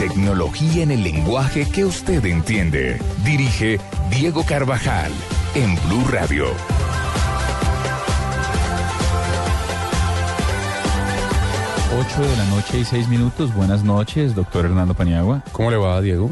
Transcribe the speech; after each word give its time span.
Tecnología 0.00 0.82
en 0.82 0.92
el 0.92 1.04
lenguaje 1.04 1.68
que 1.68 1.84
usted 1.84 2.24
entiende. 2.24 2.98
Dirige 3.22 3.78
Diego 4.10 4.42
Carvajal 4.46 5.12
en 5.54 5.76
Blue 5.86 6.02
Radio. 6.10 6.46
Ocho 12.00 12.22
de 12.22 12.34
la 12.34 12.46
noche 12.46 12.78
y 12.78 12.84
seis 12.86 13.08
minutos. 13.08 13.54
Buenas 13.54 13.84
noches, 13.84 14.34
doctor 14.34 14.64
Hernando 14.64 14.94
Paniagua. 14.94 15.44
¿Cómo 15.52 15.70
le 15.70 15.76
va, 15.76 16.00
Diego? 16.00 16.30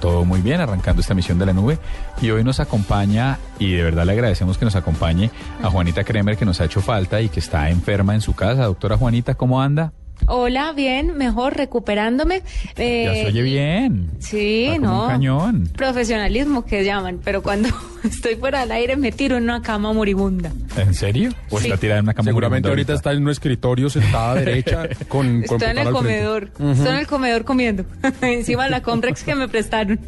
Todo 0.00 0.24
muy 0.24 0.40
bien, 0.40 0.60
arrancando 0.60 1.02
esta 1.02 1.14
misión 1.14 1.40
de 1.40 1.46
la 1.46 1.52
nube. 1.52 1.80
Y 2.20 2.30
hoy 2.30 2.44
nos 2.44 2.60
acompaña, 2.60 3.40
y 3.58 3.72
de 3.72 3.82
verdad 3.82 4.06
le 4.06 4.12
agradecemos 4.12 4.58
que 4.58 4.64
nos 4.64 4.76
acompañe, 4.76 5.32
a 5.60 5.70
Juanita 5.70 6.04
Kremer, 6.04 6.36
que 6.36 6.44
nos 6.44 6.60
ha 6.60 6.66
hecho 6.66 6.80
falta 6.80 7.20
y 7.20 7.30
que 7.30 7.40
está 7.40 7.68
enferma 7.68 8.14
en 8.14 8.20
su 8.20 8.34
casa. 8.34 8.62
Doctora 8.66 8.96
Juanita, 8.96 9.34
¿cómo 9.34 9.60
anda? 9.60 9.92
Hola, 10.26 10.72
bien, 10.72 11.16
mejor, 11.16 11.56
recuperándome. 11.56 12.42
Eh, 12.76 13.04
ya 13.06 13.14
se 13.14 13.26
oye 13.26 13.42
bien. 13.42 14.10
Sí, 14.20 14.64
Está 14.66 14.80
como 14.80 14.92
no. 14.92 15.02
un 15.02 15.08
cañón. 15.08 15.68
Profesionalismo 15.76 16.64
que 16.64 16.84
llaman, 16.84 17.20
pero 17.22 17.42
cuando 17.42 17.68
estoy 18.04 18.36
fuera 18.36 18.60
del 18.60 18.72
aire 18.72 18.96
me 18.96 19.12
tiro 19.12 19.36
en 19.36 19.44
una 19.44 19.62
cama 19.62 19.92
moribunda. 19.92 20.50
¿En 20.76 20.94
serio? 20.94 21.30
¿O 21.50 21.58
Sí. 21.58 21.66
está 21.66 21.76
tirada 21.78 21.98
en 21.98 22.06
una 22.06 22.14
cama 22.14 22.24
Seguramente 22.26 22.68
moribunda 22.68 22.92
ahorita 22.92 22.94
está 22.94 23.12
en 23.12 23.22
un 23.24 23.30
escritorio 23.30 23.90
sentada 23.90 24.36
derecha 24.36 24.88
con 25.08 25.42
Estoy 25.42 25.58
en 25.70 25.78
el 25.78 25.90
comedor, 25.90 26.44
estoy 26.58 26.88
en 26.92 26.98
el 26.98 27.06
comedor 27.06 27.44
comiendo. 27.44 27.84
Encima 28.22 28.64
de 28.64 28.70
la 28.70 28.82
Comrex 28.82 29.24
que 29.24 29.34
me 29.34 29.48
prestaron. 29.48 30.00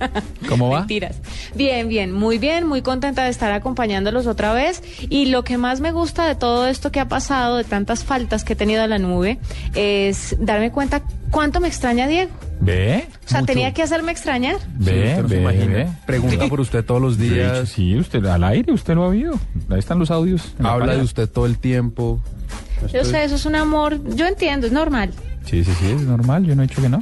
¿Cómo 0.48 0.70
va? 0.70 0.80
Mentiras. 0.80 1.16
Bien, 1.54 1.88
bien, 1.88 2.12
muy 2.12 2.38
bien, 2.38 2.66
muy 2.66 2.82
contenta 2.82 3.24
de 3.24 3.30
estar 3.30 3.52
acompañándolos 3.52 4.26
otra 4.26 4.52
vez. 4.54 4.82
Y 5.10 5.26
lo 5.26 5.44
que 5.44 5.58
más 5.58 5.80
me 5.80 5.92
gusta 5.92 6.26
de 6.26 6.34
todo 6.34 6.66
esto 6.66 6.90
que 6.92 7.00
ha 7.00 7.08
pasado, 7.08 7.56
de 7.58 7.64
tantas 7.64 8.04
faltas 8.04 8.44
que 8.44 8.54
he 8.54 8.56
tenido 8.56 8.82
a 8.82 8.86
la 8.86 8.98
nube, 8.98 9.38
es 10.08 10.36
darme 10.38 10.70
cuenta 10.70 11.02
cuánto 11.30 11.60
me 11.60 11.69
extraña 11.69 12.06
Diego. 12.06 12.30
¿Ve? 12.60 13.06
O 13.27 13.28
sea, 13.28 13.41
Mucho. 13.41 13.52
tenía 13.52 13.74
que 13.74 13.83
hacerme 13.83 14.12
extrañar. 14.12 14.56
Sí, 14.58 14.66
¿Ve? 14.91 15.20
usted 15.22 15.84
no. 15.86 15.96
Pregunta 16.06 16.46
por 16.48 16.61
usted 16.61 16.84
todos 16.84 17.00
los 17.02 17.19
días. 17.19 17.69
sí, 17.69 17.96
usted 17.96 18.24
al 18.27 18.44
aire, 18.44 18.72
usted 18.72 18.94
lo 18.94 19.05
ha 19.05 19.08
oído. 19.08 19.34
Ahí 19.70 19.78
están 19.78 19.98
los 19.98 20.11
audios. 20.11 20.55
la 20.58 20.72
Habla 20.72 20.94
de 20.96 21.02
usted 21.02 21.28
todo 21.28 21.46
el 21.46 21.58
tiempo. 21.58 22.20
Yo 22.92 23.05
sé, 23.05 23.24
eso 23.24 23.34
es 23.36 23.46
un 23.46 23.55
amor, 23.56 23.98
yo 24.14 24.27
entiendo, 24.27 24.66
es 24.66 24.72
normal. 24.72 25.11
Sí, 25.46 25.64
sí, 25.64 25.72
sí, 25.78 25.91
es 25.91 26.02
normal, 26.02 26.44
yo 26.44 26.55
no 26.55 26.62
he 26.62 26.66
dicho 26.66 26.80
que 26.83 26.89
no. 26.89 27.00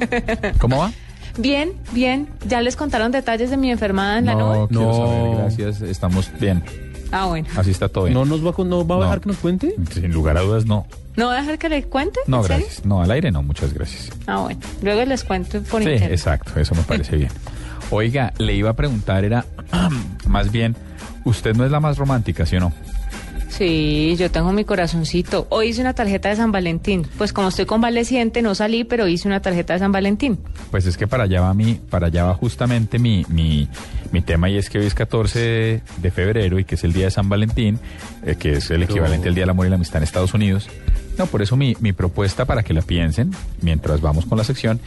¿Cómo 0.59 0.77
va? 0.79 0.91
Bien, 1.37 1.73
bien, 1.93 2.27
ya 2.47 2.61
les 2.61 2.75
contaron 2.75 3.11
detalles 3.11 3.49
de 3.49 3.57
mi 3.57 3.71
enfermada 3.71 4.19
en 4.19 4.25
la 4.25 4.35
no, 4.35 4.53
nube. 4.55 4.67
quiero 4.69 4.83
No. 4.85 4.93
saber, 4.95 5.37
gracias, 5.37 5.81
estamos 5.81 6.29
bien. 6.39 6.63
Ah, 7.13 7.25
bueno. 7.27 7.47
Así 7.55 7.69
está 7.71 7.87
todo 7.89 8.05
bien. 8.05 8.15
¿No 8.15 8.25
nos 8.25 8.39
va, 8.45 8.51
no 8.65 8.85
va 8.87 8.95
a 8.95 8.97
No. 8.97 9.03
dejar 9.05 9.21
que 9.21 9.29
nos 9.29 9.37
cuente? 9.37 9.75
Sin 9.93 10.11
lugar 10.11 10.35
a 10.37 10.41
dudas, 10.41 10.65
no. 10.65 10.87
¿No 11.15 11.27
voy 11.27 11.35
a 11.35 11.41
dejar 11.41 11.59
que 11.59 11.69
les 11.69 11.85
cuente? 11.85 12.19
No, 12.25 12.41
gracias. 12.41 12.83
No, 12.85 13.03
al 13.03 13.11
aire 13.11 13.31
no, 13.31 13.43
muchas 13.43 13.71
gracias. 13.73 14.09
Ah, 14.25 14.37
bueno. 14.39 14.59
Luego 14.81 15.05
les 15.05 15.23
cuento 15.23 15.61
por 15.61 15.83
Sí, 15.83 15.89
internet. 15.89 16.11
exacto, 16.11 16.59
eso 16.59 16.73
me 16.73 16.81
parece 16.81 17.15
bien. 17.15 17.29
Oiga, 17.91 18.33
le 18.39 18.55
iba 18.55 18.71
a 18.71 18.73
preguntar, 18.73 19.23
era 19.23 19.45
más 20.27 20.51
bien, 20.51 20.75
usted 21.23 21.55
no 21.55 21.65
es 21.65 21.71
la 21.71 21.79
más 21.79 21.97
romántica, 21.99 22.45
¿sí 22.47 22.55
o 22.55 22.59
no? 22.61 22.73
Sí, 23.57 24.15
yo 24.17 24.31
tengo 24.31 24.51
mi 24.51 24.65
corazoncito. 24.65 25.45
Hoy 25.51 25.67
hice 25.67 25.81
una 25.81 25.93
tarjeta 25.93 26.29
de 26.29 26.35
San 26.35 26.51
Valentín. 26.51 27.05
Pues 27.19 27.33
como 27.33 27.49
estoy 27.49 27.67
convaleciente, 27.67 28.41
no 28.41 28.55
salí, 28.55 28.83
pero 28.83 29.07
hice 29.07 29.27
una 29.27 29.43
tarjeta 29.43 29.73
de 29.73 29.79
San 29.79 29.91
Valentín. 29.91 30.39
Pues 30.71 30.87
es 30.87 30.97
que 30.97 31.05
para 31.05 31.25
allá 31.25 31.41
va 31.41 31.53
mi, 31.53 31.75
para 31.75 32.07
allá 32.07 32.25
va 32.25 32.33
justamente 32.33 32.97
mi, 32.97 33.23
mi, 33.29 33.69
mi 34.11 34.21
tema 34.21 34.49
y 34.49 34.57
es 34.57 34.71
que 34.71 34.79
hoy 34.79 34.87
es 34.87 34.95
14 34.95 35.83
de, 35.97 36.11
febrero 36.11 36.57
y 36.57 36.65
que 36.65 36.73
es 36.73 36.83
el 36.83 36.93
día 36.93 37.05
de 37.05 37.11
San 37.11 37.29
Valentín, 37.29 37.77
eh, 38.25 38.35
que 38.39 38.53
es 38.53 38.71
el 38.71 38.81
equivalente 38.81 39.29
al 39.29 39.35
Día 39.35 39.43
del 39.43 39.51
Amor 39.51 39.67
y 39.67 39.69
la 39.69 39.75
Amistad 39.75 39.97
en 39.97 40.03
Estados 40.03 40.33
Unidos. 40.33 40.67
No, 41.19 41.27
por 41.27 41.43
eso 41.43 41.55
mi, 41.55 41.77
mi 41.79 41.93
propuesta 41.93 42.45
para 42.45 42.63
que 42.63 42.73
la 42.73 42.81
piensen 42.81 43.29
mientras 43.61 44.01
vamos 44.01 44.25
con 44.25 44.39
la 44.39 44.43
sección 44.43 44.79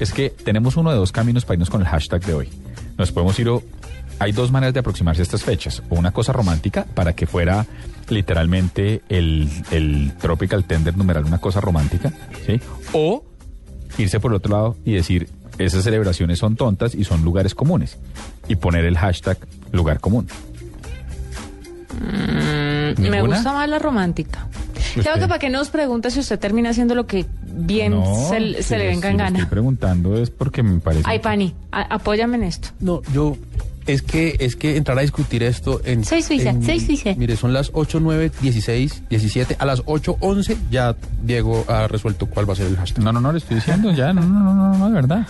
es 0.00 0.12
que 0.12 0.30
tenemos 0.30 0.76
uno 0.76 0.90
de 0.90 0.96
dos 0.96 1.12
caminos 1.12 1.44
para 1.44 1.54
irnos 1.54 1.70
con 1.70 1.82
el 1.82 1.86
hashtag 1.86 2.24
de 2.24 2.34
hoy. 2.34 2.48
Nos 2.96 3.12
podemos 3.12 3.38
ir 3.38 3.48
o 3.48 3.62
hay 4.18 4.32
dos 4.32 4.50
maneras 4.50 4.74
de 4.74 4.80
aproximarse 4.80 5.22
a 5.22 5.24
estas 5.24 5.42
fechas. 5.44 5.82
O 5.90 5.94
una 5.96 6.10
cosa 6.12 6.32
romántica 6.32 6.84
para 6.94 7.14
que 7.14 7.26
fuera 7.26 7.66
literalmente 8.08 9.02
el, 9.08 9.48
el 9.70 10.12
Tropical 10.20 10.64
Tender 10.64 10.96
numeral, 10.96 11.24
una 11.24 11.38
cosa 11.38 11.60
romántica, 11.60 12.12
¿sí? 12.46 12.60
O 12.92 13.24
irse 13.96 14.18
por 14.20 14.32
el 14.32 14.36
otro 14.36 14.52
lado 14.52 14.76
y 14.84 14.92
decir, 14.92 15.28
esas 15.58 15.84
celebraciones 15.84 16.38
son 16.38 16.56
tontas 16.56 16.94
y 16.94 17.04
son 17.04 17.22
lugares 17.24 17.54
comunes. 17.54 17.98
Y 18.48 18.56
poner 18.56 18.84
el 18.84 18.96
hashtag 18.96 19.38
lugar 19.72 20.00
común. 20.00 20.26
Mm, 22.00 23.00
me 23.10 23.22
gusta 23.22 23.52
más 23.52 23.68
la 23.68 23.78
romántica. 23.78 24.46
Creo 24.94 25.14
¿Usted? 25.14 25.20
que 25.20 25.28
para 25.28 25.38
que 25.38 25.50
nos 25.50 25.68
pregunte 25.68 26.10
si 26.10 26.20
usted 26.20 26.38
termina 26.38 26.70
haciendo 26.70 26.94
lo 26.94 27.06
que 27.06 27.26
bien 27.44 27.92
No, 27.92 28.28
se, 28.28 28.54
se 28.54 28.62
si 28.62 28.76
le 28.76 28.86
venga 28.86 29.08
si 29.08 29.12
en 29.12 29.16
le 29.18 29.22
gana. 29.24 29.38
Estoy 29.38 29.50
preguntando 29.50 30.16
es 30.20 30.30
porque 30.30 30.62
me 30.62 30.80
parece... 30.80 31.02
Ay, 31.06 31.18
Pani, 31.18 31.54
a- 31.72 31.94
apóyame 31.94 32.36
en 32.36 32.44
esto. 32.44 32.68
No, 32.80 33.02
yo... 33.12 33.36
Es 33.88 34.02
que, 34.02 34.36
es 34.38 34.54
que 34.54 34.76
entrar 34.76 34.98
a 34.98 35.00
discutir 35.02 35.42
esto 35.42 35.80
en... 35.84 36.04
Soy 36.04 36.22
suiza, 36.22 36.50
en- 36.50 36.62
soy 36.64 36.78
suiza. 36.78 37.14
Mire, 37.16 37.36
son 37.36 37.52
las 37.52 37.70
8, 37.72 37.98
9, 38.00 38.30
16, 38.40 39.02
17. 39.08 39.56
A 39.58 39.64
las 39.64 39.82
8, 39.86 40.18
11 40.20 40.56
ya 40.70 40.94
Diego 41.22 41.64
ha 41.68 41.88
resuelto 41.88 42.26
cuál 42.26 42.48
va 42.48 42.52
a 42.52 42.56
ser 42.56 42.66
el 42.66 42.76
hashtag. 42.76 43.02
No, 43.02 43.12
no, 43.12 43.20
no, 43.20 43.32
le 43.32 43.38
estoy 43.38 43.56
diciendo 43.56 43.90
ya, 43.92 44.12
no, 44.12 44.20
no, 44.22 44.40
no, 44.40 44.54
no, 44.54 44.78
no, 44.78 44.86
de 44.88 44.94
verdad. 44.94 45.26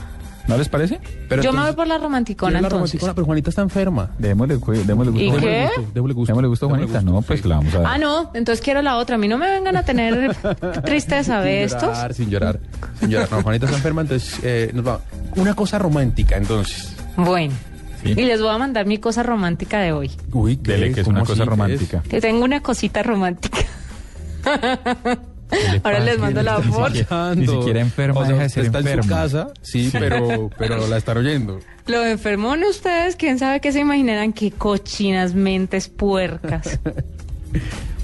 ¿No 0.49 0.57
les 0.57 0.69
parece? 0.71 0.99
Pero 1.29 1.43
yo 1.43 1.53
me 1.53 1.59
voy 1.59 1.69
entonces- 1.69 1.77
por 1.77 1.87
la 1.87 1.95
¿quién 1.97 2.03
romanticona 2.05 2.53
la 2.53 2.59
entonces. 2.59 2.73
romanticona? 2.73 3.15
Pero 3.15 3.25
Juanita 3.27 3.51
está 3.51 3.63
enferma. 3.63 4.11
Démosle, 4.19 4.57
démosle 4.57 5.11
gusto. 5.13 5.25
¿Y 5.25 5.29
a 5.29 5.31
Juanita. 5.33 5.41
qué? 5.51 5.63
Gusto, 5.77 5.91
démosle 5.95 6.15
gusto. 6.15 6.27
Démosle 6.33 6.49
gusto 6.49 6.67
a 6.67 6.69
Juanita. 6.71 6.93
gusto, 7.01 7.13
No, 7.13 7.23
pues 7.23 7.41
sí. 7.43 7.49
la 7.49 7.57
vamos 7.57 7.75
a 7.75 7.79
dar. 7.81 7.93
Ah, 7.95 7.99
no, 7.99 8.31
entonces 8.35 8.65
quiero 8.65 8.81
la 8.83 8.97
otra. 8.97 9.17
A 9.17 9.19
mí 9.19 9.29
no 9.29 9.37
me 9.39 9.51
vengan 9.51 9.77
a 9.77 9.83
tener 9.85 10.35
tristeza 10.85 11.43
de 11.43 11.69
Sin 11.69 11.77
estos. 11.77 11.83
llorar, 11.83 12.15
sin 12.15 12.31
llorar, 12.31 12.61
sin 12.99 13.11
llorar. 13.11 13.29
No, 13.31 13.43
Juanita 13.43 13.67
está 13.67 13.77
enferma, 13.77 14.01
entonces 14.01 14.41
eh, 14.43 14.71
nos 14.75 14.87
va. 14.87 15.01
Una 15.37 15.55
cosa 15.55 15.79
romántica, 15.79 16.37
entonces. 16.39 16.95
Bueno. 17.17 17.53
Sí. 18.03 18.11
Y 18.13 18.25
les 18.25 18.41
voy 18.41 18.51
a 18.51 18.59
mandar 18.59 18.87
mi 18.87 18.99
cosa 18.99 19.23
romántica 19.23 19.81
de 19.81 19.93
hoy. 19.93 20.11
Uy, 20.33 20.57
¿qué 20.57 20.73
Dele, 20.73 20.93
que 20.93 21.01
es 21.01 21.07
¿Cómo 21.07 21.19
una 21.19 21.27
cosa 21.27 21.45
romántica. 21.45 22.03
Que 22.09 22.21
tengo 22.21 22.45
una 22.45 22.61
cosita 22.61 23.03
romántica. 23.03 23.59
Ahora 25.83 26.01
les 26.01 26.19
mando 26.19 26.43
la 26.43 26.59
Ni 26.59 26.65
foto. 26.65 26.87
siquiera- 26.95 27.35
Ni 27.35 27.47
siquiera 27.47 27.81
enferma 27.81 28.21
O 28.21 28.25
sea, 28.25 28.33
deja 28.35 28.43
de 28.45 28.49
ser 28.51 28.65
está 28.67 28.79
en 28.81 29.03
su 29.03 29.09
casa, 29.09 29.49
sí, 29.63 29.89
pero, 29.93 30.51
pero 30.59 30.87
la 30.87 30.99
están 30.99 31.17
oyendo. 31.19 31.59
Lo 31.87 32.05
enfermón 32.05 32.63
ustedes, 32.65 33.17
quién 33.17 33.39
sabe 33.39 33.61
qué 33.61 33.73
se 33.73 33.81
imaginarán, 33.81 34.33
qué 34.33 34.51
cochinas 34.51 35.35
mentes 35.35 35.89
puercas. 35.89 36.79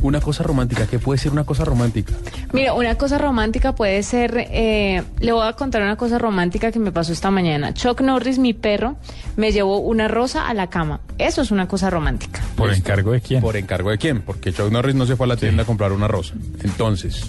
Una 0.04 0.20
cosa 0.20 0.42
romántica, 0.42 0.86
¿qué 0.86 0.98
puede 0.98 1.18
ser 1.18 1.32
una 1.32 1.44
cosa 1.44 1.64
romántica? 1.64 2.12
Mira, 2.52 2.74
una 2.74 2.94
cosa 2.96 3.16
romántica 3.16 3.74
puede 3.74 4.02
ser, 4.02 4.36
eh, 4.50 5.02
le 5.18 5.32
voy 5.32 5.46
a 5.46 5.54
contar 5.54 5.80
una 5.80 5.96
cosa 5.96 6.18
romántica 6.18 6.70
que 6.70 6.78
me 6.78 6.92
pasó 6.92 7.10
esta 7.10 7.30
mañana. 7.30 7.72
Chuck 7.72 8.02
Norris, 8.02 8.38
mi 8.38 8.52
perro, 8.52 8.96
me 9.36 9.50
llevó 9.50 9.78
una 9.78 10.06
rosa 10.06 10.46
a 10.46 10.52
la 10.52 10.68
cama. 10.68 11.00
Eso 11.16 11.40
es 11.40 11.50
una 11.50 11.68
cosa 11.68 11.88
romántica. 11.88 12.42
¿Por 12.54 12.70
encargo 12.74 13.12
de 13.12 13.22
quién? 13.22 13.40
¿Por 13.40 13.56
encargo 13.56 13.88
de 13.88 13.96
quién? 13.96 14.20
Porque 14.20 14.52
Chuck 14.52 14.70
Norris 14.70 14.94
no 14.94 15.06
se 15.06 15.16
fue 15.16 15.24
a 15.24 15.28
la 15.28 15.36
tienda 15.38 15.62
a 15.62 15.66
comprar 15.66 15.90
una 15.92 16.06
rosa. 16.06 16.34
Entonces, 16.62 17.28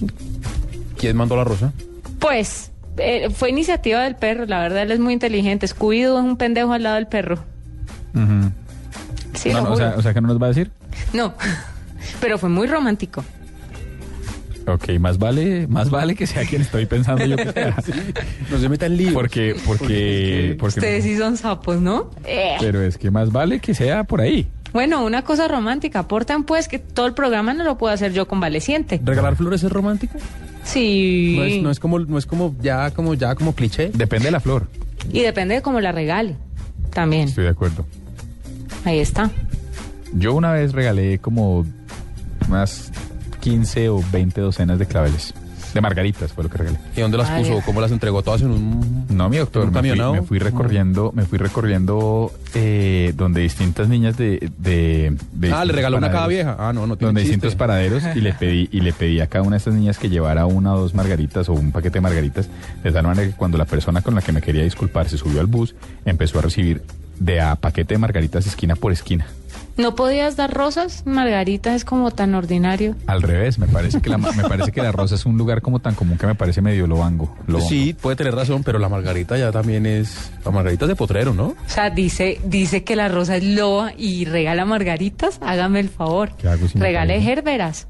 ¿quién 0.97 1.16
mandó 1.16 1.38
la 1.38 1.46
rosa? 1.46 1.72
Pues, 2.20 2.72
eh, 2.97 3.29
fue 3.29 3.52
iniciativa 3.52 4.02
del 4.02 4.17
perro, 4.17 4.47
la 4.47 4.59
verdad, 4.59 4.82
él 4.82 4.91
es 4.91 4.99
muy 4.99 5.14
inteligente. 5.14 5.66
Scooby-Doo 5.66 6.20
es 6.20 6.26
un 6.26 6.35
pendejo 6.35 6.73
al 6.73 6.84
lado 6.84 6.96
del 6.96 7.08
perro. 7.08 7.40
Sí, 9.34 9.49
No, 9.53 9.59
lo 9.59 9.64
no, 9.64 9.72
o, 9.72 9.78
sea, 9.78 9.94
o 9.96 10.02
sea, 10.02 10.14
que 10.14 10.20
no 10.20 10.28
nos 10.28 10.41
va 10.41 10.47
a 10.47 10.49
decir. 10.49 10.72
No, 11.14 11.34
pero 12.19 12.37
fue 12.37 12.49
muy 12.49 12.67
romántico. 12.67 13.23
Ok, 14.67 14.90
más 14.99 15.19
vale, 15.19 15.67
más 15.67 15.91
vale 15.91 16.16
que 16.16 16.25
sea 16.25 16.43
quien 16.43 16.63
estoy 16.63 16.87
pensando 16.87 17.23
yo 17.25 17.35
que 17.37 17.52
sea. 17.52 17.75
No 18.49 18.57
se 18.57 18.67
meta 18.67 18.87
en 18.87 18.97
lío. 18.97 19.13
Porque, 19.13 19.55
porque, 19.66 20.55
porque. 20.59 20.79
Ustedes 20.79 21.03
sí 21.03 21.17
son 21.17 21.37
sapos, 21.37 21.79
¿no? 21.81 22.09
Eh. 22.25 22.55
Pero 22.59 22.81
es 22.81 22.97
que 22.97 23.11
más 23.11 23.31
vale 23.31 23.59
que 23.59 23.73
sea 23.73 24.03
por 24.05 24.22
ahí. 24.22 24.47
Bueno, 24.73 25.05
una 25.05 25.23
cosa 25.23 25.47
romántica. 25.47 25.99
Aportan 25.99 26.43
pues 26.43 26.67
que 26.67 26.79
todo 26.79 27.05
el 27.05 27.13
programa 27.13 27.53
no 27.53 27.63
lo 27.63 27.78
puedo 27.78 27.93
hacer 27.93 28.11
yo 28.11 28.28
convaleciente. 28.28 28.99
¿Regalar 29.03 29.35
flores 29.35 29.63
es 29.63 29.72
romántico? 29.72 30.17
Sí. 30.63 31.35
No 31.37 31.43
es, 31.46 31.63
no 31.63 31.72
es 31.72 31.79
como, 31.79 31.99
no 31.99 32.17
es 32.17 32.25
como 32.25 32.55
ya, 32.61 32.91
como 32.91 33.13
ya, 33.13 33.35
como 33.35 33.53
cliché. 33.53 33.91
Depende 33.93 34.25
de 34.25 34.31
la 34.31 34.40
flor. 34.40 34.67
Y 35.13 35.22
depende 35.22 35.55
de 35.55 35.61
cómo 35.61 35.79
la 35.79 35.91
regale. 35.91 36.35
También. 36.91 37.29
Estoy 37.29 37.46
de 37.46 37.51
acuerdo. 37.51 37.85
Ahí 38.84 38.99
está. 38.99 39.29
Yo 40.13 40.34
una 40.34 40.51
vez 40.51 40.73
regalé 40.73 41.19
como 41.19 41.66
unas 42.47 42.92
15 43.42 43.90
o 43.90 44.03
20 44.12 44.42
docenas 44.42 44.80
de 44.80 44.86
claveles. 44.86 45.34
De 45.74 45.82
margaritas 45.82 46.32
fue 46.32 46.46
lo 46.46 46.50
que 46.50 46.58
regalé. 46.58 46.78
¿Y 46.96 47.02
dónde 47.02 47.18
las 47.18 47.30
Ay. 47.30 47.44
puso? 47.44 47.62
¿Cómo 47.66 47.82
las 47.82 47.92
entregó 47.92 48.24
todas 48.24 48.42
en 48.42 48.52
un...? 48.52 49.06
No, 49.09 49.28
mi 49.28 49.36
doctor, 49.38 49.64
¿En 49.64 49.68
un 49.70 49.74
me 49.74 49.80
fui, 49.82 49.90
camionado? 49.90 50.14
me 50.14 50.22
fui 50.22 50.40
recorriendo, 50.40 51.12
me 51.14 51.26
fui 51.26 51.38
recorriendo 51.38 52.32
eh, 52.53 53.12
donde 53.18 53.42
distintas 53.42 53.90
niñas 53.90 54.16
de... 54.16 54.52
de, 54.58 55.18
de 55.34 55.52
Ah, 55.52 55.66
le 55.66 55.74
regaló 55.74 55.97
una 55.97 56.08
a 56.08 56.12
cada 56.12 56.28
vieja. 56.28 56.56
Ah, 56.58 56.72
no, 56.72 56.88
no 56.88 56.96
tiene 56.96 57.08
donde 57.09 57.22
chiste. 57.24 57.34
distintos 57.36 57.56
paraderos 57.56 58.03
y 58.16 58.22
le 58.22 58.32
pedí 58.32 58.70
y 58.72 58.80
le 58.80 58.94
pedí 58.94 59.20
a 59.20 59.28
cada 59.28 59.42
una 59.44 59.56
de 59.56 59.58
estas 59.58 59.74
niñas 59.74 59.97
que 59.97 60.08
llevara 60.08 60.46
una 60.46 60.74
o 60.76 60.80
dos 60.80 60.94
margaritas 60.94 61.50
o 61.50 61.53
un 61.53 61.74
paquete 61.74 61.96
de 61.96 62.02
margaritas 62.02 62.47
de 62.82 62.92
tal 62.94 63.03
manera 63.06 63.28
que 63.30 63.36
cuando 63.36 63.58
la 63.58 63.66
persona 63.66 64.02
con 64.02 64.16
la 64.16 64.22
que 64.22 64.32
me 64.32 64.42
quería 64.42 64.64
disculpar 64.64 65.09
se 65.09 65.18
subió 65.18 65.42
al 65.42 65.47
bus 65.47 65.76
empezó 66.06 66.40
a 66.40 66.42
recibir 66.44 66.84
de 67.20 67.42
a 67.42 67.56
paquete 67.58 67.96
de 67.96 67.97
margaritas 67.97 68.47
esquina 68.47 68.78
por 68.78 68.94
esquina 68.94 69.26
¿No 69.77 69.93
podías 69.95 70.37
dar 70.37 70.53
rosas? 70.53 71.03
Margarita 71.05 71.75
es 71.75 71.83
como 71.83 72.11
tan 72.11 72.33
ordinario. 72.33 72.95
al 73.07 73.22
revés 73.22 73.59
me 73.59 73.67
parece 73.67 74.01
que 74.01 74.09
la 74.09 74.17
me 74.17 74.31
parece 74.47 74.72
que 74.72 74.81
la 74.81 74.93
rosa 74.93 75.16
es 75.16 75.25
un 75.25 75.37
lugar 75.37 75.61
como 75.61 75.79
tan 75.79 75.95
común 75.95 76.17
que 76.17 76.25
me 76.27 76.35
parece 76.35 76.61
medio 76.61 76.87
lobango, 76.87 77.35
lobango. 77.45 77.67
Sí, 77.69 77.93
puede 77.93 78.16
tener 78.16 78.33
razón, 78.35 78.63
pero 78.63 78.79
la 78.79 78.87
margarita 78.87 79.37
ya 79.37 79.51
también 79.51 79.85
es... 79.85 80.31
La 80.45 80.51
margarita 80.51 80.85
es 80.85 80.89
de 80.89 80.95
potrero, 80.95 81.33
¿no? 81.33 81.47
O 81.47 81.55
sea, 81.67 81.89
dice, 81.89 82.39
dice 82.45 82.85
que 82.85 82.95
la 82.95 83.09
rosa 83.09 83.35
es 83.35 83.43
loba 83.43 83.91
y 83.97 84.23
regala 84.23 84.63
margaritas. 84.63 85.39
Hágame 85.41 85.81
el 85.81 85.89
favor. 85.89 86.31
¿Qué 86.37 86.47
hago 86.47 86.67
si 86.69 86.79
Regale 86.79 87.19
gerberas. 87.22 87.87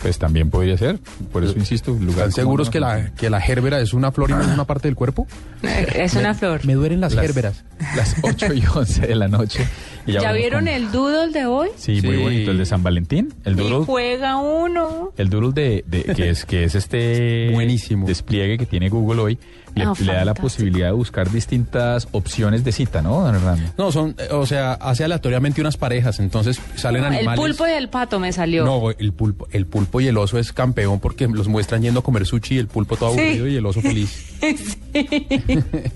pues 0.00 0.18
también 0.18 0.50
podría 0.50 0.76
ser 0.76 0.98
por 1.32 1.44
eso 1.44 1.54
insisto 1.56 1.96
¿Están 2.08 2.32
seguros 2.32 2.70
que 2.70 2.80
la, 2.80 3.12
que 3.14 3.30
la 3.30 3.40
gérbera 3.40 3.80
es 3.80 3.92
una 3.94 4.10
flor 4.12 4.30
y 4.30 4.32
no 4.34 4.40
es 4.40 4.48
una 4.48 4.64
parte 4.64 4.86
del 4.88 4.94
cuerpo? 4.96 5.26
Es 5.94 6.14
una 6.14 6.34
flor. 6.34 6.64
Me 6.64 6.74
duelen 6.74 7.00
las, 7.00 7.12
Las- 7.14 7.24
gérberas. 7.24 7.64
las 7.96 8.16
8 8.22 8.52
y 8.54 8.64
11 8.72 9.06
de 9.06 9.14
la 9.14 9.28
noche 9.28 9.66
y 10.06 10.12
¿Ya 10.12 10.20
vamos 10.22 10.36
vieron 10.38 10.60
con- 10.64 10.68
el 10.68 10.90
doodle 10.92 11.32
de 11.32 11.46
hoy? 11.46 11.68
sí, 11.76 12.00
muy 12.02 12.16
Sí. 12.16 12.22
bonito 12.22 12.50
el 12.50 12.58
de 12.58 12.66
San 12.66 12.82
Valentín 12.82 13.32
el 13.44 13.52
Y 13.54 13.56
doodle 13.56 13.84
juega 13.86 14.36
uno. 14.36 15.12
El 15.16 15.30
doodle 15.30 15.52
de, 15.52 15.84
de- 15.86 16.14
que 16.14 16.30
es 16.30 16.44
que 16.44 16.64
es 16.64 16.74
este 16.74 17.50
Buenísimo. 17.52 18.06
despliegue 18.06 18.58
que 18.58 18.66
tiene 18.66 18.88
Google 18.88 19.20
hoy 19.22 19.38
le, 19.74 19.86
le 20.04 20.12
da 20.12 20.24
la 20.26 20.34
posibilidad 20.34 20.88
de 20.88 20.92
buscar 20.92 21.30
distintas 21.30 22.06
opciones 22.12 22.62
de 22.62 22.72
cita, 22.72 23.00
¿no, 23.00 23.22
don 23.22 23.34
Hernando? 23.34 23.70
No, 23.78 23.90
son, 23.90 24.14
eh, 24.18 24.28
o 24.32 24.44
sea, 24.44 24.74
hace 24.74 25.02
aleatoriamente 25.04 25.62
unas 25.62 25.78
parejas, 25.78 26.20
entonces 26.20 26.60
salen 26.76 27.04
El 27.04 27.14
animales. 27.14 27.40
pulpo 27.40 27.66
y 27.66 27.70
el 27.70 27.88
pato 27.88 28.20
me 28.20 28.32
salió. 28.32 28.66
No, 28.66 28.90
el 28.90 29.12
pulpo, 29.14 29.48
el 29.50 29.64
pulpo 29.64 30.02
y 30.02 30.08
el 30.08 30.18
oso 30.18 30.38
es 30.38 30.52
campeón 30.52 31.00
porque 31.00 31.26
los 31.26 31.48
muestran 31.48 31.80
yendo 31.80 32.00
a 32.00 32.02
comer 32.02 32.26
sushi 32.26 32.56
y 32.56 32.58
el 32.58 32.66
pulpo 32.66 32.96
todo 32.98 33.14
Sí. 33.14 33.20
aburrido 33.20 33.48
y 33.48 33.56
el 33.56 33.64
oso 33.64 33.80
feliz. 33.80 34.26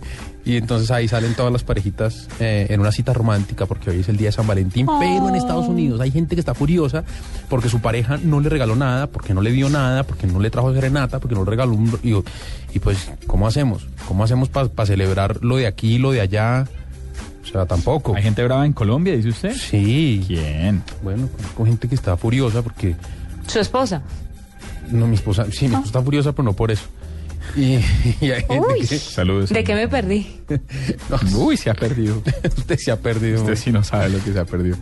y 0.46 0.56
entonces 0.56 0.90
ahí 0.92 1.08
salen 1.08 1.34
todas 1.34 1.52
las 1.52 1.64
parejitas 1.64 2.28
eh, 2.38 2.68
en 2.70 2.78
una 2.80 2.92
cita 2.92 3.12
romántica 3.12 3.66
porque 3.66 3.90
hoy 3.90 4.00
es 4.00 4.08
el 4.08 4.16
día 4.16 4.28
de 4.28 4.32
San 4.32 4.46
Valentín, 4.46 4.86
pero 5.00 5.28
en 5.28 5.34
Estados 5.34 5.66
Unidos 5.66 6.00
hay 6.00 6.12
gente 6.12 6.36
que 6.36 6.40
está 6.40 6.54
furiosa 6.54 7.02
porque 7.48 7.68
su 7.68 7.80
pareja 7.80 8.16
no 8.22 8.40
le 8.40 8.48
regaló 8.48 8.76
nada, 8.76 9.08
porque 9.08 9.34
no 9.34 9.42
le 9.42 9.50
dio 9.50 9.68
nada, 9.68 10.04
porque 10.04 10.28
no 10.28 10.38
le 10.38 10.48
trajo 10.50 10.72
serenata, 10.72 11.18
porque 11.18 11.34
no 11.34 11.42
le 11.44 11.50
regaló 11.50 11.72
un... 11.72 11.98
Y, 12.04 12.14
y 12.74 12.78
pues, 12.78 13.10
¿cómo 13.26 13.48
hacemos? 13.48 13.88
¿Cómo 14.06 14.22
hacemos 14.22 14.48
para 14.48 14.86
celebrar 14.86 15.38
lo 15.42 15.56
de 15.56 15.66
aquí, 15.66 15.98
lo 15.98 16.12
de 16.12 16.20
allá? 16.20 16.64
O 17.42 17.46
sea, 17.48 17.66
tampoco. 17.66 18.14
¿Hay 18.14 18.22
gente 18.22 18.44
brava 18.44 18.64
en 18.66 18.72
Colombia, 18.72 19.16
dice 19.16 19.30
usted? 19.30 19.52
Sí. 19.54 20.22
¿Quién? 20.28 20.82
Bueno, 21.02 21.28
con 21.56 21.66
gente 21.66 21.88
que 21.88 21.96
está 21.96 22.16
furiosa 22.16 22.62
porque 22.62 22.94
Su 23.48 23.58
esposa. 23.58 24.00
no, 24.90 25.08
mi 25.08 25.16
esposa, 25.16 25.46
sí, 25.50 25.66
mi 25.66 25.74
esposa 25.74 25.86
está 25.86 26.02
furiosa, 26.02 26.30
pero 26.32 26.44
no 26.44 26.52
por 26.52 26.70
eso. 26.70 26.84
Y, 27.60 27.80
y 28.20 28.30
hay 28.32 28.42
gente 28.42 28.58
Uy. 28.58 28.80
que... 28.86 28.98
Saludos. 28.98 29.48
¿De 29.50 29.64
qué 29.64 29.74
me 29.74 29.88
perdí? 29.88 30.26
No, 31.32 31.38
Uy, 31.38 31.56
se 31.56 31.70
ha 31.70 31.74
perdido. 31.74 32.22
usted 32.56 32.76
se 32.78 32.90
ha 32.92 32.96
perdido. 33.00 33.40
Usted 33.40 33.56
sí 33.56 33.72
no 33.72 33.82
sabe 33.82 34.10
lo 34.10 34.22
que 34.22 34.32
se 34.32 34.38
ha 34.38 34.44
perdido. 34.44 34.76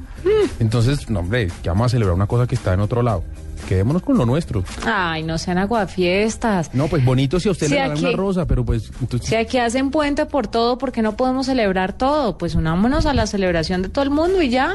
Entonces, 0.59 1.09
no, 1.09 1.21
hombre, 1.21 1.49
que 1.63 1.69
vamos 1.69 1.87
a 1.87 1.89
celebrar 1.91 2.15
una 2.15 2.27
cosa 2.27 2.47
que 2.47 2.55
está 2.55 2.75
en 2.75 2.81
otro 2.81 3.03
lado. 3.03 3.23
Quedémonos 3.69 4.03
con 4.03 4.19
lo 4.19 4.27
nuestro. 4.27 4.63
Ay, 4.85 5.23
no 5.23 5.39
sean 5.39 5.57
aguafiestas. 5.59 6.75
No, 6.75 6.89
pues 6.89 7.03
bonito 7.05 7.39
si 7.41 7.49
a 7.49 7.53
usted 7.53 7.69
Sí, 7.69 7.75
le 7.75 7.81
aquí- 7.83 8.05
una 8.05 8.17
rosa, 8.17 8.45
pero 8.47 8.65
pues... 8.65 8.91
Entonces, 9.01 9.29
Si 9.29 9.35
aquí 9.37 9.59
hacen 9.59 9.91
puente 9.91 10.27
por 10.27 10.49
todo, 10.49 10.77
¿por 10.77 10.93
qué 10.93 11.01
no 11.01 11.17
podemos 11.17 11.47
celebrar 11.47 11.93
todo? 11.95 12.37
Pues 12.37 12.55
unámonos 12.57 13.07
a 13.07 13.15
la 13.15 13.27
celebración 13.27 13.81
de 13.83 13.89
todo 13.89 14.03
el 14.05 14.11
mundo 14.11 14.43
y 14.43 14.51
ya. 14.51 14.75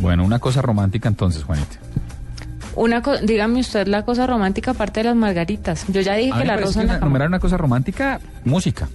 Bueno, 0.00 0.24
una 0.24 0.38
cosa 0.38 0.62
romántica 0.62 1.08
entonces, 1.08 1.42
Juanita. 1.42 1.78
Una 2.76 3.02
co- 3.02 3.16
dígame 3.18 3.60
usted 3.60 3.86
la 3.88 4.04
cosa 4.04 4.26
romántica 4.26 4.72
aparte 4.72 5.00
de 5.00 5.04
las 5.04 5.16
margaritas. 5.16 5.84
Yo 5.88 6.00
ya 6.02 6.14
dije 6.14 6.32
A 6.34 6.38
que 6.40 6.44
la 6.44 6.56
rosa 6.56 6.80
que 6.80 7.04
una, 7.04 7.26
una 7.26 7.38
cosa 7.40 7.56
romántica, 7.56 8.20
música. 8.44 8.88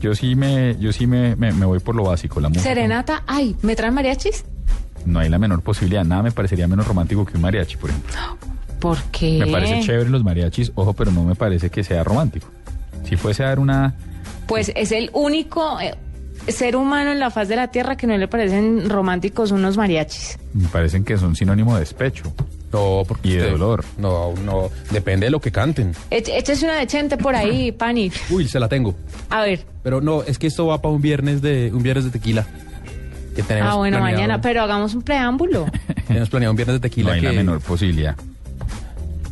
Yo 0.00 0.14
sí 0.14 0.34
me, 0.34 0.76
yo 0.78 0.92
sí 0.92 1.06
me, 1.06 1.36
me, 1.36 1.52
me 1.52 1.64
voy 1.66 1.78
por 1.78 1.94
lo 1.94 2.04
básico, 2.04 2.40
la 2.40 2.48
música. 2.48 2.64
Serenata, 2.68 3.22
ay, 3.26 3.56
¿me 3.62 3.76
traen 3.76 3.94
mariachis? 3.94 4.44
No 5.06 5.20
hay 5.20 5.28
la 5.28 5.38
menor 5.38 5.62
posibilidad. 5.62 6.04
Nada 6.04 6.22
me 6.22 6.32
parecería 6.32 6.66
menos 6.66 6.86
romántico 6.86 7.24
que 7.24 7.36
un 7.36 7.42
mariachi, 7.42 7.76
por 7.76 7.90
ejemplo. 7.90 8.14
¿Por 8.80 9.02
qué? 9.04 9.38
Me 9.38 9.46
parece 9.50 9.80
chévere 9.80 10.10
los 10.10 10.24
mariachis, 10.24 10.72
ojo, 10.74 10.92
pero 10.92 11.10
no 11.10 11.24
me 11.24 11.34
parece 11.34 11.70
que 11.70 11.84
sea 11.84 12.02
romántico. 12.04 12.48
Si 13.04 13.16
fuese 13.16 13.44
a 13.44 13.48
dar 13.48 13.58
una... 13.58 13.94
Pues 14.46 14.72
es 14.74 14.92
el 14.92 15.10
único 15.14 15.78
eh, 15.80 15.94
ser 16.48 16.76
humano 16.76 17.12
en 17.12 17.20
la 17.20 17.30
faz 17.30 17.48
de 17.48 17.56
la 17.56 17.68
tierra 17.68 17.96
que 17.96 18.06
no 18.06 18.16
le 18.18 18.28
parecen 18.28 18.88
románticos 18.90 19.52
unos 19.52 19.76
mariachis. 19.76 20.38
Me 20.52 20.68
parecen 20.68 21.04
que 21.04 21.16
son 21.16 21.36
sinónimo 21.36 21.74
de 21.74 21.80
despecho. 21.80 22.32
No, 22.74 23.04
porque... 23.06 23.28
Y 23.28 23.32
de 23.32 23.38
usted- 23.38 23.50
dolor. 23.52 23.84
No, 23.98 24.34
no, 24.44 24.70
depende 24.90 25.26
de 25.26 25.30
lo 25.30 25.40
que 25.40 25.50
canten. 25.52 25.92
Eche- 26.10 26.36
Échese 26.36 26.64
una 26.66 26.76
de 26.76 26.86
Chente 26.86 27.16
por 27.16 27.34
ahí, 27.36 27.72
Pani. 27.72 28.10
Uy, 28.30 28.48
se 28.48 28.58
la 28.60 28.68
tengo. 28.68 28.94
A 29.30 29.42
ver. 29.42 29.64
Pero 29.82 30.00
no, 30.00 30.22
es 30.22 30.38
que 30.38 30.46
esto 30.46 30.66
va 30.66 30.80
para 30.82 30.94
un 30.94 31.00
viernes 31.02 31.40
de 31.42 31.70
un 31.72 31.82
viernes 31.82 32.04
de 32.04 32.10
tequila. 32.10 32.46
Que 33.36 33.42
tenemos 33.42 33.72
Ah, 33.72 33.76
bueno, 33.76 33.98
planeado- 33.98 34.16
mañana, 34.16 34.40
pero 34.40 34.62
hagamos 34.62 34.94
un 34.94 35.02
preámbulo. 35.02 35.66
Tenemos 36.06 36.28
planeado 36.30 36.52
un 36.52 36.56
viernes 36.56 36.74
de 36.74 36.80
tequila 36.80 37.08
no 37.08 37.14
hay 37.14 37.20
que... 37.20 37.26
la 37.28 37.32
menor 37.32 37.60
posibilidad 37.60 38.14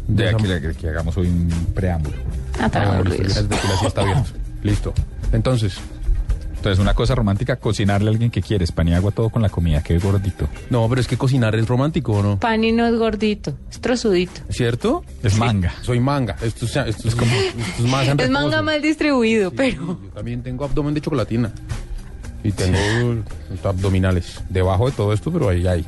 de 0.08 0.28
esa- 0.28 0.36
que, 0.60 0.74
que- 0.74 0.88
hagamos 0.88 1.16
hoy 1.16 1.28
un 1.28 1.48
preámbulo. 1.74 2.16
Ah, 2.58 2.68
Ah, 2.72 3.02
está 3.86 4.02
abierto. 4.02 4.30
Listo. 4.62 4.92
Entonces, 5.32 5.74
Entonces, 6.62 6.78
una 6.78 6.94
cosa 6.94 7.16
romántica, 7.16 7.56
cocinarle 7.56 8.08
a 8.08 8.12
alguien 8.12 8.30
que 8.30 8.40
quieres, 8.40 8.70
pan 8.70 8.86
y 8.86 8.94
agua, 8.94 9.10
todo 9.10 9.30
con 9.30 9.42
la 9.42 9.48
comida, 9.48 9.82
que 9.82 9.98
gordito. 9.98 10.46
no, 10.70 10.88
pero 10.88 11.00
es 11.00 11.08
que 11.08 11.16
cocinar 11.16 11.56
es 11.56 11.66
romántico, 11.66 12.12
¿o 12.12 12.22
no? 12.22 12.38
Pani 12.38 12.70
no 12.70 12.86
es 12.86 12.96
gordito, 12.96 13.58
es 13.68 13.80
trozudito. 13.80 14.42
¿Cierto? 14.48 15.02
Es 15.24 15.36
manga. 15.36 15.74
Soy 15.82 15.98
manga. 15.98 16.36
Esto, 16.40 16.66
es- 16.66 16.76
esto 16.76 17.08
es 17.08 17.16
como... 17.16 17.32
Esto 17.34 17.82
es 17.84 17.90
más 17.90 18.06
Es 18.16 18.30
manga 18.30 18.62
mal 18.62 18.80
distribuido, 18.80 19.50
Sí, 19.50 19.56
pero... 19.56 19.98
Yo 20.00 20.10
también 20.14 20.40
tengo 20.44 20.64
abdomen 20.64 20.94
de 20.94 21.00
chocolatina. 21.00 21.50
Y 22.44 22.52
tengo 22.52 22.78
abdominales. 23.64 24.40
Debajo 24.48 24.86
de 24.86 24.92
todo 24.92 25.12
esto, 25.12 25.32
pero 25.32 25.48
ahí 25.48 25.66
hay. 25.66 25.84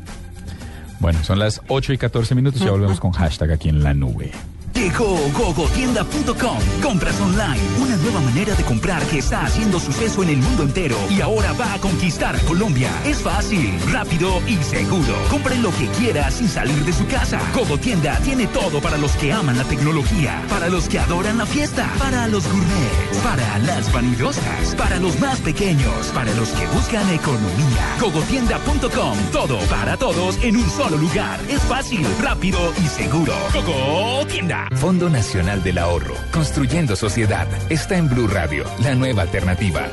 Bueno, 0.99 1.23
son 1.23 1.39
las 1.39 1.61
8 1.69 1.93
y 1.93 1.99
14 1.99 2.35
minutos 2.35 2.61
y 2.61 2.65
ya 2.65 2.73
volvemos 2.73 2.99
con 2.99 3.13
hashtag 3.13 3.53
aquí 3.53 3.69
en 3.69 3.85
la 3.85 3.95
nube. 3.95 4.33
Llegó 4.75 5.17
gogotienda.com. 5.33 6.59
Compras 6.83 7.21
online. 7.21 7.61
Una 7.81 7.97
nueva 7.97 8.21
manera 8.21 8.55
de 8.57 8.65
comprar 8.65 9.03
que 9.05 9.19
está 9.19 9.47
haciendo 9.47 9.79
suceso 9.79 10.23
en 10.25 10.31
el 10.31 10.39
mundo 10.39 10.65
entero 10.65 10.97
y 11.09 11.21
ahora 11.21 11.53
va 11.53 11.75
a 11.75 11.79
conquistar 11.79 12.39
Colombia. 12.45 12.91
Es 13.05 13.19
fácil, 13.19 13.79
rápido 13.93 14.43
y 14.49 14.57
seguro. 14.57 15.15
Compre 15.31 15.57
lo 15.59 15.71
que 15.71 15.87
quiera 15.99 16.29
sin 16.31 16.49
salir 16.49 16.85
de 16.85 16.93
su 16.93 17.07
casa. 17.07 17.41
Gogotienda 17.55 18.19
tiene 18.25 18.49
todo 18.49 18.81
para 18.81 18.99
los 18.99 19.13
que 19.13 19.33
aman 19.33 19.57
la 19.57 19.65
tecnología, 19.65 20.43
para 20.51 20.69
los 20.69 20.89
que 20.89 20.99
adoran 20.99 21.39
la 21.39 21.47
fiesta, 21.47 21.89
para 21.99 22.27
los 22.27 22.45
gourmets, 22.45 23.19
para 23.23 23.59
las 23.61 23.93
vanidosas, 23.93 24.75
para 24.77 24.99
los 24.99 25.19
más 25.21 25.41
pequeños, 25.41 26.09
para 26.09 26.35
los 26.35 26.49
que 26.49 26.67
buscan 26.69 27.09
economía. 27.11 27.97
Gogotienda.com. 28.01 29.19
Todo 29.31 29.59
para 29.71 29.97
todos 29.97 30.37
en 30.43 30.57
un 30.57 30.69
solo 30.69 30.97
lugar. 30.97 31.39
Es 31.49 31.63
fácil, 31.63 32.05
rápido 32.21 32.59
y 32.85 32.89
seguro. 32.89 33.35
Gogotienda. 33.53 34.64
Fondo 34.73 35.09
Nacional 35.09 35.63
del 35.63 35.79
Ahorro, 35.79 36.15
construyendo 36.33 36.97
sociedad. 36.97 37.47
Está 37.71 37.97
en 37.97 38.09
Blue 38.09 38.27
Radio, 38.27 38.65
la 38.83 38.95
nueva 38.95 39.23
alternativa. 39.23 39.87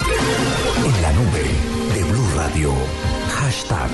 En 0.00 1.02
la 1.02 1.12
nube 1.12 1.42
de 1.94 2.04
Blue 2.04 2.28
Radio. 2.36 2.72
Hashtag. 3.36 3.90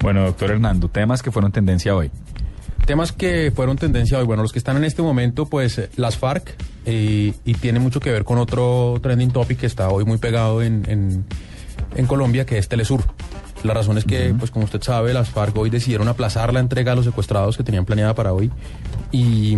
Bueno, 0.00 0.24
doctor 0.24 0.52
Hernando, 0.52 0.88
temas 0.88 1.22
que 1.22 1.30
fueron 1.30 1.52
tendencia 1.52 1.94
hoy. 1.94 2.10
Temas 2.86 3.12
que 3.12 3.52
fueron 3.54 3.76
tendencia 3.76 4.18
hoy. 4.18 4.24
Bueno, 4.24 4.42
los 4.42 4.52
que 4.52 4.58
están 4.58 4.76
en 4.76 4.84
este 4.84 5.02
momento, 5.02 5.46
pues 5.46 5.88
las 5.96 6.16
FARC, 6.16 6.54
eh, 6.84 7.34
y 7.44 7.54
tiene 7.54 7.80
mucho 7.80 7.98
que 8.00 8.12
ver 8.12 8.24
con 8.24 8.38
otro 8.38 8.98
trending 9.02 9.32
topic 9.32 9.58
que 9.58 9.66
está 9.66 9.88
hoy 9.88 10.04
muy 10.04 10.18
pegado 10.18 10.62
en, 10.62 10.84
en, 10.88 11.24
en 11.96 12.06
Colombia, 12.06 12.46
que 12.46 12.58
es 12.58 12.68
Telesur. 12.68 13.02
La 13.66 13.74
razón 13.74 13.98
es 13.98 14.04
que, 14.04 14.34
pues 14.38 14.50
como 14.50 14.64
usted 14.64 14.80
sabe, 14.82 15.12
las 15.12 15.28
FARC 15.30 15.56
hoy 15.56 15.70
decidieron 15.70 16.08
aplazar 16.08 16.52
la 16.52 16.60
entrega 16.60 16.92
a 16.92 16.94
los 16.94 17.04
secuestrados 17.04 17.56
que 17.56 17.62
tenían 17.64 17.84
planeada 17.84 18.14
para 18.14 18.32
hoy. 18.32 18.50
Y, 19.12 19.56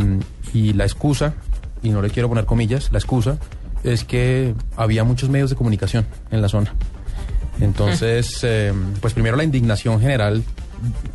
y 0.55 0.73
la 0.73 0.85
excusa, 0.85 1.35
y 1.83 1.91
no 1.91 2.01
le 2.03 2.11
quiero 2.11 2.29
poner 2.29 2.45
comillas, 2.47 2.91
la 2.93 2.99
excusa 2.99 3.39
es 3.85 4.05
que 4.05 4.55
había 4.77 5.05
muchos 5.05 5.29
medios 5.31 5.51
de 5.51 5.57
comunicación 5.57 6.07
en 6.31 6.43
la 6.43 6.49
zona. 6.49 6.75
Entonces, 7.61 8.39
eh, 8.45 8.73
pues 9.01 9.15
primero 9.15 9.37
la 9.37 9.45
indignación 9.45 10.01
general 10.01 10.43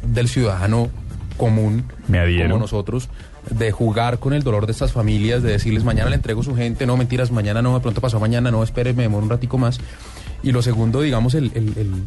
del 0.06 0.28
ciudadano 0.28 0.90
común, 1.38 1.86
Me 2.08 2.20
adhiero. 2.20 2.50
como 2.50 2.60
nosotros, 2.62 3.10
de 3.50 3.72
jugar 3.72 4.20
con 4.20 4.34
el 4.34 4.44
dolor 4.44 4.66
de 4.66 4.72
estas 4.72 4.92
familias, 4.92 5.42
de 5.44 5.52
decirles 5.52 5.84
mañana 5.84 6.10
le 6.10 6.16
entrego 6.16 6.44
su 6.44 6.56
gente, 6.56 6.86
no 6.86 6.96
mentiras, 6.98 7.32
mañana 7.32 7.62
no, 7.62 7.74
de 7.76 7.80
pronto 7.80 8.02
pasó 8.02 8.20
mañana, 8.20 8.52
no, 8.52 8.64
espere, 8.64 8.94
me 8.94 9.04
demoro 9.04 9.24
un 9.24 9.30
ratico 9.30 9.58
más. 9.58 9.80
Y 10.44 10.52
lo 10.52 10.62
segundo, 10.62 11.02
digamos, 11.02 11.34
el, 11.36 11.52
el- 11.56 11.74
el- 11.78 12.04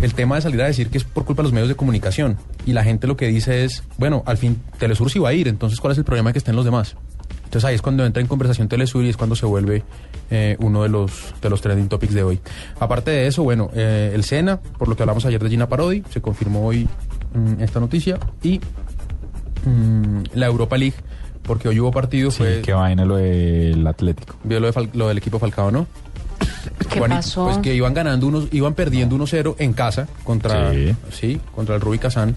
el 0.00 0.14
tema 0.14 0.36
de 0.36 0.42
salir 0.42 0.62
a 0.62 0.66
decir 0.66 0.90
que 0.90 0.98
es 0.98 1.04
por 1.04 1.24
culpa 1.24 1.42
de 1.42 1.44
los 1.44 1.52
medios 1.52 1.68
de 1.68 1.74
comunicación. 1.74 2.36
Y 2.66 2.72
la 2.72 2.84
gente 2.84 3.06
lo 3.06 3.16
que 3.16 3.26
dice 3.26 3.64
es, 3.64 3.82
bueno, 3.96 4.22
al 4.26 4.36
fin 4.36 4.60
Telesur 4.78 5.10
sí 5.10 5.18
va 5.18 5.30
a 5.30 5.32
ir, 5.32 5.48
entonces 5.48 5.80
¿cuál 5.80 5.92
es 5.92 5.98
el 5.98 6.04
problema 6.04 6.30
de 6.30 6.34
que 6.34 6.38
estén 6.38 6.56
los 6.56 6.64
demás? 6.64 6.96
Entonces 7.44 7.64
ahí 7.64 7.74
es 7.74 7.82
cuando 7.82 8.04
entra 8.04 8.20
en 8.20 8.26
conversación 8.28 8.68
Telesur 8.68 9.04
y 9.04 9.08
es 9.08 9.16
cuando 9.16 9.34
se 9.34 9.46
vuelve 9.46 9.82
eh, 10.30 10.56
uno 10.60 10.82
de 10.82 10.90
los, 10.90 11.34
de 11.40 11.48
los 11.48 11.62
trending 11.62 11.88
topics 11.88 12.12
de 12.12 12.22
hoy. 12.22 12.40
Aparte 12.78 13.10
de 13.10 13.26
eso, 13.26 13.42
bueno, 13.42 13.70
eh, 13.74 14.12
el 14.14 14.22
SENA, 14.22 14.60
por 14.60 14.86
lo 14.88 14.96
que 14.96 15.02
hablamos 15.02 15.24
ayer 15.24 15.42
de 15.42 15.48
Gina 15.48 15.66
Parodi, 15.66 16.02
se 16.10 16.20
confirmó 16.20 16.66
hoy 16.66 16.86
mm, 17.34 17.62
esta 17.62 17.80
noticia. 17.80 18.18
Y 18.42 18.60
mm, 19.64 20.24
la 20.34 20.46
Europa 20.46 20.76
League, 20.76 20.96
porque 21.42 21.68
hoy 21.68 21.80
hubo 21.80 21.90
partido, 21.90 22.30
Sí, 22.30 22.36
fue... 22.38 22.60
qué 22.62 22.74
vaina 22.74 23.06
lo 23.06 23.16
del 23.16 23.86
Atlético. 23.86 24.36
Vio 24.44 24.60
lo, 24.60 24.70
de 24.70 24.88
lo 24.92 25.08
del 25.08 25.16
equipo 25.16 25.38
Falcao, 25.38 25.70
¿no? 25.70 25.86
¿Qué 26.88 26.98
Juanito, 26.98 27.18
pasó? 27.18 27.44
Pues 27.46 27.58
que 27.58 27.74
iban 27.74 27.94
ganando 27.94 28.26
unos, 28.26 28.48
iban 28.52 28.74
perdiendo 28.74 29.16
1-0 29.16 29.56
en 29.58 29.72
casa 29.72 30.08
contra, 30.24 30.72
Sí. 30.72 30.94
sí. 31.10 31.40
contra 31.54 31.74
el 31.74 31.80
Rubí 31.80 31.98
Kazán. 31.98 32.36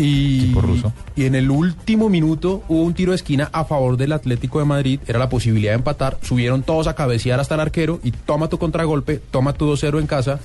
Y, 0.00 0.54
ruso. 0.54 0.92
y 1.16 1.24
en 1.24 1.34
el 1.34 1.50
último 1.50 2.08
minuto 2.08 2.62
hubo 2.68 2.82
un 2.84 2.94
tiro 2.94 3.10
de 3.10 3.16
esquina 3.16 3.50
a 3.52 3.64
favor 3.64 3.96
del 3.96 4.12
Atlético 4.12 4.60
de 4.60 4.64
Madrid. 4.64 5.00
Era 5.08 5.18
la 5.18 5.28
posibilidad 5.28 5.72
de 5.72 5.78
empatar. 5.78 6.18
Subieron 6.22 6.62
todos 6.62 6.86
a 6.86 6.94
cabecear 6.94 7.40
hasta 7.40 7.56
el 7.56 7.60
arquero 7.62 7.98
y 8.04 8.12
toma 8.12 8.48
tu 8.48 8.58
contragolpe, 8.58 9.20
toma 9.32 9.54
tu 9.54 9.66
2-0 9.66 9.98
en 9.98 10.06
casa 10.06 10.38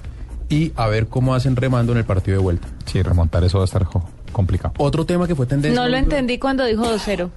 y 0.49 0.71
a 0.75 0.87
ver 0.87 1.05
cómo 1.07 1.35
hacen 1.35 1.55
remando 1.55 1.91
en 1.91 1.99
el 1.99 2.03
partido 2.03 2.37
de 2.37 2.43
vuelta. 2.43 2.67
Sí, 2.85 3.03
remontar 3.03 3.43
eso 3.43 3.59
va 3.59 3.63
a 3.63 3.65
estar 3.65 3.85
complicado. 4.31 4.73
Otro 4.79 5.05
tema 5.05 5.27
que 5.27 5.35
fue 5.35 5.45
tendencia. 5.45 5.79
No 5.79 5.87
lo 5.87 5.97
entendí 5.97 6.39
cuando 6.39 6.65
dijo 6.65 6.83
2-0. 6.83 7.29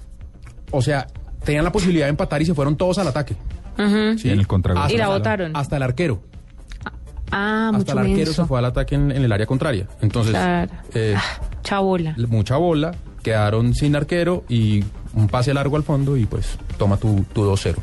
O 0.71 0.81
sea, 0.81 1.07
tenían 1.45 1.65
la 1.65 1.73
posibilidad 1.73 2.07
de 2.07 2.11
empatar 2.11 2.41
y 2.41 2.47
se 2.47 2.55
fueron 2.55 2.77
todos 2.77 2.97
al 2.97 3.09
ataque. 3.09 3.37
Ujú. 3.79 4.19
Sí, 4.19 4.31
en 4.31 4.39
el 4.39 4.47
contragolpe. 4.47 4.95
Y 4.95 4.97
la 4.97 5.09
botaron. 5.09 5.57
Hasta 5.57 5.77
el 5.77 5.83
arquero. 5.83 6.23
Ah, 7.33 7.67
hasta 7.75 7.79
mucho 7.79 7.93
el 7.93 7.99
arquero 7.99 8.17
menso. 8.19 8.33
se 8.43 8.45
fue 8.49 8.59
al 8.59 8.65
ataque 8.67 8.95
en, 8.95 9.11
en 9.11 9.23
el 9.25 9.33
área 9.33 9.47
contraria. 9.47 9.87
Entonces, 10.01 10.33
Claro. 10.33 10.71
eh, 10.95 11.15
Ah, 11.17 11.41
chabola. 11.63 12.15
mucha 12.29 12.57
bola, 12.57 12.95
quedaron 13.23 13.75
sin 13.75 13.97
arquero 13.97 14.45
y 14.49 14.85
un 15.15 15.27
pase 15.29 15.53
largo 15.53 15.77
al 15.77 15.83
fondo 15.83 16.17
y 16.17 16.25
pues 16.27 16.57
toma 16.79 16.97
tu, 16.97 17.25
tu 17.33 17.43
2-0. 17.45 17.77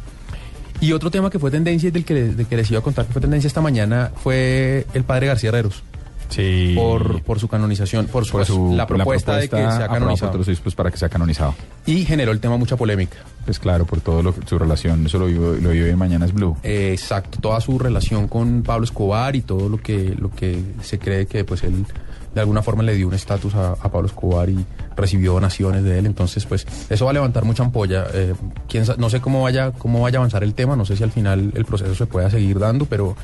Y 0.80 0.92
otro 0.94 1.12
tema 1.12 1.30
que 1.30 1.40
fue 1.40 1.52
tendencia 1.52 1.88
y 1.90 1.92
del 1.92 2.06
que, 2.06 2.14
del 2.14 2.46
que 2.48 2.56
les 2.58 2.70
iba 2.72 2.80
a 2.80 2.84
contar 2.84 3.06
que 3.06 3.14
fue 3.14 3.22
tendencia 3.22 3.48
esta 3.48 3.62
mañana 3.62 4.12
fue 4.16 4.86
el 4.94 5.04
padre 5.04 5.28
García 5.28 5.50
Herreros 5.50 5.84
Sí. 6.30 6.74
por, 6.76 7.22
por 7.24 7.40
su 7.40 7.48
canonización, 7.48 8.08
por 8.08 8.26
su, 8.26 8.32
por 8.34 8.46
su- 8.46 8.74
la, 8.76 8.88
propuesta 8.88 9.38
de 9.38 9.50
que 9.50 9.56
sea 9.58 9.88
canonizado. 9.88 10.32
por 10.32 10.40
los 10.40 10.48
obispos 10.48 10.76
para 10.76 10.90
que 10.92 10.98
sea 10.98 11.10
canonizado. 11.10 11.54
Y 11.86 12.06
generó 12.06 12.32
el 12.32 12.40
tema 12.40 12.58
mucha 12.58 12.76
polémica. 12.76 13.18
Pues 13.46 13.60
claro, 13.60 13.86
por 13.86 14.02
todo 14.02 14.24
lo 14.24 14.34
que- 14.34 14.46
su 14.48 14.58
relación, 14.58 15.06
eso 15.06 15.20
lo 15.20 15.26
vivo, 15.28 15.54
lo 15.62 15.70
vivo 15.70 15.86
en 15.88 15.98
Mañanas 15.98 16.34
Blue. 16.34 16.58
Eh, 16.64 16.92
exacto, 16.94 17.40
toda 17.42 17.60
su 17.62 17.78
relación 17.78 18.28
con 18.28 18.64
Pablo 18.64 18.86
Escobar 18.86 19.36
y 19.36 19.42
todo 19.42 19.70
lo 19.70 19.78
que, 19.78 20.16
lo 20.18 20.30
que 20.32 20.60
se 20.82 20.98
cree 21.00 21.26
que 21.28 21.44
pues 21.44 21.64
él 21.64 21.86
de 22.34 22.40
alguna 22.42 22.64
forma 22.64 22.82
le 22.82 22.96
dio 22.96 23.08
un 23.08 23.14
estatus 23.14 23.54
a, 23.54 23.74
a 23.74 23.92
Pablo 23.92 24.08
Escobar 24.08 24.50
y 24.50 24.66
recibió 24.96 25.34
donaciones 25.34 25.84
de 25.84 26.00
él. 26.00 26.08
Entonces, 26.08 26.48
pues, 26.48 26.66
eso 26.90 27.06
va 27.06 27.12
a 27.12 27.14
levantar 27.14 27.46
mucha 27.46 27.62
ampolla. 27.62 28.08
Eh, 28.12 28.34
quién 28.68 28.86
no 28.98 29.12
sé 29.12 29.22
cómo 29.22 29.44
vaya, 29.44 29.72
cómo 29.72 30.02
vaya 30.02 30.18
a 30.18 30.22
avanzar 30.22 30.44
el 30.44 30.56
tema, 30.56 30.76
no 30.76 30.84
sé 30.84 30.98
si 30.98 31.04
al 31.04 31.12
final 31.12 31.52
el 31.54 31.66
proceso 31.66 31.94
se 31.94 32.08
pueda 32.08 32.32
seguir 32.32 32.58
dando, 32.58 32.86
pero, 32.86 33.16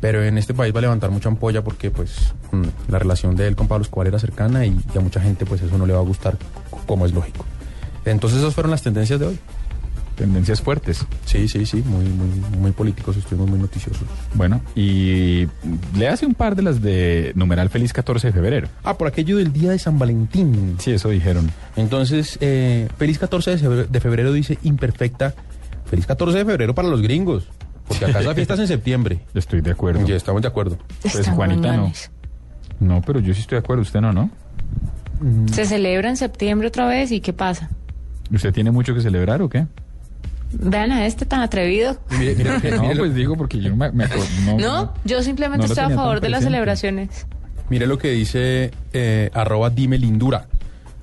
pero 0.00 0.22
en 0.24 0.38
este 0.38 0.54
país 0.54 0.74
va 0.74 0.78
a 0.78 0.82
levantar 0.82 1.10
mucha 1.10 1.28
ampolla 1.28 1.62
porque 1.62 1.90
pues 1.90 2.32
mm, 2.52 2.90
la 2.90 2.98
relación 2.98 3.36
de 3.36 3.46
él 3.46 3.56
con 3.56 3.68
Pablo 3.68 3.82
Escobar 3.82 4.06
era 4.06 4.18
cercana 4.18 4.64
y, 4.66 4.78
y 4.94 4.98
a 4.98 5.00
mucha 5.00 5.20
gente 5.20 5.46
pues 5.46 5.62
eso 5.62 5.76
no 5.78 5.86
le 5.86 5.92
va 5.92 6.00
a 6.00 6.02
gustar, 6.04 6.36
como 6.86 7.06
es 7.06 7.12
lógico. 7.12 7.44
Entonces, 8.04 8.40
esas 8.40 8.54
fueron 8.54 8.70
las 8.70 8.82
tendencias 8.82 9.20
de 9.20 9.26
hoy. 9.26 9.38
Tendencias 10.16 10.60
fuertes. 10.60 11.06
Sí, 11.24 11.48
sí, 11.48 11.64
sí, 11.64 11.82
muy, 11.86 12.04
muy, 12.04 12.28
muy 12.58 12.72
políticos, 12.72 13.16
estuvimos 13.16 13.48
muy 13.48 13.58
noticiosos. 13.58 14.06
Bueno, 14.34 14.60
y 14.74 15.48
le 15.96 16.08
hace 16.08 16.26
un 16.26 16.34
par 16.34 16.56
de 16.56 16.62
las 16.62 16.82
de 16.82 17.32
numeral 17.36 17.70
feliz 17.70 17.92
14 17.92 18.26
de 18.26 18.32
febrero. 18.32 18.68
Ah, 18.84 18.98
por 18.98 19.08
aquello 19.08 19.38
del 19.38 19.52
día 19.52 19.70
de 19.70 19.78
San 19.78 19.98
Valentín. 19.98 20.76
Sí, 20.78 20.92
eso 20.92 21.08
dijeron. 21.08 21.50
Entonces, 21.76 22.36
eh, 22.42 22.88
feliz 22.98 23.18
14 23.18 23.52
de 23.52 23.58
febrero, 23.58 23.86
de 23.88 24.00
febrero 24.00 24.32
dice 24.32 24.58
imperfecta. 24.62 25.34
Feliz 25.86 26.06
14 26.06 26.38
de 26.38 26.44
febrero 26.44 26.74
para 26.74 26.88
los 26.88 27.00
gringos. 27.00 27.48
Porque 27.90 28.04
acá 28.04 28.20
esa 28.20 28.34
fiesta 28.34 28.54
es 28.54 28.60
en 28.60 28.68
septiembre. 28.68 29.20
Estoy 29.34 29.60
de 29.60 29.72
acuerdo. 29.72 30.06
Ya 30.06 30.14
estamos 30.14 30.40
de 30.42 30.48
acuerdo. 30.48 30.78
Pues 31.02 31.28
Juanita 31.28 31.76
no. 31.76 31.92
No, 32.78 33.02
pero 33.02 33.18
yo 33.20 33.34
sí 33.34 33.40
estoy 33.40 33.56
de 33.56 33.60
acuerdo, 33.60 33.82
usted 33.82 34.00
no, 34.00 34.12
¿no? 34.12 34.30
Se 35.52 35.66
celebra 35.66 36.08
en 36.08 36.16
septiembre 36.16 36.68
otra 36.68 36.86
vez 36.86 37.10
y 37.12 37.20
¿qué 37.20 37.32
pasa? 37.34 37.68
¿Usted 38.32 38.52
tiene 38.54 38.70
mucho 38.70 38.94
que 38.94 39.00
celebrar 39.02 39.42
o 39.42 39.48
qué? 39.50 39.66
Vean 40.52 40.92
a 40.92 41.04
este 41.04 41.26
tan 41.26 41.40
atrevido. 41.42 41.98
Mire, 42.18 42.34
mire, 42.36 42.50
mire, 42.62 42.76
No, 42.76 42.92
pues 42.96 43.14
digo 43.14 43.36
porque 43.36 43.58
yo 43.60 43.76
me, 43.76 43.90
me 43.92 44.04
acuerdo. 44.04 44.24
No, 44.46 44.56
No, 44.58 44.94
yo 45.04 45.22
simplemente 45.22 45.66
no 45.66 45.72
estoy 45.72 45.92
a 45.92 45.96
favor 45.96 46.20
de 46.20 46.28
las 46.30 46.44
celebraciones. 46.44 47.26
mire 47.68 47.86
lo 47.86 47.98
que 47.98 48.10
dice 48.12 48.70
eh, 48.92 49.30
arroba 49.34 49.68
dime 49.70 49.98
lindura. 49.98 50.46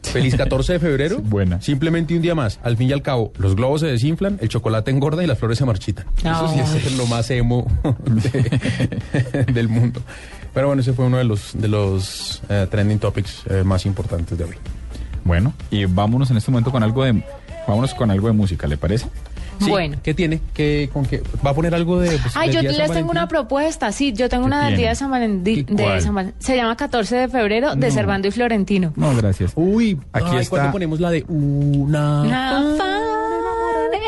Feliz 0.14 0.36
14 0.36 0.74
de 0.74 0.80
febrero. 0.80 1.20
Buena. 1.22 1.62
Simplemente 1.62 2.16
un 2.16 2.22
día 2.22 2.36
más. 2.36 2.60
Al 2.64 2.78
fin 2.78 2.90
y 2.90 2.94
al 2.94 3.02
cabo, 3.02 3.32
los 3.38 3.56
globos 3.56 3.82
se 3.82 3.88
desinflan, 3.88 4.38
el 4.42 4.50
chocolate 4.50 4.92
engorda 4.92 5.24
y 5.24 5.28
las 5.28 5.38
flores 5.38 5.58
se 5.58 5.66
marchitan. 5.66 6.06
Eso 6.20 6.48
sí 6.54 6.60
es 6.60 6.98
lo 6.98 7.06
más 7.08 7.30
emo 7.32 7.68
de- 8.06 9.44
del 9.54 9.68
mundo. 9.70 10.02
Pero 10.54 10.68
bueno, 10.68 10.82
ese 10.82 10.94
fue 10.94 11.06
uno 11.06 11.18
de 11.18 11.24
los, 11.24 11.52
de 11.60 11.68
los 11.68 12.42
eh, 12.50 12.68
trending 12.70 13.00
topics 13.00 13.44
eh, 13.50 13.64
más 13.64 13.86
importantes 13.86 14.38
de 14.38 14.44
hoy. 14.46 14.56
Bueno, 15.24 15.54
y 15.70 15.86
vámonos 15.86 16.32
en 16.32 16.38
este 16.38 16.52
momento 16.52 16.72
con 16.72 16.82
algo 16.84 17.04
de 17.04 17.22
vámonos 17.68 17.94
con 17.94 18.10
algo 18.12 18.28
de 18.28 18.34
música, 18.34 18.66
¿le 18.66 18.78
parece? 18.78 19.08
Sí, 19.60 19.70
Bueno. 19.70 19.98
¿Qué 20.04 20.14
tiene? 20.14 20.40
¿Qué, 20.54 20.90
con 20.94 21.06
qué? 21.06 21.22
¿Va 21.46 21.52
a 21.52 21.54
poner 21.54 21.74
algo 21.76 22.00
de.? 22.00 22.10
pues, 22.18 22.36
Ay, 22.36 22.52
yo 22.52 22.62
les 22.62 22.92
tengo 22.92 23.12
una 23.12 23.28
propuesta. 23.28 23.92
Sí, 23.92 24.14
yo 24.14 24.30
tengo 24.30 24.44
¿Qué 24.44 24.48
una 24.48 24.66
del 24.66 24.78
día 24.78 24.90
de 24.90 24.96
San 24.96 25.10
Valentín. 25.12 25.66
¿Qué- 25.66 25.74
de 25.74 25.84
cuál? 25.84 26.02
San 26.02 26.16
Val- 26.16 26.34
Se 26.40 26.56
llama 26.56 26.76
14 26.78 27.16
de 27.16 27.28
febrero 27.28 27.76
de 27.76 27.88
No. 27.88 27.94
Servando 27.94 28.28
y 28.28 28.32
Florentino. 28.32 28.94
No, 28.96 29.16
gracias. 29.16 29.52
Uy, 29.56 30.00
Aquí 30.14 30.26
ay, 30.32 30.38
está. 30.40 30.50
¿cuándo 30.50 30.72
ponemos 30.72 31.00
la 31.00 31.12
de 31.12 31.24
una. 31.28 32.22
Una 32.22 32.76
fan 32.78 33.02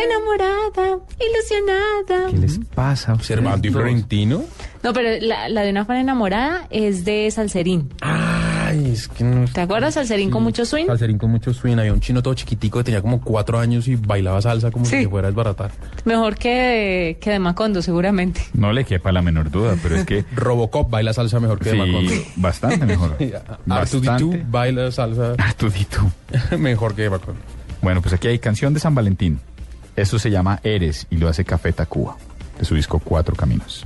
enamorada, 0.04 1.00
ilusionada. 1.20 2.32
¿Qué 2.32 2.38
les 2.38 2.60
pasa? 2.76 3.18
Servando 3.22 3.68
y? 3.68 3.72
Florentino? 3.72 4.44
No, 4.84 4.94
pero 4.94 5.10
la, 5.26 5.50
la 5.50 5.62
de 5.62 5.72
una 5.72 5.86
fan 5.86 5.98
enamorada 5.98 6.68
es 6.70 7.06
de 7.06 7.30
Salserín. 7.32 7.90
Ay, 8.70 8.92
es 8.92 9.08
que 9.08 9.24
no. 9.24 9.46
¿Te 9.52 9.62
acuerdas? 9.62 9.94
Salserín 9.96 10.30
con 10.30 10.44
mucho 10.44 10.66
swing. 10.66 10.86
Salserín 10.88 11.18
con 11.18 11.32
mucho 11.32 11.54
swing. 11.54 11.78
Había 11.78 11.94
un 11.94 12.00
chino 12.02 12.22
todo 12.22 12.34
chiquitico 12.34 12.80
que 12.80 12.84
tenía 12.86 13.02
como 13.02 13.22
cuatro 13.22 13.60
años 13.60 13.88
y 13.88 13.96
bailaba 13.96 14.42
salsa 14.42 14.72
como 14.72 14.86
Sí. 14.86 15.00
si 15.00 15.08
fuera 15.08 15.28
a 15.28 15.32
desbaratar. 15.32 15.72
Mejor 16.06 16.36
que 16.38 16.50
de, 16.50 17.18
que 17.20 17.32
de 17.32 17.40
Macondo, 17.40 17.82
seguramente. 17.82 18.42
No 18.54 18.72
le 18.74 18.86
quepa 18.86 19.12
la 19.12 19.22
menor 19.22 19.50
duda, 19.52 19.76
pero 19.82 19.96
es 19.96 20.06
que 20.06 20.26
Robocop 20.36 20.90
baila 20.90 21.14
salsa 21.14 21.40
mejor 21.40 21.60
que 21.60 21.72
de 21.72 21.78
Macondo. 21.78 22.12
bastante 22.36 22.86
mejor. 22.86 23.18
R2D2 23.20 23.62
bastante. 23.66 24.46
baila 24.50 24.92
salsa 24.92 25.34
Artudito. 25.38 26.00
mejor 26.58 26.96
que 26.96 27.04
de 27.04 27.10
Macondo. 27.10 27.42
Bueno, 27.82 28.02
pues 28.02 28.14
aquí 28.14 28.28
hay 28.28 28.40
canción 28.40 28.74
de 28.74 28.80
San 28.80 28.94
Valentín. 28.96 29.40
Esto 29.96 30.20
se 30.20 30.30
llama 30.32 30.60
Eres 30.64 31.08
y 31.10 31.18
lo 31.18 31.28
hace 31.28 31.44
Café 31.46 31.74
Tacuba, 31.74 32.16
de 32.58 32.66
su 32.66 32.76
disco 32.76 33.00
Cuatro 33.00 33.36
Caminos. 33.36 33.86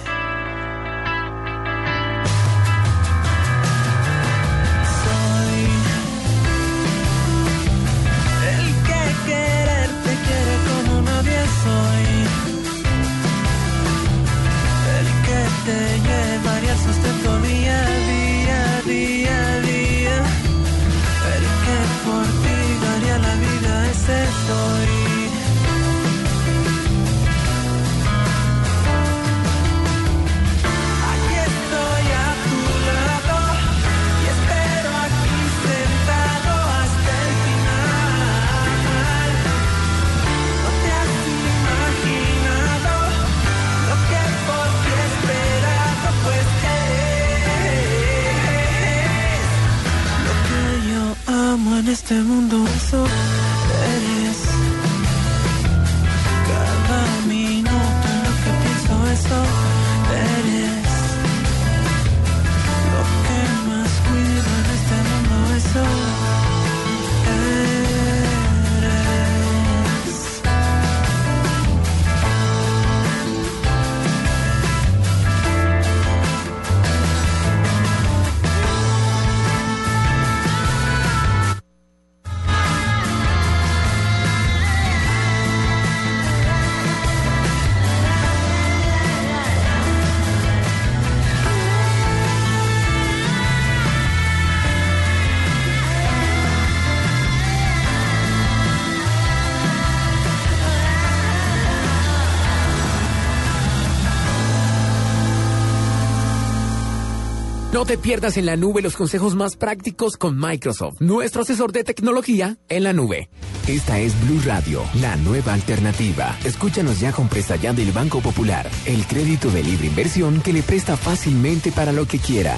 Te 107.91 107.97
pierdas 107.97 108.37
en 108.37 108.45
la 108.45 108.55
nube 108.55 108.81
los 108.81 108.95
consejos 108.95 109.35
más 109.35 109.57
prácticos 109.57 110.15
con 110.15 110.39
Microsoft, 110.39 111.01
nuestro 111.01 111.41
asesor 111.41 111.73
de 111.73 111.83
tecnología 111.83 112.57
en 112.69 112.85
la 112.85 112.93
nube. 112.93 113.29
Esta 113.67 113.99
es 113.99 114.13
Blue 114.25 114.39
Radio, 114.45 114.81
la 115.01 115.17
nueva 115.17 115.51
alternativa. 115.51 116.37
Escúchanos 116.45 117.01
ya 117.01 117.11
con 117.11 117.27
presta 117.27 117.57
ya 117.57 117.73
del 117.73 117.91
Banco 117.91 118.21
Popular, 118.21 118.69
el 118.85 119.05
crédito 119.07 119.51
de 119.51 119.63
libre 119.63 119.87
inversión 119.87 120.39
que 120.39 120.53
le 120.53 120.63
presta 120.63 120.95
fácilmente 120.95 121.73
para 121.73 121.91
lo 121.91 122.05
que 122.05 122.19
quiera. 122.19 122.57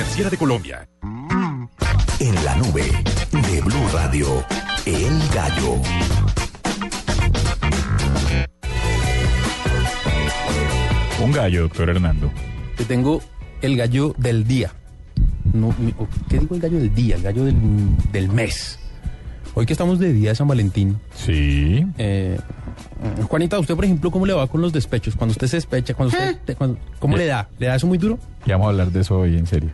Superfinanciera 0.01 0.29
de 0.31 0.37
Colombia. 0.37 0.87
En 2.19 2.33
la 2.43 2.55
nube 2.55 2.83
de 3.31 3.61
Blue 3.61 3.87
Radio, 3.93 4.43
El 4.85 5.19
Gallo. 5.33 5.79
Un 11.23 11.31
gallo, 11.31 11.61
doctor 11.63 11.89
Hernando. 11.89 12.31
Te 12.77 12.85
tengo 12.85 13.21
el 13.61 13.77
gallo 13.77 14.15
del 14.17 14.45
día. 14.47 14.71
No, 15.53 15.73
mi- 15.77 15.93
o- 15.99 16.07
¿Qué 16.29 16.39
digo 16.39 16.55
el 16.55 16.61
gallo 16.61 16.79
del 16.79 16.93
día? 16.95 17.15
El 17.15 17.21
gallo 17.21 17.45
del, 17.45 17.55
del 18.11 18.29
mes. 18.29 18.79
Hoy 19.53 19.65
que 19.65 19.73
estamos 19.73 19.99
de 19.99 20.13
día 20.13 20.29
de 20.29 20.35
San 20.35 20.47
Valentín. 20.47 20.97
Sí. 21.13 21.85
Eh, 21.97 22.39
Juanita, 23.27 23.59
¿usted, 23.59 23.75
por 23.75 23.83
ejemplo, 23.85 24.09
cómo 24.09 24.25
le 24.25 24.33
va 24.33 24.47
con 24.47 24.61
los 24.61 24.71
despechos? 24.71 25.15
Cuando 25.15 25.31
usted 25.33 25.47
se 25.47 25.57
despecha, 25.57 25.93
cuando 25.93 26.15
usted, 26.17 26.37
te- 26.45 26.55
cuando- 26.55 26.79
¿cómo 26.99 27.17
le 27.17 27.25
da? 27.25 27.49
¿Le 27.59 27.67
da 27.67 27.75
eso 27.75 27.85
muy 27.85 27.97
duro? 27.97 28.17
Ya 28.45 28.53
vamos 28.55 28.67
a 28.67 28.69
hablar 28.71 28.91
de 28.91 29.01
eso 29.01 29.19
hoy, 29.19 29.37
en 29.37 29.45
serio. 29.45 29.69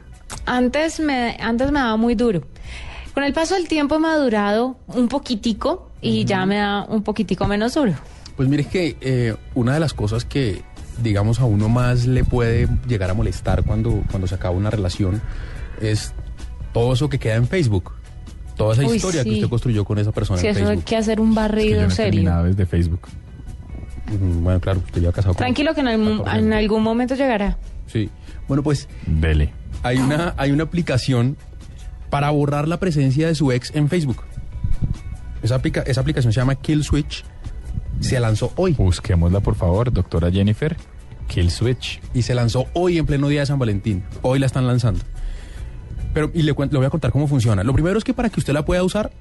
Antes 0.45 1.00
me, 1.00 1.38
antes 1.39 1.71
me 1.71 1.80
daba 1.80 1.97
muy 1.97 2.15
duro. 2.15 2.43
Con 3.13 3.23
el 3.23 3.34
paso 3.34 3.56
del 3.56 3.67
tiempo 3.67 3.95
he 3.95 4.00
madurado 4.00 4.78
un 4.88 5.08
poquitico 5.08 5.89
y 6.02 6.26
ya 6.26 6.45
me 6.45 6.58
da 6.58 6.84
un 6.86 7.04
poquitico 7.04 7.47
menos 7.47 7.73
duro. 7.73 7.93
Pues 8.36 8.47
mire 8.47 8.65
que 8.65 8.95
eh, 9.02 9.36
una 9.56 9.73
de 9.73 9.80
las 9.80 9.93
cosas 9.93 10.23
que, 10.23 10.62
digamos, 11.02 11.39
a 11.39 11.45
uno 11.45 11.67
más 11.69 12.06
le 12.06 12.23
puede 12.23 12.67
llegar 12.88 13.10
a 13.10 13.13
molestar 13.15 13.63
cuando, 13.63 14.04
cuando 14.12 14.28
se 14.28 14.36
acaba 14.36 14.56
una 14.56 14.69
relación 14.69 15.21
es 15.82 16.13
todo 16.73 16.93
eso 16.93 17.10
que 17.10 17.17
queda 17.17 17.36
en 17.36 17.47
Facebook. 17.47 17.93
Toda 18.56 18.73
esa 18.73 18.84
Uy, 18.84 18.95
historia 18.97 19.23
que 19.23 19.30
sí. 19.30 19.36
usted 19.38 19.50
construyó 19.50 19.84
con 19.86 19.97
esa 20.00 20.12
persona 20.12 20.39
en 20.41 20.47
eso 20.47 20.67
hay 20.69 20.78
que 20.80 20.95
hacer 20.97 21.19
un 21.19 21.34
barrido 21.36 21.82
Yo 21.82 21.88
no 21.88 21.91
serio. 21.93 22.43
desde 22.43 22.65
Facebook. 22.65 23.02
Mm, 24.12 24.43
Bueno, 24.43 24.60
claro, 24.60 24.82
usted 24.86 25.02
ya 25.02 25.10
ha 25.10 25.12
casado 25.12 25.34
con- 25.34 25.39
Tranquilo 25.39 25.73
que 25.73 25.82
en 25.82 25.88
algún, 25.88 26.23
en 26.28 26.54
algún 26.54 26.84
momento 26.84 27.15
llegará. 27.15 27.58
Sí. 27.88 28.10
Bueno, 28.47 28.63
pues 28.63 28.88
Dele. 29.06 29.52
Hay 29.83 29.97
una, 29.97 30.33
hay 30.37 30.51
una 30.51 30.63
aplicación 30.63 31.37
para 32.09 32.29
borrar 32.29 32.67
la 32.67 32.79
presencia 32.79 33.27
de 33.27 33.35
su 33.35 33.51
ex 33.51 33.73
en 33.75 33.89
Facebook. 33.89 34.23
Esa, 35.43 35.55
aplica- 35.55 35.81
esa 35.81 36.01
aplicación 36.01 36.33
se 36.33 36.39
llama 36.39 36.55
Kill 36.55 36.83
Switch. 36.83 37.23
Se 37.99 38.19
lanzó 38.19 38.51
hoy. 38.55 38.73
Busquémosla, 38.73 39.39
por 39.39 39.55
favor, 39.55 39.91
doctora 39.91 40.31
Jennifer. 40.31 40.75
Kill 41.27 41.51
Switch. 41.51 41.99
y 42.13 42.21
se 42.21 42.33
lanzó 42.33 42.67
hoy 42.73 42.97
en 42.97 43.05
pleno 43.05 43.27
día 43.27 43.41
de 43.41 43.45
San 43.45 43.59
Valentín. 43.59 44.03
Hoy 44.21 44.39
la 44.39 44.45
están 44.45 44.65
lanzando. 44.65 45.01
Pero, 46.13 46.31
y 46.33 46.41
le, 46.43 46.53
voy 46.53 46.85
a 46.85 46.89
contar 46.89 47.11
cómo 47.11 47.27
funciona. 47.27 47.63
Lo 47.63 47.73
primero 47.73 47.97
es 47.97 48.03
que 48.03 48.13
para 48.13 48.29
que 48.29 48.39
usted 48.39 48.53
la 48.53 48.63
pueda 48.65 48.81
usar, 48.83 49.11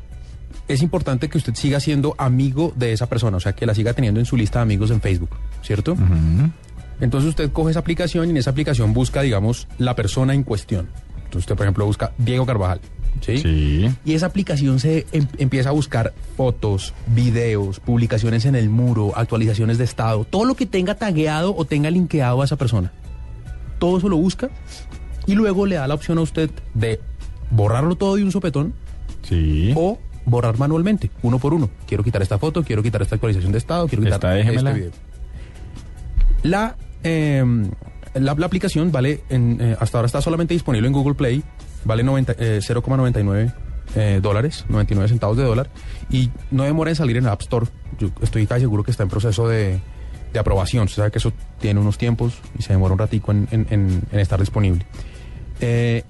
es 0.68 0.82
importante 0.82 1.28
que 1.28 1.36
usted 1.38 1.54
siga 1.54 1.80
siendo 1.80 2.14
amigo 2.16 2.72
de 2.76 2.92
esa 2.92 3.06
persona, 3.08 3.36
o 3.36 3.40
sea, 3.40 3.52
que 3.54 3.66
la 3.66 3.74
siga 3.74 3.92
teniendo 3.92 4.20
en 4.20 4.26
su 4.26 4.36
lista 4.36 4.60
de 4.60 4.62
amigos 4.64 4.90
en 4.92 5.00
Facebook, 5.00 5.30
¿cierto? 5.62 5.96
Entonces 7.00 7.28
usted 7.30 7.52
coge 7.52 7.70
esa 7.72 7.80
aplicación 7.80 8.26
y 8.26 8.30
en 8.30 8.36
esa 8.38 8.50
aplicación 8.50 8.92
busca, 8.94 9.22
digamos, 9.22 9.68
la 9.78 9.94
persona 9.94 10.34
en 10.34 10.42
cuestión. 10.42 10.88
Entonces 11.16 11.40
usted, 11.40 11.56
por 11.56 11.64
ejemplo, 11.66 11.84
busca 11.86 12.12
Diego 12.18 12.46
Carvajal. 12.46 12.80
¿sí? 13.20 13.88
Y 14.04 14.14
esa 14.14 14.26
aplicación 14.26 14.78
se 14.78 15.06
em- 15.12 15.26
empieza 15.38 15.70
a 15.70 15.72
buscar 15.72 16.12
fotos, 16.36 16.92
videos, 17.08 17.80
publicaciones 17.80 18.44
en 18.44 18.54
el 18.54 18.68
muro, 18.68 19.12
actualizaciones 19.16 19.78
de 19.78 19.84
estado, 19.84 20.24
todo 20.24 20.44
lo 20.44 20.54
que 20.54 20.66
tenga 20.66 20.94
tagueado 20.94 21.54
o 21.56 21.64
tenga 21.64 21.90
linkeado 21.90 22.42
a 22.42 22.44
esa 22.44 22.56
persona. 22.56 22.92
Todo 23.78 23.98
eso 23.98 24.08
lo 24.08 24.16
busca 24.16 24.50
y 25.26 25.34
luego 25.34 25.66
le 25.66 25.76
da 25.76 25.86
la 25.88 25.94
opción 25.94 26.18
a 26.18 26.20
usted 26.22 26.50
de 26.74 27.00
borrarlo 27.50 27.96
todo 27.96 28.16
de 28.16 28.22
un 28.24 28.32
sopetón 28.32 28.74
Sí. 29.22 29.72
o 29.74 29.98
borrar 30.24 30.58
manualmente, 30.58 31.10
uno 31.22 31.38
por 31.38 31.52
uno. 31.54 31.68
Quiero 31.86 32.04
quitar 32.04 32.20
esta 32.22 32.38
foto, 32.38 32.62
quiero 32.64 32.82
quitar 32.82 33.02
esta 33.02 33.14
actualización 33.16 33.52
de 33.52 33.58
estado, 33.58 33.86
quiero 33.88 34.02
quitar 34.04 34.16
Esta 34.18 34.30
déjemela. 34.30 34.70
este 34.70 34.80
video. 34.80 34.92
La, 36.42 36.76
eh, 37.02 37.44
la, 38.14 38.34
la 38.34 38.46
aplicación 38.46 38.90
vale, 38.92 39.22
en, 39.28 39.58
eh, 39.60 39.76
hasta 39.78 39.98
ahora 39.98 40.06
está 40.06 40.20
solamente 40.20 40.54
disponible 40.54 40.86
en 40.86 40.92
Google 40.92 41.14
Play, 41.14 41.42
vale 41.84 42.02
90, 42.02 42.32
eh, 42.38 42.60
0,99 42.62 43.52
eh, 43.94 44.20
dólares, 44.22 44.64
99 44.68 45.08
centavos 45.08 45.36
de 45.36 45.44
dólar, 45.44 45.70
y 46.10 46.30
no 46.50 46.64
demora 46.64 46.90
en 46.90 46.96
salir 46.96 47.16
en 47.16 47.26
App 47.26 47.40
Store. 47.42 47.66
Yo 47.98 48.08
estoy 48.22 48.46
casi 48.46 48.62
seguro 48.62 48.82
que 48.82 48.90
está 48.90 49.02
en 49.02 49.08
proceso 49.08 49.48
de, 49.48 49.78
de 50.32 50.38
aprobación. 50.38 50.88
Se 50.88 50.96
sabe 50.96 51.10
que 51.10 51.18
eso 51.18 51.32
tiene 51.60 51.80
unos 51.80 51.98
tiempos 51.98 52.34
y 52.58 52.62
se 52.62 52.72
demora 52.72 52.92
un 52.92 52.98
ratico 52.98 53.32
en, 53.32 53.46
en- 53.50 53.66
en- 53.70 54.02
en 54.10 54.18
estar 54.20 54.40
disponible. 54.40 54.84
Eh, 55.60 56.02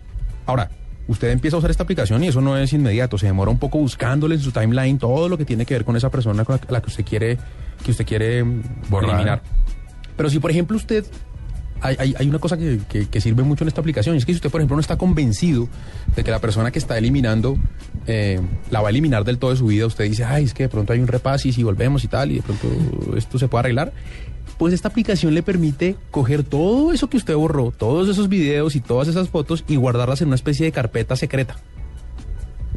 ahora, 0.46 0.70
usted 1.09 1.31
empieza 1.31 1.57
a 1.57 1.59
usar 1.59 1.70
esta 1.70 1.83
aplicación 1.85 2.25
y 2.25 2.29
eso 2.29 2.40
no 2.40 2.57
es 2.57 2.72
inmediato, 2.72 3.18
se 3.18 3.27
demora 3.27 3.51
un 3.51 3.59
poco 3.59 3.79
buscándole 3.79 4.35
en 4.37 4.40
su 4.40 4.53
timeline 4.53 4.99
todo 4.99 5.29
lo 5.29 5.37
que 5.38 5.44
tiene 5.44 5.66
que 5.66 5.75
ver 5.75 5.85
con 5.85 5.96
esa 5.96 6.11
persona 6.11 6.44
con 6.44 6.57
la, 6.57 6.61
la 6.72 6.81
que 6.81 6.88
usted 6.88 7.05
quiere 7.05 7.38
que 7.85 7.90
usted 7.90 8.07
quiere 8.07 8.42
mm, 8.42 8.62
Borrar. 8.88 9.11
eliminar. 9.11 9.42
Pero 10.16 10.31
si 10.31 10.38
por 10.38 10.50
ejemplo 10.50 10.76
usted 10.76 11.05
hay, 11.81 12.14
hay- 12.18 12.29
una 12.29 12.38
cosa 12.38 12.57
que, 12.57 12.81
que- 12.88 13.20
sirve 13.20 13.42
mucho 13.42 13.62
en 13.64 13.68
esta 13.68 13.81
aplicación 13.83 14.14
y 14.14 14.18
es 14.18 14.24
que 14.24 14.33
si 14.33 14.37
usted 14.37 14.50
por 14.50 14.61
ejemplo 14.61 14.76
no 14.76 14.81
está 14.81 14.96
convencido 14.96 15.68
de 16.16 16.24
que 16.24 16.31
la 16.31 16.38
persona 16.40 16.70
que 16.70 16.79
está 16.79 16.96
eliminando 16.96 17.59
eh, 18.07 18.40
la 18.70 18.81
va 18.81 18.88
a 18.88 18.90
eliminar 18.90 19.24
del 19.24 19.38
todo 19.38 19.50
de 19.50 19.57
su 19.59 19.66
vida, 19.66 19.85
usted 19.87 20.05
dice, 20.05 20.24
ay, 20.24 20.44
es 20.44 20.55
que 20.55 20.64
de 20.64 20.68
pronto 20.70 20.92
hay 20.94 21.00
un 21.00 21.07
repaso 21.09 21.48
y 21.48 21.52
si 21.52 21.62
volvemos 21.62 22.02
y 22.05 22.09
tal 22.09 22.33
y 22.33 22.37
de 22.37 22.42
pronto 22.42 22.66
esto 23.16 23.38
se 23.38 23.48
puede 23.48 23.61
arreglar. 23.61 23.92
Pues 24.59 24.72
esta 24.72 24.88
aplicación 24.88 25.35
le 25.35 25.42
permite 25.42 25.96
coger 26.11 26.42
todo 26.42 26.92
eso 26.92 27.11
que 27.11 27.18
usted 27.18 27.35
borró, 27.35 27.72
todos 27.72 28.09
esos 28.09 28.31
videos 28.31 28.74
y 28.74 28.81
todas 28.81 29.07
esas 29.09 29.29
fotos 29.29 29.62
y 29.68 29.76
guardarlas 29.76 30.22
en 30.22 30.29
una 30.29 30.37
especie 30.37 30.64
de 30.64 30.72
carpeta 30.72 31.14
secreta. 31.14 31.57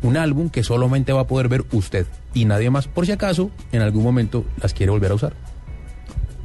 Un 0.02 0.18
álbum 0.18 0.50
que 0.50 0.64
solamente 0.64 1.14
va 1.14 1.22
a 1.22 1.28
poder 1.28 1.48
ver 1.48 1.64
usted 1.72 2.06
y 2.34 2.44
nadie 2.46 2.70
más, 2.70 2.88
por 2.88 3.06
si 3.06 3.14
acaso 3.14 3.50
en 3.72 3.82
algún 3.82 4.04
momento 4.04 4.44
las 4.62 4.74
quiere 4.74 4.92
volver 4.92 5.12
a 5.12 5.16
usar. 5.16 5.34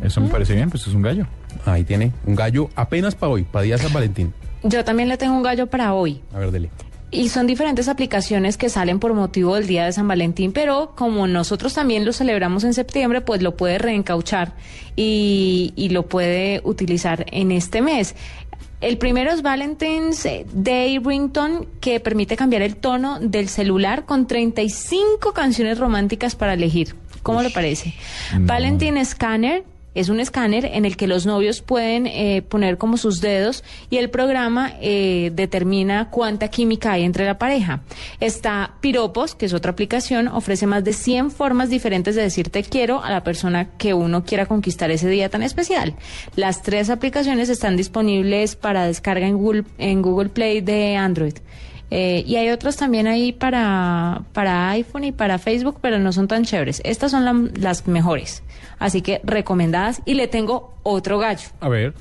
Eso 0.05 0.21
me 0.21 0.29
parece 0.29 0.55
bien, 0.55 0.69
pues 0.69 0.87
es 0.87 0.95
un 0.95 1.03
gallo. 1.03 1.27
Ahí 1.65 1.83
tiene 1.83 2.13
un 2.27 2.35
gallo 2.35 2.69
apenas 2.77 3.15
para 3.15 3.33
hoy, 3.33 3.45
para 3.45 3.63
día 3.63 3.79
San 3.79 3.93
Valentín. 3.93 4.35
Yo 4.63 4.85
también 4.85 5.09
le 5.09 5.17
tengo 5.17 5.35
un 5.35 5.43
gallo 5.43 5.67
para 5.67 5.95
hoy. 5.95 6.21
A 6.35 6.39
ver, 6.39 6.51
dele. 6.51 6.71
Y 7.11 7.29
son 7.29 7.47
diferentes 7.47 7.89
aplicaciones 7.89 8.57
que 8.57 8.69
salen 8.69 8.99
por 8.99 9.15
motivo 9.15 9.55
del 9.55 9.67
Día 9.67 9.85
de 9.85 9.93
San 9.93 10.09
Valentín, 10.09 10.53
pero 10.53 10.95
como 10.97 11.27
nosotros 11.27 11.73
también 11.73 12.05
lo 12.05 12.13
celebramos 12.13 12.65
en 12.65 12.75
septiembre, 12.75 13.21
pues 13.21 13.41
lo 13.41 13.57
puede 13.57 13.79
reencauchar 13.79 14.55
y, 14.97 15.73
y 15.77 15.91
lo 15.91 16.07
puede 16.07 16.61
utilizar 16.65 17.25
en 17.31 17.53
este 17.53 17.83
mes. 17.83 18.17
El 18.81 18.99
primero 18.99 19.31
es 19.31 19.43
Valentine's 19.43 20.29
Day 20.53 20.99
Ringtone, 20.99 21.69
que 21.81 22.01
permite 22.01 22.37
cambiar 22.37 22.63
el 22.63 22.77
tono 22.77 23.21
del 23.21 23.49
celular 23.49 24.05
con 24.05 24.27
35 24.27 25.33
canciones 25.33 25.79
románticas 25.79 26.35
para 26.35 26.55
elegir. 26.55 26.97
¿Cómo 27.23 27.43
le 27.43 27.51
parece? 27.51 27.95
Valentine 28.39 29.03
Scanner 29.03 29.65
es 29.95 30.09
un 30.09 30.21
escáner 30.21 30.65
en 30.65 30.85
el 30.85 30.97
que 30.97 31.07
los 31.07 31.27
novios 31.27 31.63
pueden 31.63 32.07
eh, 32.07 32.43
poner 32.43 32.79
como 32.79 32.97
sus 32.97 33.21
dedos 33.21 33.65
y 33.91 33.99
el 33.99 34.11
programa 34.11 34.73
eh, 34.81 35.31
determina 35.35 36.11
cuánta 36.11 36.49
química 36.49 36.93
hay 36.93 37.05
entre 37.05 37.25
la 37.25 37.39
pareja. 37.39 37.83
Está 38.21 38.75
Piropos, 38.81 39.35
que 39.35 39.47
es 39.47 39.55
otra 39.55 39.73
aplicación, 39.73 40.29
ofrece 40.29 40.67
más 40.67 40.85
de 40.85 40.93
100 40.93 41.31
formas 41.31 41.71
diferentes 41.71 42.15
de 42.15 42.23
decir 42.23 42.49
te 42.51 42.63
quiero 42.63 43.03
a 43.03 43.11
la 43.11 43.23
persona 43.23 43.71
que 43.77 43.95
uno 43.95 44.25
quiera 44.25 44.47
conquistar 44.47 44.91
ese 44.91 45.09
día 45.09 45.29
tan 45.29 45.43
especial. 45.43 45.95
Las 46.37 46.63
tres 46.63 46.91
aplicaciones 46.91 47.49
están 47.49 47.77
disponibles 47.77 48.57
para 48.57 48.87
descarga 48.87 49.27
en 49.27 49.37
Google, 49.37 49.65
en 49.79 50.03
Google 50.03 50.29
Play 50.29 50.61
de 50.61 50.97
Android. 50.97 51.35
Eh, 51.97 52.25
y 52.27 52.35
hay 52.37 52.49
otros 52.51 52.77
también 52.77 53.07
ahí 53.07 53.31
para, 53.33 54.23
para 54.33 54.71
iPhone 54.71 55.05
y 55.05 55.13
para 55.13 55.39
Facebook, 55.39 55.79
pero 55.81 56.01
no 56.01 56.11
son 56.13 56.27
tan 56.27 56.43
chéveres. 56.45 56.81
Estas 56.85 57.13
son 57.13 57.25
la- 57.25 57.51
las 57.61 57.87
mejores. 57.87 58.43
Así 58.81 59.01
que 59.01 59.21
recomendadas. 59.23 60.03
Y 60.05 60.15
le 60.15 60.27
tengo 60.27 60.75
otro 60.83 61.19
gallo. 61.21 61.49
A 61.61 61.69
ver. 61.69 61.95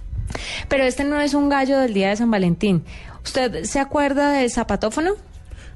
Pero 0.67 0.83
este 0.83 1.03
no 1.03 1.21
es 1.21 1.35
un 1.35 1.47
gallo 1.47 1.77
del 1.79 1.93
día 1.93 2.09
de 2.09 2.15
San 2.15 2.31
Valentín. 2.31 2.83
¿Usted 3.23 3.65
se 3.65 3.79
acuerda 3.79 4.31
del 4.31 4.49
zapatófono? 4.49 5.11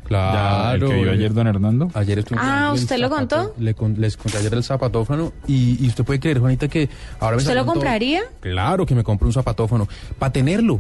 Claro. 0.06 0.88
el 0.88 0.92
que 0.94 1.02
vio 1.02 1.12
ayer 1.12 1.34
don 1.34 1.48
Hernando. 1.48 1.92
Ayer 1.94 2.20
estuve 2.20 2.40
Ah, 2.42 2.72
¿usted 2.74 2.98
lo 2.98 3.10
zapato- 3.10 3.36
contó? 3.48 3.54
le 3.60 3.74
con- 3.74 4.00
les 4.00 4.16
conté 4.16 4.38
ayer 4.38 4.54
el 4.54 4.64
zapatófono 4.64 5.34
y, 5.48 5.84
y 5.84 5.88
usted 5.90 6.04
puede 6.06 6.20
creer, 6.20 6.40
Juanita, 6.40 6.68
que 6.70 6.90
ahora 7.20 7.36
me 7.36 7.42
¿Usted 7.42 7.54
lo 7.56 7.64
todo- 7.66 7.74
compraría? 7.74 8.22
Claro 8.40 8.86
que 8.86 8.96
me 8.96 9.04
compro 9.04 9.28
un 9.28 9.34
zapatófono. 9.34 9.88
Para 10.18 10.32
tenerlo. 10.32 10.80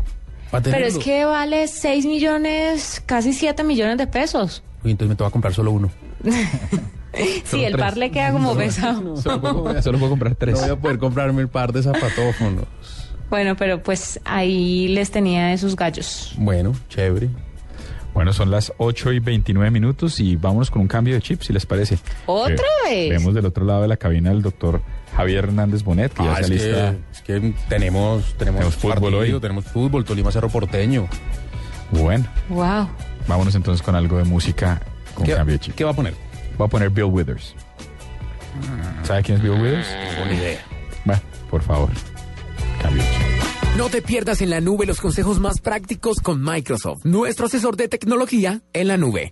Pero 0.51 0.85
es 0.85 0.97
que 0.97 1.25
vale 1.25 1.67
6 1.67 2.05
millones, 2.05 3.01
casi 3.05 3.33
7 3.33 3.63
millones 3.63 3.97
de 3.97 4.07
pesos. 4.07 4.63
Uy, 4.83 4.91
entonces 4.91 5.09
me 5.09 5.15
tengo 5.15 5.29
que 5.29 5.33
comprar 5.33 5.53
solo 5.53 5.71
uno. 5.71 5.89
Sí, 7.45 7.63
el 7.63 7.75
par 7.77 7.97
le 7.97 8.11
queda 8.11 8.31
como 8.31 8.55
pesado. 8.55 9.17
Solo 9.21 9.41
puedo, 9.41 9.81
Solo 9.81 9.97
puedo 9.97 10.11
comprar 10.11 10.35
tres. 10.35 10.53
No 10.55 10.61
voy 10.61 10.69
a 10.69 10.75
poder 10.75 10.99
comprarme 10.99 11.41
el 11.41 11.47
par 11.47 11.73
de 11.73 11.81
zapatófonos. 11.81 12.65
Bueno, 13.31 13.55
pero 13.55 13.81
pues 13.81 14.19
ahí 14.23 14.87
les 14.89 15.09
tenía 15.09 15.51
esos 15.51 15.75
gallos. 15.75 16.33
Bueno, 16.37 16.73
chévere. 16.89 17.29
Bueno, 18.13 18.33
son 18.33 18.51
las 18.51 18.71
8 18.77 19.13
y 19.13 19.19
29 19.19 19.71
minutos 19.71 20.19
y 20.19 20.35
vámonos 20.35 20.69
con 20.69 20.83
un 20.83 20.87
cambio 20.87 21.15
de 21.15 21.21
chip, 21.21 21.41
si 21.41 21.53
les 21.53 21.65
parece. 21.65 21.97
¿Otra 22.27 22.65
Eh, 22.87 23.09
vez? 23.09 23.19
Vemos 23.19 23.33
del 23.33 23.45
otro 23.47 23.65
lado 23.65 23.81
de 23.81 23.87
la 23.87 23.97
cabina 23.97 24.29
al 24.29 24.43
doctor 24.43 24.81
Javier 25.17 25.45
Hernández 25.45 25.83
Bonet, 25.83 26.13
que 26.13 26.23
ya 26.23 26.31
Ah, 26.31 26.35
se 26.37 26.41
es, 26.55 26.61
alista. 26.61 26.91
que, 26.91 26.97
es 27.11 27.21
que 27.41 27.53
tenemos, 27.67 28.23
tenemos, 28.35 28.35
Tenemos 28.37 28.75
fútbol 28.75 28.93
partido, 29.01 29.17
hoy. 29.19 29.41
Tenemos 29.41 29.65
fútbol, 29.65 30.05
Tolima 30.05 30.31
Cerro 30.31 30.47
Porteño. 30.49 31.07
Bueno, 31.91 32.25
Wow. 32.49 32.87
vámonos 33.27 33.55
entonces 33.55 33.81
con 33.81 33.95
algo 33.95 34.17
de 34.17 34.23
música 34.25 34.79
con 35.15 35.25
¿Qué, 35.25 35.33
cambio 35.33 35.53
de 35.53 35.59
chip. 35.59 35.73
¿Qué 35.75 35.83
va 35.83 35.91
a 35.91 35.95
poner? 35.95 36.13
Voy 36.57 36.65
a 36.67 36.69
poner 36.69 36.89
Bill 36.91 37.05
Withers. 37.05 37.55
¿Sabe 39.03 39.23
quién 39.23 39.37
es 39.37 39.43
Bill 39.43 39.53
Withers? 39.53 39.87
Buena 40.17 40.33
idea. 40.33 40.59
Bueno, 41.05 41.21
por 41.49 41.61
favor, 41.63 41.89
cambio 42.81 43.01
de 43.03 43.09
chip. 43.09 43.21
No 43.77 43.89
te 43.89 44.01
pierdas 44.01 44.41
en 44.41 44.49
la 44.49 44.59
nube 44.61 44.85
los 44.85 44.99
consejos 44.99 45.39
más 45.39 45.59
prácticos 45.61 46.19
con 46.19 46.43
Microsoft, 46.43 47.05
nuestro 47.05 47.45
asesor 47.45 47.75
de 47.77 47.87
tecnología 47.87 48.61
en 48.73 48.87
la 48.87 48.97
nube. 48.97 49.31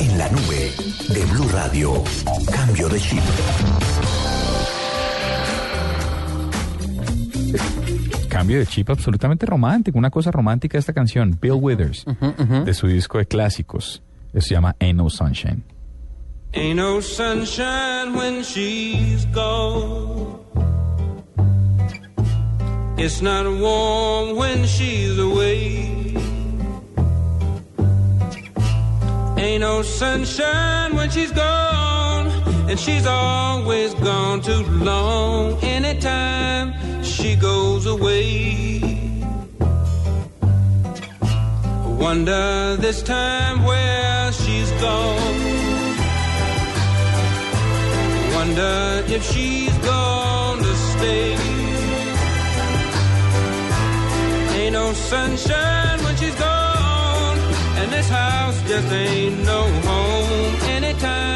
En 0.00 0.18
la 0.18 0.28
nube 0.30 0.72
de 1.08 1.24
Blue 1.32 1.48
Radio. 1.48 2.04
Cambio 2.52 2.88
de 2.90 3.00
chip. 3.00 3.22
Cambio 8.36 8.58
de 8.58 8.66
chip 8.66 8.90
absolutamente 8.90 9.46
romántico, 9.46 9.96
una 9.96 10.10
cosa 10.10 10.30
romántica 10.30 10.76
esta 10.76 10.92
canción, 10.92 11.38
Bill 11.40 11.54
Withers, 11.54 12.04
de 12.66 12.74
su 12.74 12.86
disco 12.86 13.16
de 13.16 13.24
clásicos. 13.24 14.02
Eso 14.34 14.48
se 14.48 14.54
llama 14.54 14.76
Ain't 14.78 14.98
No 14.98 15.08
Sunshine. 15.08 15.64
Ain't 16.52 16.76
no 16.76 17.00
sunshine 17.00 18.14
when 18.14 18.42
she's 18.42 19.24
gone. 19.32 20.38
It's 22.98 23.22
not 23.22 23.46
warm 23.46 24.36
when 24.36 24.66
she's 24.66 25.18
away. 25.18 26.14
Ain't 29.38 29.60
no 29.62 29.82
sunshine 29.82 30.94
when 30.94 31.08
she's 31.08 31.32
gone. 31.32 32.28
And 32.68 32.78
she's 32.78 33.06
always 33.06 33.94
gone 33.94 34.42
too 34.42 34.62
long. 34.84 35.58
Anytime 35.62 36.74
she 37.16 37.34
goes 37.34 37.86
away. 37.86 38.80
Wonder 42.04 42.76
this 42.76 43.02
time 43.02 43.64
where 43.64 44.32
she's 44.32 44.70
gone. 44.84 45.38
Wonder 48.34 49.02
if 49.14 49.22
she's 49.32 49.76
gonna 49.78 50.74
stay. 50.92 51.36
Ain't 54.58 54.74
no 54.74 54.92
sunshine 54.92 55.98
when 56.04 56.14
she's 56.16 56.34
gone, 56.34 57.38
and 57.78 57.90
this 57.92 58.08
house 58.08 58.58
just 58.68 58.92
ain't 58.92 59.38
no 59.44 59.62
home 59.88 60.54
anytime 60.76 61.35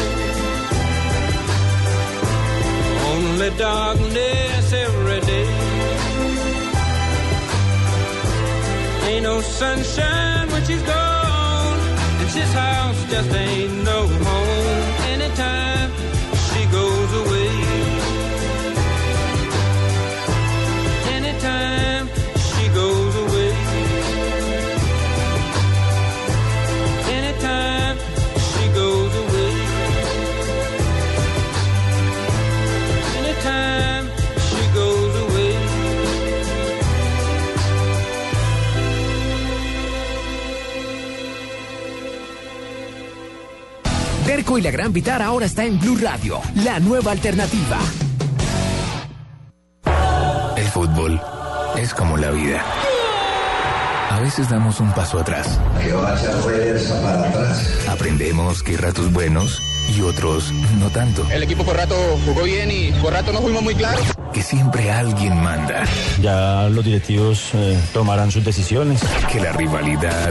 Darkness 3.57 4.73
every 4.73 5.19
day. 5.21 5.47
Ain't 9.07 9.23
no 9.23 9.41
sunshine 9.41 10.49
when 10.51 10.65
she's 10.65 10.81
gone. 10.83 11.79
And 12.19 12.29
this 12.29 12.53
house 12.53 13.03
just 13.11 13.31
ain't 13.33 13.83
no 13.83 14.07
home 14.07 14.83
anytime 15.13 15.80
Y 44.57 44.61
la 44.61 44.71
Gran 44.71 44.91
Vitara 44.91 45.27
ahora 45.27 45.45
está 45.45 45.63
en 45.63 45.79
Blue 45.79 45.97
Radio, 45.97 46.41
la 46.55 46.79
nueva 46.79 47.13
alternativa. 47.13 47.79
Veces 54.21 54.49
damos 54.49 54.79
un 54.79 54.91
paso 54.93 55.19
atrás. 55.19 55.59
Que 55.81 55.91
vaya 55.93 56.31
reversa 56.45 57.01
para 57.01 57.27
atrás. 57.27 57.87
Aprendemos 57.89 58.61
que 58.61 58.77
ratos 58.77 59.11
buenos 59.11 59.61
y 59.95 60.01
otros 60.01 60.51
no 60.79 60.89
tanto. 60.89 61.27
El 61.31 61.41
equipo 61.43 61.63
por 61.65 61.75
rato 61.75 61.95
jugó 62.25 62.43
bien 62.43 62.69
y 62.71 62.91
por 63.01 63.13
rato 63.13 63.33
no 63.33 63.41
fuimos 63.41 63.63
muy 63.63 63.73
claros. 63.73 64.05
Que 64.31 64.43
siempre 64.43 64.91
alguien 64.91 65.41
manda. 65.41 65.83
Ya 66.21 66.69
los 66.69 66.85
directivos 66.85 67.49
eh, 67.53 67.79
tomarán 67.93 68.31
sus 68.31 68.45
decisiones. 68.45 69.01
Que 69.31 69.39
la 69.39 69.53
rivalidad 69.53 70.29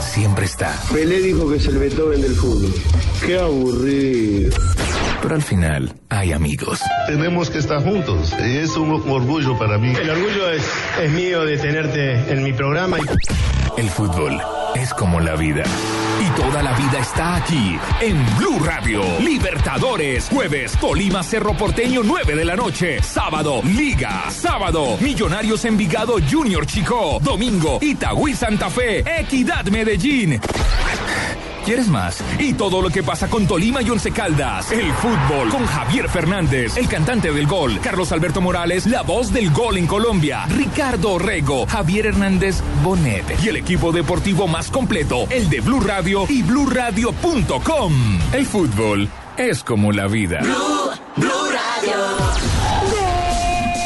siempre 0.00 0.46
está. 0.46 0.76
Pelé 0.92 1.20
dijo 1.20 1.48
que 1.48 1.56
es 1.56 1.66
el 1.66 1.78
Beethoven 1.78 2.20
del 2.20 2.34
fútbol. 2.34 2.74
Qué 3.24 3.38
aburrido. 3.38 4.56
Pero 5.22 5.36
al 5.36 5.42
final 5.42 5.94
hay 6.08 6.32
amigos. 6.32 6.80
Tenemos 7.06 7.48
que 7.48 7.58
estar 7.58 7.82
juntos. 7.82 8.34
y 8.44 8.56
Es 8.58 8.76
un 8.76 8.90
orgullo 9.08 9.56
para 9.56 9.78
mí. 9.78 9.94
El 9.94 10.10
orgullo 10.10 10.50
es, 10.50 10.68
es 11.00 11.10
mío 11.12 11.44
de 11.44 11.56
tenerte 11.58 12.32
en 12.32 12.42
mi 12.42 12.52
programa. 12.52 12.98
El 13.76 13.88
fútbol 13.88 14.40
es 14.74 14.92
como 14.94 15.20
la 15.20 15.36
vida. 15.36 15.62
Y 16.20 16.40
toda 16.40 16.62
la 16.62 16.72
vida 16.72 16.98
está 17.00 17.36
aquí, 17.36 17.78
en 18.00 18.36
Blue 18.36 18.58
Radio. 18.64 19.02
Libertadores, 19.20 20.28
jueves, 20.28 20.72
Tolima 20.80 21.22
Cerro 21.22 21.56
Porteño, 21.56 22.02
9 22.04 22.34
de 22.36 22.44
la 22.44 22.56
noche. 22.56 23.02
Sábado, 23.02 23.60
Liga. 23.64 24.30
Sábado, 24.30 24.96
Millonarios 25.00 25.64
Envigado 25.64 26.16
Junior 26.30 26.66
Chico. 26.66 27.18
Domingo, 27.22 27.78
Itagüí 27.80 28.34
Santa 28.34 28.70
Fe, 28.70 29.04
Equidad 29.20 29.64
Medellín. 29.66 30.40
¿Quieres 31.64 31.86
más? 31.88 32.22
Y 32.40 32.54
todo 32.54 32.82
lo 32.82 32.90
que 32.90 33.04
pasa 33.04 33.28
con 33.28 33.46
Tolima 33.46 33.82
y 33.82 33.90
Once 33.90 34.10
Caldas. 34.10 34.72
El 34.72 34.92
fútbol 34.94 35.48
con 35.48 35.64
Javier 35.64 36.08
Fernández, 36.08 36.76
el 36.76 36.88
cantante 36.88 37.32
del 37.32 37.46
gol. 37.46 37.78
Carlos 37.80 38.10
Alberto 38.10 38.40
Morales, 38.40 38.86
la 38.86 39.02
voz 39.02 39.32
del 39.32 39.50
gol 39.52 39.76
en 39.76 39.86
Colombia. 39.86 40.44
Ricardo 40.46 41.18
Rego, 41.20 41.66
Javier 41.66 42.06
Hernández 42.06 42.62
Bonet. 42.82 43.24
Y 43.44 43.48
el 43.48 43.56
equipo 43.56 43.92
deportivo 43.92 44.48
más 44.48 44.70
completo, 44.70 45.26
el 45.30 45.48
de 45.48 45.60
Blue 45.60 45.80
Radio 45.80 46.26
y 46.28 46.42
BlueRadio.com. 46.42 48.18
El 48.32 48.46
fútbol 48.46 49.08
es 49.36 49.62
como 49.62 49.92
la 49.92 50.08
vida. 50.08 50.40
Blue 51.16 51.30
Radio. 51.30 51.94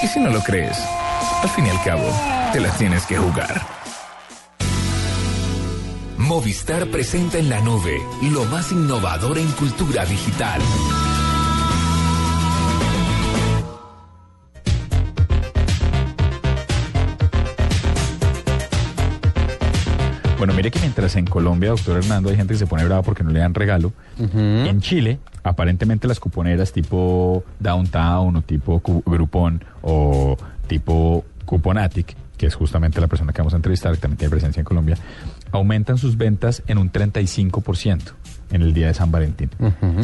Y 0.03 0.07
si 0.07 0.19
no 0.21 0.31
lo 0.31 0.43
crees, 0.43 0.79
al 1.43 1.49
fin 1.51 1.67
y 1.67 1.71
al 1.71 1.83
cabo, 1.85 2.09
te 2.53 2.61
las 2.61 2.79
tienes 2.79 3.05
que 3.05 3.19
jugar. 3.19 3.86
Movistar 6.19 6.87
presenta 6.87 7.39
en 7.39 7.51
la 7.51 7.61
nube 7.61 7.99
lo 8.33 8.45
más 8.47 8.73
innovador 8.73 9.39
en 9.39 9.47
cultura 9.53 10.05
digital. 10.05 10.61
Bueno, 20.39 20.53
mire 20.53 20.71
que 20.71 20.79
mientras 20.81 21.17
en 21.17 21.27
Colombia, 21.27 21.71
doctor 21.71 21.97
Hernando, 21.97 22.29
hay 22.29 22.37
gente 22.37 22.55
que 22.55 22.59
se 22.59 22.67
pone 22.67 22.85
brava 22.85 23.03
porque 23.03 23.23
no 23.23 23.31
le 23.31 23.41
dan 23.41 23.55
regalo, 23.55 23.93
en 24.19 24.81
Chile, 24.81 25.19
aparentemente 25.43 26.07
las 26.07 26.21
cuponeras 26.21 26.73
tipo 26.73 27.43
Downtown 27.59 28.37
o 28.37 28.43
tipo 28.43 28.83
Groupon 29.05 29.65
o 29.83 30.37
tipo 30.67 31.25
Cuponatic, 31.45 32.15
que 32.37 32.47
es 32.47 32.55
justamente 32.55 33.01
la 33.01 33.07
persona 33.07 33.33
que 33.33 33.41
vamos 33.41 33.55
a 33.55 33.57
entrevistar, 33.57 33.95
que 33.95 33.99
también 33.99 34.19
tiene 34.19 34.31
presencia 34.31 34.61
en 34.61 34.65
Colombia, 34.65 34.99
aumentan 35.53 35.99
sus 35.99 36.17
ventas 36.17 36.63
en 36.67 36.79
un 36.79 36.91
35% 36.93 38.13
en 38.53 38.63
el 38.63 38.75
día 38.75 38.87
de 38.89 38.95
San 38.95 39.11
Valentín. 39.11 39.51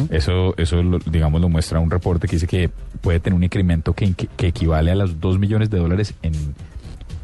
Eso, 0.09 0.53
eso 0.57 0.81
lo- 0.83 0.99
digamos, 0.99 1.39
lo 1.41 1.49
muestra 1.49 1.79
un 1.79 1.89
reporte 1.91 2.27
que 2.27 2.35
dice 2.35 2.47
que 2.47 2.69
puede 3.01 3.19
tener 3.19 3.35
un 3.37 3.43
incremento 3.43 3.93
que, 3.93 4.13
que 4.13 4.47
equivale 4.47 4.91
a 4.91 4.95
los 4.95 5.19
2 5.19 5.39
millones 5.39 5.69
de 5.69 5.77
dólares 5.79 6.13
en, 6.21 6.33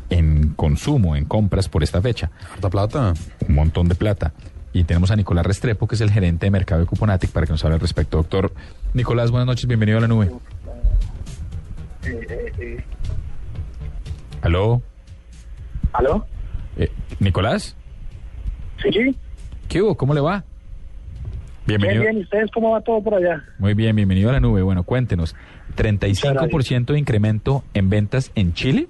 en 0.10 0.50
consumo, 0.56 1.16
en 1.16 1.26
compras 1.26 1.68
por 1.70 1.84
esta 1.84 2.02
fecha. 2.02 2.32
Harta 2.54 2.70
plata. 2.70 3.14
Un 3.48 3.56
montón 3.56 3.88
de 3.90 3.96
plata. 3.96 4.34
Y 4.72 4.84
tenemos 4.84 5.10
a 5.12 5.16
Nicolás 5.16 5.46
Restrepo, 5.46 5.88
que 5.88 5.96
es 5.96 6.02
el 6.02 6.12
gerente 6.12 6.46
de 6.46 6.52
mercado 6.52 6.82
de 6.82 6.88
Cuponatic, 6.88 7.32
para 7.32 7.46
que 7.48 7.52
nos 7.54 7.64
hable 7.66 7.76
al 7.76 7.82
respecto. 7.82 8.18
Doctor 8.18 8.54
Nicolás, 8.94 9.32
buenas 9.32 9.48
noches, 9.48 9.66
bienvenido 9.68 9.98
a 9.98 10.02
la 10.02 10.08
nube. 10.08 10.30
¿Aló? 14.42 14.82
¿Aló? 15.94 16.26
Eh, 16.78 16.92
¿Nicolás? 17.20 17.76
Sí, 18.82 19.16
¿Qué 19.68 19.82
hubo? 19.82 19.96
¿Cómo 19.96 20.14
le 20.14 20.22
va? 20.22 20.44
bien, 21.66 21.80
Bienvenido. 21.80 22.02
bien. 22.04 22.18
¿Y 22.18 22.22
ustedes 22.22 22.50
cómo 22.52 22.72
va 22.72 22.82
todo 22.82 23.02
por 23.04 23.14
allá? 23.16 23.44
Muy 23.60 23.74
bien, 23.74 23.96
bienvenido 23.96 24.30
a 24.30 24.34
la 24.34 24.40
nube. 24.40 24.62
Bueno, 24.64 24.84
cuéntenos. 24.84 25.36
¿35% 25.76 26.86
de 26.94 27.00
incremento 27.00 27.64
en 27.74 27.90
ventas 27.90 28.32
en 28.36 28.54
Chile? 28.54 28.88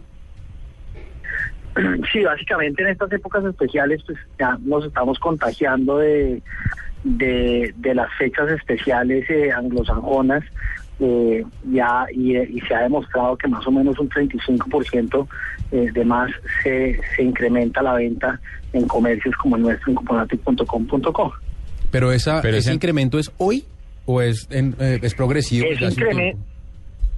Sí, 2.11 2.23
básicamente 2.23 2.81
en 2.83 2.89
estas 2.89 3.11
épocas 3.13 3.45
especiales 3.45 4.01
pues 4.05 4.17
ya 4.37 4.57
nos 4.63 4.83
estamos 4.85 5.17
contagiando 5.19 5.99
de, 5.99 6.41
de, 7.03 7.73
de 7.77 7.95
las 7.95 8.11
fechas 8.17 8.49
especiales 8.49 9.29
eh, 9.29 9.51
anglosajonas 9.51 10.43
eh, 10.99 11.45
ya 11.71 12.05
y, 12.11 12.35
y 12.37 12.59
se 12.61 12.75
ha 12.75 12.81
demostrado 12.81 13.37
que 13.37 13.47
más 13.47 13.65
o 13.65 13.71
menos 13.71 13.97
un 13.99 14.09
35% 14.09 15.23
eh, 15.23 15.27
de 15.71 16.05
más 16.05 16.31
se, 16.63 16.99
se 17.15 17.23
incrementa 17.23 17.81
la 17.81 17.93
venta 17.93 18.39
en 18.73 18.87
comercios 18.87 19.35
como 19.37 19.55
el 19.55 19.61
nuestro 19.63 19.91
en. 19.91 21.33
Pero, 21.91 22.11
esa, 22.11 22.41
Pero 22.41 22.57
ese 22.57 22.69
ese- 22.69 22.73
incremento 22.75 23.17
es 23.19 23.31
hoy 23.37 23.65
o 24.05 24.21
es, 24.21 24.47
en- 24.51 24.75
eh, 24.79 24.99
es 25.01 25.13
progresivo. 25.15 25.65
Ese 25.67 25.85
tiempo? 25.91 26.43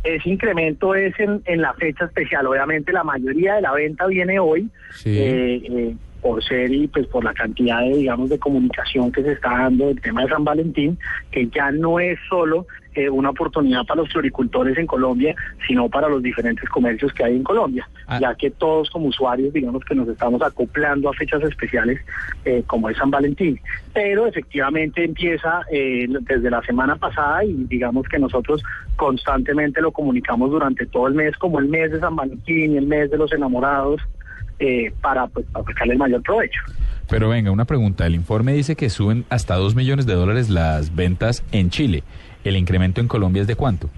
ese 0.03 0.29
incremento 0.29 0.95
es 0.95 1.13
en, 1.19 1.41
en 1.45 1.61
la 1.61 1.73
fecha 1.73 2.05
especial. 2.05 2.47
Obviamente 2.47 2.91
la 2.91 3.03
mayoría 3.03 3.55
de 3.55 3.61
la 3.61 3.73
venta 3.73 4.07
viene 4.07 4.39
hoy 4.39 4.67
Sí. 4.95 5.09
eh, 5.17 5.61
eh, 5.69 5.95
por 6.21 6.43
ser 6.43 6.71
y 6.71 6.87
pues 6.87 7.07
por 7.07 7.23
la 7.23 7.33
cantidad 7.33 7.81
de 7.81 7.97
digamos 7.97 8.29
de 8.29 8.37
comunicación 8.39 9.11
que 9.11 9.23
se 9.23 9.31
está 9.33 9.49
dando 9.49 9.87
del 9.87 9.99
tema 10.01 10.21
de 10.23 10.29
San 10.29 10.43
Valentín, 10.43 10.97
que 11.31 11.47
ya 11.47 11.71
no 11.71 11.99
es 11.99 12.17
solo 12.29 12.65
eh, 12.95 13.09
una 13.09 13.29
oportunidad 13.29 13.85
para 13.85 14.01
los 14.01 14.11
floricultores 14.11 14.77
en 14.77 14.87
Colombia, 14.87 15.35
sino 15.67 15.89
para 15.89 16.09
los 16.09 16.21
diferentes 16.21 16.67
comercios 16.69 17.13
que 17.13 17.23
hay 17.23 17.35
en 17.35 17.43
Colombia, 17.43 17.87
ya 18.19 18.35
que 18.35 18.51
todos 18.51 18.89
como 18.89 19.07
usuarios 19.07 19.53
digamos 19.53 19.83
que 19.85 19.95
nos 19.95 20.07
estamos 20.07 20.41
acoplando 20.41 21.09
a 21.09 21.13
fechas 21.13 21.41
especiales 21.43 21.99
eh, 22.45 22.63
como 22.67 22.89
es 22.89 22.97
San 22.97 23.11
Valentín. 23.11 23.59
Pero 23.93 24.27
efectivamente 24.27 25.03
empieza 25.03 25.61
eh, 25.71 26.07
desde 26.21 26.49
la 26.49 26.61
semana 26.63 26.95
pasada 26.95 27.43
y 27.43 27.53
digamos 27.69 28.07
que 28.07 28.19
nosotros 28.19 28.63
constantemente 28.95 29.81
lo 29.81 29.91
comunicamos 29.91 30.51
durante 30.51 30.85
todo 30.85 31.07
el 31.07 31.13
mes 31.13 31.35
como 31.37 31.59
el 31.59 31.67
mes 31.67 31.91
de 31.91 31.99
San 31.99 32.15
Valentín 32.15 32.73
y 32.73 32.77
el 32.77 32.87
mes 32.87 33.09
de 33.09 33.17
los 33.17 33.31
enamorados 33.33 34.01
eh, 34.59 34.93
para 35.01 35.27
pues 35.27 35.45
para 35.47 35.65
sacarle 35.65 35.93
el 35.93 35.99
mayor 35.99 36.21
provecho. 36.21 36.61
Pero 37.09 37.29
venga, 37.29 37.51
una 37.51 37.65
pregunta. 37.65 38.05
El 38.05 38.15
informe 38.15 38.53
dice 38.53 38.75
que 38.75 38.89
suben 38.89 39.25
hasta 39.29 39.55
2 39.55 39.75
millones 39.75 40.05
de 40.05 40.13
dólares 40.13 40.49
las 40.49 40.95
ventas 40.95 41.43
en 41.51 41.69
Chile. 41.69 42.03
¿El 42.43 42.55
incremento 42.57 43.01
en 43.01 43.07
Colombia 43.07 43.41
es 43.41 43.47
de 43.47 43.55
cuánto? 43.55 43.89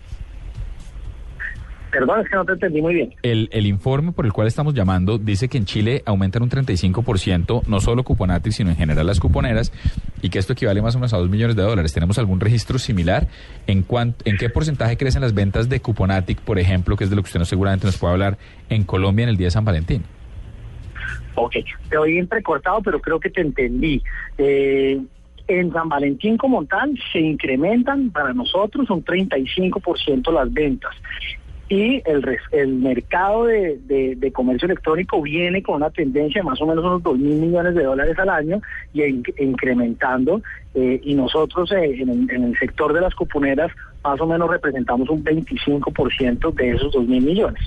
Perdón, 1.91 2.21
es 2.21 2.29
que 2.29 2.36
no 2.36 2.43
te 2.43 2.53
entendí 2.53 2.82
muy 2.82 2.95
bien. 2.95 3.13
El, 3.21 3.49
el 3.51 3.67
informe 3.67 4.13
por 4.13 4.25
el 4.25 4.34
cual 4.34 4.47
estamos 4.47 4.73
llamando 4.73 5.19
dice 5.19 5.47
que 5.47 5.60
en 5.60 5.65
Chile 5.65 6.01
aumentan 6.08 6.41
un 6.41 6.49
35%, 6.49 7.67
no 7.67 7.82
solo 7.82 8.03
Cuponatic, 8.03 8.51
sino 8.51 8.71
en 8.71 8.75
general 8.77 9.06
las 9.06 9.19
cuponeras, 9.19 9.71
y 10.23 10.29
que 10.29 10.39
esto 10.39 10.53
equivale 10.53 10.82
más 10.82 10.95
o 10.95 10.97
menos 10.97 11.13
a 11.13 11.17
2 11.17 11.29
millones 11.29 11.56
de 11.56 11.62
dólares. 11.62 11.93
¿Tenemos 11.93 12.17
algún 12.17 12.39
registro 12.39 12.79
similar? 12.79 13.27
¿En, 13.67 13.84
cuán- 13.84 14.15
¿En 14.25 14.38
qué 14.38 14.49
porcentaje 14.49 14.97
crecen 14.97 15.21
las 15.21 15.36
ventas 15.36 15.69
de 15.69 15.82
Cuponatic, 15.82 16.39
por 16.41 16.58
ejemplo, 16.58 16.97
que 16.97 17.03
es 17.03 17.12
de 17.12 17.15
lo 17.15 17.21
que 17.21 17.27
usted 17.27 17.39
no 17.39 17.45
seguramente 17.45 17.86
nos 17.86 17.97
puede 17.99 18.13
hablar, 18.13 18.39
en 18.69 18.86
Colombia 18.86 19.23
en 19.23 19.29
el 19.29 19.38
día 19.38 19.47
de 19.47 19.51
San 19.51 19.63
Valentín? 19.63 20.01
Ok, 21.36 21.53
te 21.91 21.97
oí 21.97 22.17
entrecortado, 22.17 22.82
pero 22.82 22.99
creo 22.99 23.19
que 23.19 23.29
te 23.29 23.41
entendí. 23.41 24.01
Eh, 24.39 24.99
En 25.47 25.71
San 25.73 25.89
Valentín 25.89 26.38
como 26.38 26.63
tal 26.65 26.97
se 27.12 27.19
incrementan 27.19 28.10
para 28.12 28.34
nosotros 28.34 28.89
un 28.89 29.03
35% 29.03 30.32
las 30.34 30.51
ventas 30.53 30.91
y 31.69 32.01
el, 32.06 32.38
el 32.51 32.73
mercado 32.75 33.45
de, 33.45 33.79
de- 33.88 34.32
comercio 34.32 34.65
electrónico 34.67 35.21
viene 35.21 35.63
con 35.63 35.75
una 35.77 35.89
tendencia 35.89 36.41
de 36.41 36.45
más 36.47 36.62
o 36.62 36.65
menos 36.67 36.84
unos 36.84 37.01
2 37.03 37.17
mil 37.17 37.36
millones 37.36 37.73
de 37.75 37.84
dólares 37.84 38.17
al 38.19 38.29
año 38.29 38.62
y 38.93 39.03
in- 39.03 39.23
incrementando 39.39 40.41
eh, 40.75 40.99
y 41.03 41.13
nosotros 41.15 41.71
eh, 41.71 41.95
en, 42.01 42.29
en 42.29 42.43
el 42.43 42.58
sector 42.60 42.93
de 42.93 43.01
las 43.01 43.15
cuponeras 43.15 43.71
más 44.03 44.19
o 44.21 44.27
menos 44.27 44.49
representamos 44.49 45.10
un 45.10 45.23
25% 45.23 46.53
de 46.53 46.71
esos 46.71 46.91
2 46.93 47.08
mil 47.08 47.23
millones. 47.23 47.62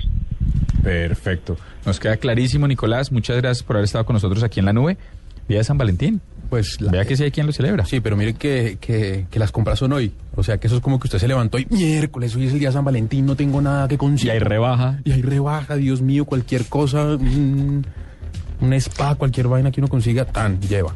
Perfecto. 0.83 1.57
Nos 1.85 1.99
queda 1.99 2.17
clarísimo, 2.17 2.67
Nicolás. 2.67 3.11
Muchas 3.11 3.37
gracias 3.37 3.63
por 3.63 3.75
haber 3.77 3.85
estado 3.85 4.05
con 4.05 4.13
nosotros 4.13 4.43
aquí 4.43 4.59
en 4.59 4.67
la 4.67 4.73
nube. 4.73 4.97
Día 5.47 5.57
de 5.59 5.63
San 5.63 5.77
Valentín. 5.77 6.21
Pues 6.49 6.77
Vea 6.79 7.05
que 7.05 7.17
sí 7.17 7.23
hay 7.23 7.31
quien 7.31 7.45
lo 7.45 7.51
celebra. 7.53 7.85
Sí, 7.85 7.99
pero 7.99 8.15
mire 8.15 8.33
que, 8.33 8.77
que, 8.79 9.25
que 9.29 9.39
las 9.39 9.51
compras 9.51 9.79
son 9.79 9.93
hoy. 9.93 10.13
O 10.35 10.43
sea, 10.43 10.57
que 10.57 10.67
eso 10.67 10.77
es 10.77 10.81
como 10.81 10.99
que 10.99 11.07
usted 11.07 11.19
se 11.19 11.27
levantó 11.27 11.59
y 11.59 11.65
miércoles, 11.69 12.35
hoy 12.35 12.45
es 12.45 12.53
el 12.53 12.59
día 12.59 12.69
de 12.69 12.73
San 12.73 12.85
Valentín, 12.85 13.25
no 13.25 13.35
tengo 13.35 13.61
nada 13.61 13.87
que 13.87 13.97
conseguir. 13.97 14.27
Y 14.27 14.31
hay 14.31 14.39
rebaja. 14.39 14.99
Y 15.03 15.11
hay 15.11 15.21
rebaja, 15.21 15.75
Dios 15.75 16.01
mío, 16.01 16.25
cualquier 16.25 16.65
cosa, 16.65 17.03
un, 17.03 17.85
un 18.61 18.73
spa, 18.73 19.15
cualquier 19.15 19.47
vaina 19.47 19.71
que 19.71 19.81
uno 19.81 19.87
consiga, 19.87 20.25
tan, 20.25 20.61
lleva. 20.61 20.95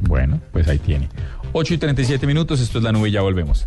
Bueno, 0.00 0.40
pues 0.52 0.66
ahí 0.68 0.78
tiene. 0.78 1.08
8 1.52 1.74
y 1.74 1.78
37 1.78 2.26
minutos, 2.26 2.60
esto 2.60 2.78
es 2.78 2.84
la 2.84 2.90
nube 2.92 3.10
y 3.10 3.12
ya 3.12 3.20
volvemos. 3.20 3.66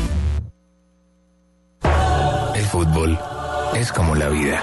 Fútbol 2.81 3.15
es 3.75 3.91
como 3.91 4.15
la 4.15 4.27
vida. 4.29 4.59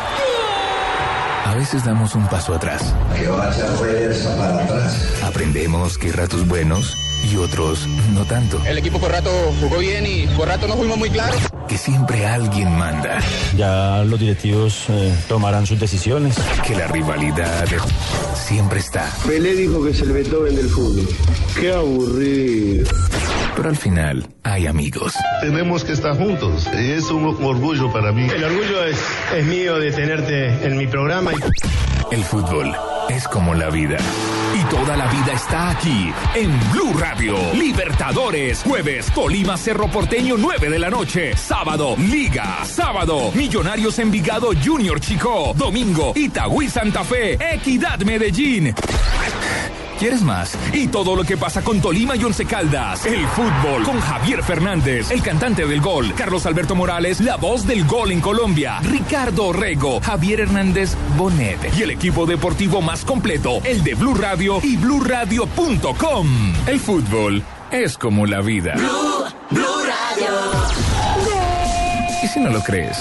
A 1.44 1.54
veces 1.54 1.84
damos 1.84 2.16
un 2.16 2.26
paso 2.26 2.52
atrás. 2.52 2.92
Que 3.16 3.28
vaya 3.28 3.64
reversa 3.80 4.36
para 4.36 4.64
atrás. 4.64 5.22
Aprendemos 5.22 5.96
que 5.96 6.08
hay 6.08 6.12
ratos 6.14 6.44
buenos 6.48 6.96
y 7.30 7.36
otros 7.36 7.86
no 8.12 8.24
tanto. 8.24 8.60
El 8.66 8.76
equipo 8.76 8.98
por 8.98 9.12
rato 9.12 9.30
jugó 9.60 9.78
bien 9.78 10.04
y 10.04 10.26
por 10.36 10.48
rato 10.48 10.66
no 10.66 10.74
fuimos 10.74 10.98
muy 10.98 11.10
claros. 11.10 11.40
Que 11.68 11.78
siempre 11.78 12.26
alguien 12.26 12.76
manda. 12.76 13.20
Ya 13.56 14.02
los 14.02 14.18
directivos 14.18 14.86
eh, 14.88 15.16
tomarán 15.28 15.64
sus 15.64 15.78
decisiones. 15.78 16.34
Que 16.66 16.74
la 16.74 16.88
rivalidad 16.88 17.66
siempre 18.34 18.80
está. 18.80 19.08
Pelé 19.28 19.54
dijo 19.54 19.84
que 19.84 19.92
es 19.92 20.00
el 20.00 20.10
Beethoven 20.10 20.56
del 20.56 20.68
fútbol. 20.68 21.08
Qué 21.54 21.72
aburrido. 21.72 22.84
Pero 23.58 23.70
al 23.70 23.76
final 23.76 24.24
hay 24.44 24.68
amigos. 24.68 25.14
Tenemos 25.40 25.82
que 25.82 25.90
estar 25.92 26.16
juntos. 26.16 26.68
Es 26.68 27.10
un 27.10 27.24
orgullo 27.24 27.92
para 27.92 28.12
mí. 28.12 28.28
El 28.30 28.44
orgullo 28.44 28.84
es, 28.84 28.96
es 29.36 29.44
mío 29.46 29.80
de 29.80 29.90
tenerte 29.90 30.64
en 30.64 30.76
mi 30.76 30.86
programa. 30.86 31.32
El 32.12 32.22
fútbol 32.22 32.72
es 33.08 33.26
como 33.26 33.54
la 33.54 33.68
vida. 33.70 33.96
Y 34.54 34.62
toda 34.70 34.96
la 34.96 35.08
vida 35.08 35.32
está 35.34 35.70
aquí, 35.70 36.12
en 36.36 36.56
Blue 36.70 36.94
Radio. 37.00 37.34
Libertadores, 37.52 38.62
jueves, 38.62 39.06
Tolima 39.12 39.56
Cerro 39.56 39.90
Porteño 39.90 40.36
9 40.38 40.70
de 40.70 40.78
la 40.78 40.88
noche. 40.88 41.36
Sábado, 41.36 41.96
Liga. 41.98 42.64
Sábado, 42.64 43.32
Millonarios 43.34 43.98
Envigado 43.98 44.50
Junior 44.64 45.00
Chico. 45.00 45.52
Domingo, 45.56 46.12
Itagüí 46.14 46.68
Santa 46.68 47.02
Fe, 47.02 47.36
Equidad 47.54 47.98
Medellín. 48.02 48.72
¿Quieres 49.98 50.22
más? 50.22 50.56
Y 50.72 50.86
todo 50.86 51.16
lo 51.16 51.24
que 51.24 51.36
pasa 51.36 51.62
con 51.62 51.80
Tolima 51.80 52.14
y 52.14 52.22
Once 52.22 52.44
Caldas. 52.44 53.04
El 53.04 53.26
fútbol 53.26 53.82
con 53.82 53.98
Javier 54.00 54.44
Fernández, 54.44 55.10
el 55.10 55.20
cantante 55.22 55.66
del 55.66 55.80
gol. 55.80 56.14
Carlos 56.14 56.46
Alberto 56.46 56.76
Morales, 56.76 57.20
la 57.20 57.36
voz 57.36 57.66
del 57.66 57.84
gol 57.84 58.12
en 58.12 58.20
Colombia. 58.20 58.78
Ricardo 58.80 59.52
Rego, 59.52 60.00
Javier 60.00 60.40
Hernández 60.40 60.94
Bonet. 61.16 61.76
Y 61.76 61.82
el 61.82 61.90
equipo 61.90 62.26
deportivo 62.26 62.80
más 62.80 63.04
completo, 63.04 63.60
el 63.64 63.82
de 63.82 63.94
Blue 63.94 64.14
Radio 64.14 64.60
y 64.62 64.76
BlueRadio.com. 64.76 66.54
El 66.68 66.78
fútbol 66.78 67.42
es 67.72 67.98
como 67.98 68.24
la 68.24 68.40
vida. 68.40 68.74
Y 72.22 72.26
si 72.28 72.38
no 72.38 72.50
lo 72.50 72.62
crees, 72.62 72.98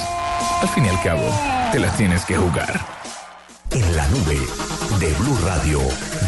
al 0.61 0.69
fin 0.69 0.85
y 0.85 0.89
al 0.89 1.01
cabo, 1.03 1.29
te 1.71 1.79
la 1.79 1.91
tienes 1.91 2.25
que 2.25 2.37
jugar. 2.37 2.97
En 3.71 3.95
la 3.95 4.07
nube 4.09 4.39
de 4.99 5.13
Blue 5.19 5.37
Radio, 5.43 5.79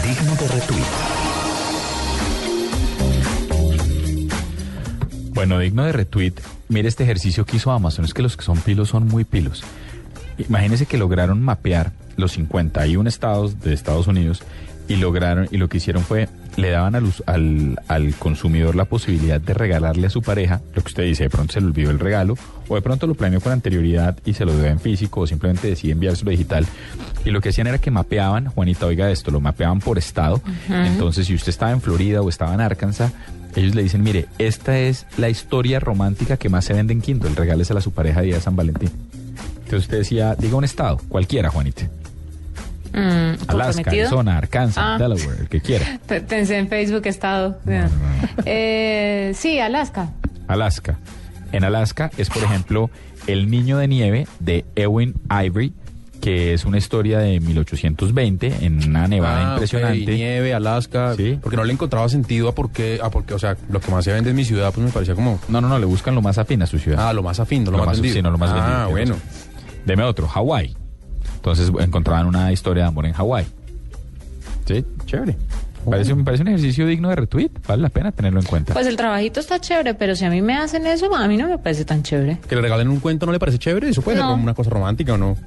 digno 0.04 0.36
de 0.36 0.48
retweet. 0.48 0.84
Bueno, 5.34 5.60
digno 5.60 5.86
de 5.86 5.92
retweet, 5.92 6.34
mire 6.68 6.88
este 6.88 7.04
ejercicio 7.04 7.46
que 7.46 7.58
hizo 7.58 7.72
Amazon, 7.72 8.06
es 8.06 8.14
que 8.14 8.22
los 8.22 8.36
que 8.38 8.44
son 8.44 8.60
pilos 8.60 8.90
son 8.90 9.08
muy 9.08 9.24
pilos. 9.24 9.64
Imagínense 10.38 10.86
que 10.86 10.98
lograron 10.98 11.42
mapear 11.42 11.92
los 12.18 12.34
51 12.34 13.08
estados 13.08 13.60
de 13.62 13.74
Estados 13.74 14.08
Unidos 14.08 14.44
y 14.88 14.98
lograron, 14.98 15.48
y 15.52 15.58
lo 15.58 15.70
que 15.70 15.78
hicieron 15.78 16.04
fue, 16.04 16.28
le 16.60 16.70
daban 16.70 16.96
al, 16.96 17.80
al 17.88 18.16
consumidor 18.16 18.76
la 18.76 18.86
posibilidad 18.86 19.40
de 19.40 19.54
regalarle 19.54 20.08
a 20.08 20.10
su 20.10 20.22
pareja, 20.22 20.62
lo 20.74 20.82
que 20.82 20.88
usted 20.88 21.04
dice, 21.04 21.24
de 21.24 21.30
pronto 21.30 21.54
se 21.54 21.62
le 21.62 21.68
olvidó 21.68 21.92
el 21.92 22.00
regalo, 22.00 22.36
o 22.68 22.76
de 22.76 22.82
pronto 22.82 23.08
lo 23.08 23.16
planeó 23.16 23.42
con 23.42 23.52
anterioridad 23.52 24.18
y 24.26 24.34
se 24.34 24.46
lo 24.46 24.56
dio 24.56 24.66
en 24.66 24.80
físico, 24.80 25.22
o 25.22 25.28
simplemente 25.28 25.68
decide 25.68 25.94
enviárselo 25.94 26.32
digital. 26.32 26.66
Y 27.26 27.32
lo 27.32 27.42
que 27.42 27.50
hacían 27.50 27.68
era 27.68 27.78
que 27.80 27.92
mapeaban, 27.92 28.48
Juanita, 28.48 28.86
oiga 28.86 29.10
esto, 29.12 29.32
lo 29.32 29.40
mapeaban 29.40 29.80
por 29.80 29.98
estado. 29.98 30.42
Entonces, 30.70 31.28
si 31.28 31.36
usted 31.36 31.50
estaba 31.50 31.72
en 31.72 31.82
Florida 31.82 32.22
o 32.22 32.30
estaba 32.30 32.54
en 32.54 32.62
Arkansas, 32.62 33.12
ellos 33.56 33.76
le 33.76 33.84
dicen, 33.84 34.04
mire, 34.04 34.28
esta 34.38 34.78
es 34.78 35.06
la 35.18 35.30
historia 35.30 35.80
romántica 35.80 36.38
que 36.38 36.50
más 36.50 36.66
se 36.66 36.74
vende 36.74 36.94
en 36.94 37.02
Kindle, 37.02 37.32
regálesela 37.36 37.80
a 37.80 37.84
su 37.84 37.92
pareja 37.92 38.22
día 38.22 38.36
de 38.36 38.42
San 38.42 38.56
Valentín. 38.56 38.92
Entonces 39.56 39.82
usted 39.82 39.98
decía, 40.00 40.36
diga 40.36 40.56
un 40.56 40.64
estado, 40.64 41.00
cualquiera, 41.10 41.50
Juanita. 41.50 41.90
Mm, 42.94 43.34
Alaska. 43.48 43.90
Arizona, 43.92 44.38
Arkansas, 44.38 44.84
Ah. 44.84 44.98
Delaware, 44.98 45.42
el 45.42 45.50
que 45.50 45.62
quiera. 45.62 46.00
Pe- 46.08 46.22
Pensé 46.22 46.58
en 46.58 46.68
Facebook 46.68 47.06
estado. 47.06 47.58
Eh, 48.46 49.32
sí, 49.36 49.60
Alaska. 49.60 50.10
Alaska. 50.48 50.98
En 51.52 51.64
Alaska 51.64 52.12
es, 52.18 52.30
por 52.30 52.44
ejemplo, 52.44 52.90
El 53.28 53.50
Niño 53.50 53.78
de 53.78 53.88
Nieve 53.88 54.28
de 54.40 54.66
Ewan 54.76 55.14
Ivory, 55.30 55.74
que 56.22 56.54
es 56.54 56.66
una 56.66 56.78
historia 56.78 57.20
de 57.20 57.40
1820 57.40 58.66
en 58.66 58.84
una 58.90 59.08
nevada 59.08 59.40
Ah, 59.52 59.54
impresionante. 59.54 60.04
ok, 60.04 60.10
nieve, 60.10 60.54
Alaska. 60.54 61.16
Porque 61.42 61.56
no 61.58 61.64
le 61.64 61.74
encontraba 61.74 62.08
sentido 62.10 62.50
a 62.50 62.56
por 62.56 62.72
qué, 62.72 63.00
a 63.02 63.10
porque, 63.10 63.34
o 63.34 63.40
sea, 63.40 63.56
lo 63.70 63.80
que 63.80 63.90
más 63.90 64.04
se 64.06 64.12
vende 64.14 64.32
en 64.32 64.36
mi 64.36 64.46
ciudad, 64.46 64.72
pues 64.74 64.86
me 64.86 64.92
parecía 64.92 65.16
como. 65.16 65.40
No, 65.48 65.62
no, 65.62 65.70
no, 65.70 65.80
le 65.80 65.86
buscan 65.86 66.14
lo 66.16 66.22
más 66.22 66.38
afín 66.38 66.62
a 66.62 66.68
su 66.68 66.78
ciudad. 66.78 67.08
Ah, 67.10 67.14
lo 67.14 67.24
más 67.24 67.40
afín, 67.40 67.64
no 67.64 67.72
lo, 67.72 67.78
más 67.86 67.98
vendido. 67.98 68.16
sí, 68.16 68.22
no, 68.22 68.32
lo 68.32 68.38
más 68.38 68.52
Ah, 68.52 68.88
vendido, 68.88 68.90
bueno. 68.90 69.16
Deme 69.86 70.04
otro, 70.04 70.28
Hawái. 70.28 70.76
Entonces 71.40 71.72
encontraban 71.80 72.28
una 72.28 72.52
historia 72.52 72.84
de 72.84 72.90
amor 72.90 73.06
en 73.06 73.14
Hawái. 73.14 73.46
Sí, 74.66 74.86
chévere. 75.06 75.36
Parece, 75.90 76.14
me 76.14 76.24
parece 76.26 76.44
un 76.44 76.50
ejercicio 76.50 76.86
digno 76.86 77.10
de 77.10 77.16
retweet. 77.16 77.50
Vale 77.66 77.82
la 77.82 77.90
pena 77.90 78.12
tenerlo 78.12 78.42
en 78.42 78.46
cuenta. 78.46 78.74
Pues 78.74 78.86
el 78.86 78.98
trabajito 78.98 79.40
está 79.40 79.60
chévere, 79.60 79.94
pero 79.94 80.16
si 80.16 80.26
a 80.26 80.30
mí 80.30 80.42
me 80.42 80.58
hacen 80.58 80.86
eso, 80.86 81.14
a 81.16 81.28
mí 81.28 81.38
no 81.38 81.48
me 81.48 81.58
parece 81.58 81.86
tan 81.86 82.04
chévere. 82.04 82.38
Que 82.48 82.56
le 82.56 82.62
regalen 82.62 82.90
un 82.90 83.00
cuento 83.00 83.26
no 83.26 83.32
le 83.32 83.40
parece 83.40 83.58
chévere, 83.58 83.90
eso 83.90 84.02
puede 84.02 84.18
No. 84.18 84.24
ser 84.24 84.32
como 84.32 84.44
una 84.44 84.54
cosa 84.54 84.70
romántica 84.70 85.14
o 85.14 85.18
no. 85.18 85.38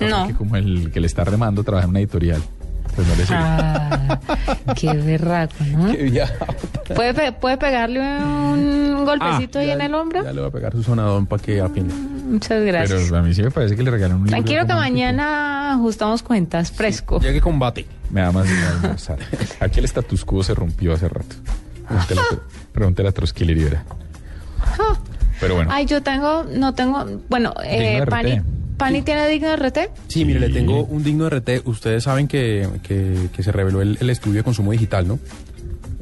No. 0.00 0.26
Que 0.26 0.34
como 0.34 0.56
el 0.56 0.90
que 0.92 1.00
le 1.00 1.06
está 1.06 1.24
remando 1.24 1.62
trabaja 1.64 1.84
en 1.84 1.90
una 1.90 2.00
editorial. 2.00 2.42
Pues 2.96 3.06
no 3.08 3.14
le 3.14 3.26
sirve. 3.26 3.38
Ah, 3.38 4.18
qué 4.74 4.92
berraco, 4.94 5.54
¿no? 5.70 5.92
¿Puede, 6.94 7.12
pe- 7.14 7.32
¿Puede 7.32 7.58
pegarle 7.58 8.00
un 8.00 9.04
golpecito 9.04 9.58
Ah, 9.58 9.62
ahí 9.62 9.66
ya- 9.68 9.74
en 9.74 9.80
el 9.82 9.94
hombro? 9.94 10.24
Ya 10.24 10.32
le 10.32 10.40
voy 10.40 10.48
a 10.48 10.52
pegar 10.52 10.72
su 10.72 10.82
sonadón 10.82 11.26
para 11.26 11.42
que 11.42 11.60
afine. 11.60 11.92
Muchas 11.92 12.64
gracias. 12.64 13.02
Pero 13.04 13.18
a 13.18 13.22
mí 13.22 13.34
sí 13.34 13.42
me 13.42 13.50
parece 13.50 13.76
que 13.76 13.82
le 13.82 13.90
regalan 13.90 14.16
un 14.16 14.22
libro. 14.24 14.30
Tranquilo 14.30 14.62
que 14.66 14.72
romántico. 14.72 14.94
mañana 14.94 15.72
ajustamos 15.74 16.22
cuentas, 16.22 16.72
fresco. 16.72 17.20
Ya 17.20 17.32
que 17.32 17.40
combate. 17.40 17.86
Me 18.10 18.22
da 18.22 18.32
más 18.32 18.46
almorzar. 18.82 19.18
Aquí 19.60 19.78
el 19.80 19.84
status 19.84 20.24
quo 20.24 20.42
se 20.42 20.54
rompió 20.54 20.94
hace 20.94 21.08
rato. 21.08 21.36
Pregúntele 22.72 23.08
a- 23.10 23.12
Trotsky. 23.12 23.46
Ah. 24.64 24.96
Pero 25.38 25.54
bueno. 25.56 25.70
Ay, 25.72 25.84
yo 25.84 26.02
tengo, 26.02 26.44
no 26.44 26.74
tengo, 26.74 27.04
bueno, 27.28 27.52
eh, 27.62 28.02
Pani. 28.08 28.40
Pani 28.76 29.02
tiene 29.02 29.26
digno 29.28 29.48
de 29.48 29.56
RT. 29.56 29.78
Sí, 30.08 30.24
mire, 30.24 30.38
le 30.40 30.50
tengo 30.50 30.84
un 30.84 31.02
digno 31.02 31.24
de 31.28 31.30
RT. 31.38 31.66
Ustedes 31.66 32.04
saben 32.04 32.28
que, 32.28 32.68
que- 32.82 33.28
que 33.34 33.42
se 33.42 33.50
reveló 33.52 33.80
el, 33.80 33.96
el 34.00 34.10
estudio 34.10 34.38
de 34.38 34.44
consumo 34.44 34.72
digital, 34.72 35.08
¿no? 35.08 35.18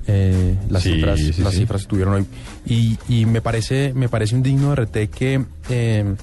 Eh, 0.07 0.57
las 0.69 0.83
Sí, 0.83 0.95
cifras, 0.95 1.19
sí, 1.19 1.43
las 1.43 1.53
sí. 1.55 1.61
cifras 1.61 1.83
estuvieron 1.83 2.15
hoy. 2.15 2.27
Y, 2.67 2.99
y 3.09 3.27
me 3.27 3.41
parece, 3.41 3.93
me 3.95 4.09
parece 4.09 4.35
un 4.35 4.43
digno 4.43 4.75
de 4.75 4.83
RT 4.85 4.97
que 5.11 5.45
eh, 5.71 6.15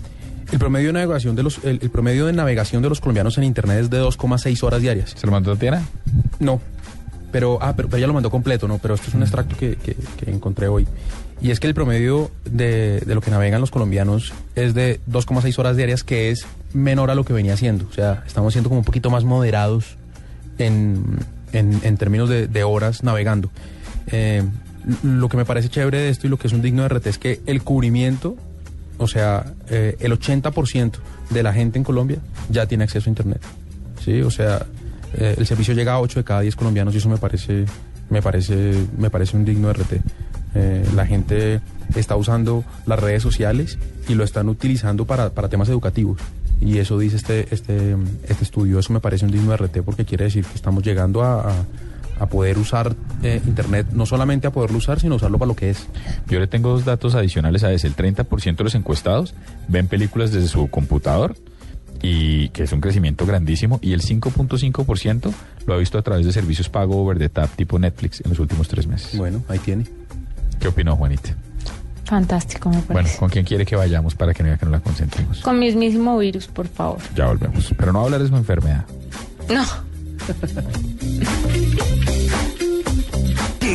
el 0.51 0.59
promedio 0.59 0.87
de 0.87 0.93
navegación 0.93 1.35
de 1.35 1.43
los, 1.43 1.63
el, 1.63 1.79
el 1.81 1.89
promedio 1.89 2.25
de 2.25 2.33
navegación 2.33 2.81
de 2.83 2.89
los 2.89 2.99
colombianos 2.99 3.37
en 3.37 3.45
internet 3.45 3.79
es 3.79 3.89
de 3.89 4.01
2,6 4.01 4.61
horas 4.63 4.81
diarias. 4.81 5.13
¿Se 5.15 5.25
lo 5.25 5.31
mandó 5.31 5.53
Tatiana? 5.53 5.81
No. 6.39 6.59
Pero, 7.31 7.57
ah, 7.61 7.73
pero, 7.75 7.87
pero 7.89 7.97
ella 7.97 8.07
lo 8.07 8.13
mandó 8.13 8.29
completo, 8.29 8.67
¿no? 8.67 8.77
Pero 8.77 8.95
esto 8.95 9.07
es 9.09 9.13
un 9.13 9.21
extracto 9.23 9.55
que, 9.57 9.75
que- 9.75 9.95
que 10.17 10.31
encontré 10.31 10.67
hoy. 10.67 10.87
Y 11.41 11.49
es 11.51 11.59
que 11.59 11.67
el 11.67 11.73
promedio 11.73 12.29
de, 12.45 12.99
de 12.99 13.15
lo 13.15 13.21
que 13.21 13.31
navegan 13.31 13.61
los 13.61 13.71
colombianos 13.71 14.31
es 14.55 14.73
de 14.75 14.99
2,6 15.09 15.57
horas 15.57 15.75
diarias, 15.75 16.03
que 16.03 16.29
es 16.29 16.45
menor 16.73 17.09
a 17.09 17.15
lo 17.15 17.23
que 17.25 17.33
venía 17.33 17.57
siendo. 17.57 17.87
O 17.89 17.93
sea, 17.93 18.23
estamos 18.27 18.53
siendo 18.53 18.69
como 18.69 18.79
un 18.81 18.85
poquito 18.85 19.09
más 19.09 19.23
moderados 19.23 19.97
en, 20.59 21.03
en- 21.51 21.79
en 21.83 21.97
términos 21.97 22.29
de, 22.29 22.47
de 22.47 22.63
horas 22.63 23.03
navegando. 23.03 23.49
Eh, 24.07 24.43
lo 25.03 25.29
que 25.29 25.37
me 25.37 25.45
parece 25.45 25.69
chévere 25.69 25.99
de 25.99 26.09
esto 26.09 26.27
y 26.27 26.29
lo 26.29 26.37
que 26.37 26.47
es 26.47 26.53
un 26.53 26.61
digno 26.61 26.83
de 26.83 26.89
RT 26.89 27.07
es 27.07 27.17
que 27.17 27.41
el 27.45 27.61
cubrimiento, 27.63 28.35
o 28.97 29.07
sea, 29.07 29.53
eh, 29.69 29.95
el 29.99 30.11
80% 30.11 30.93
de 31.29 31.43
la 31.43 31.53
gente 31.53 31.77
en 31.77 31.83
Colombia 31.83 32.17
ya 32.49 32.65
tiene 32.67 32.83
acceso 32.83 33.09
a 33.09 33.11
Internet. 33.11 33.41
Sí, 34.03 34.21
o 34.21 34.31
sea, 34.31 34.65
eh, 35.15 35.35
el 35.37 35.45
servicio 35.47 35.73
llega 35.73 35.93
a 35.93 35.99
8 35.99 36.19
de 36.19 36.23
cada 36.23 36.41
10 36.41 36.55
colombianos 36.55 36.93
y 36.93 36.97
eso 36.97 37.09
me 37.09 37.17
parece, 37.17 37.65
me 38.09 38.21
parece, 38.21 38.73
me 38.97 39.09
parece 39.09 39.37
un 39.37 39.45
digno 39.45 39.71
RT. 39.71 39.93
Eh, 40.53 40.85
la 40.95 41.05
gente 41.05 41.61
está 41.95 42.15
usando 42.17 42.63
las 42.85 42.99
redes 42.99 43.23
sociales 43.23 43.77
y 44.09 44.15
lo 44.15 44.23
están 44.23 44.49
utilizando 44.49 45.05
para, 45.05 45.29
para 45.29 45.47
temas 45.49 45.69
educativos. 45.69 46.19
Y 46.59 46.77
eso 46.77 46.99
dice 46.99 47.15
este, 47.15 47.47
este, 47.53 47.95
este 48.27 48.43
estudio. 48.43 48.77
Eso 48.79 48.93
me 48.93 48.99
parece 48.99 49.25
un 49.25 49.31
digno 49.31 49.55
RT 49.55 49.81
porque 49.83 50.05
quiere 50.05 50.25
decir 50.25 50.45
que 50.45 50.55
estamos 50.55 50.83
llegando 50.83 51.23
a, 51.23 51.41
a- 51.51 51.65
a 52.19 52.27
poder 52.27 52.59
usar 52.59 52.95
eh, 53.23 53.41
Internet, 53.47 53.87
no 53.93 54.05
solamente 54.05 54.45
a 54.45 54.51
poderlo 54.51 54.77
usar, 54.77 54.99
sino 54.99 55.15
usarlo 55.15 55.39
para 55.39 55.47
lo 55.47 55.55
que 55.55 55.71
es. 55.71 55.87
Yo 56.27 56.39
le 56.39 56.45
tengo 56.45 56.69
dos 56.69 56.85
datos 56.85 57.15
adicionales 57.15 57.63
a 57.63 57.71
ese. 57.73 57.87
El 57.87 57.95
30% 57.95 58.57
de 58.57 58.63
los 58.63 58.75
encuestados 58.75 59.33
ven 59.67 59.87
películas 59.87 60.31
desde 60.31 60.47
su 60.47 60.69
computador 60.69 61.35
y 62.01 62.49
que 62.49 62.63
es 62.63 62.71
un 62.71 62.81
crecimiento 62.81 63.25
grandísimo 63.25 63.79
y 63.81 63.93
el 63.93 64.01
5.5% 64.01 65.31
lo 65.67 65.73
ha 65.73 65.77
visto 65.77 65.97
a 65.97 66.01
través 66.01 66.25
de 66.25 66.33
servicios 66.33 66.69
pago 66.69 67.01
over 67.01 67.17
the 67.17 67.29
tap 67.29 67.49
tipo 67.55 67.77
Netflix 67.79 68.21
en 68.21 68.29
los 68.29 68.39
últimos 68.39 68.67
tres 68.67 68.87
meses. 68.87 69.17
Bueno, 69.17 69.43
ahí 69.47 69.59
tiene. 69.59 69.85
¿Qué 70.59 70.67
opinó 70.67 70.95
Juanita? 70.95 71.35
Fantástico, 72.05 72.69
me 72.69 72.75
Bueno, 72.77 72.93
parece. 72.93 73.17
¿con 73.17 73.29
quién 73.29 73.45
quiere 73.45 73.65
que 73.65 73.75
vayamos 73.75 74.15
para 74.15 74.33
que 74.33 74.43
no 74.43 74.57
que 74.57 74.65
no 74.65 74.71
la 74.71 74.79
consentimos? 74.79 75.39
Con 75.41 75.59
mismísimo 75.59 76.17
virus, 76.17 76.47
por 76.47 76.67
favor. 76.67 76.99
Ya 77.15 77.27
volvemos. 77.27 77.73
Pero 77.77 77.93
no 77.93 78.01
hablar 78.01 78.21
de 78.21 78.27
su 78.27 78.35
enfermedad. 78.35 78.85
No. 79.49 79.63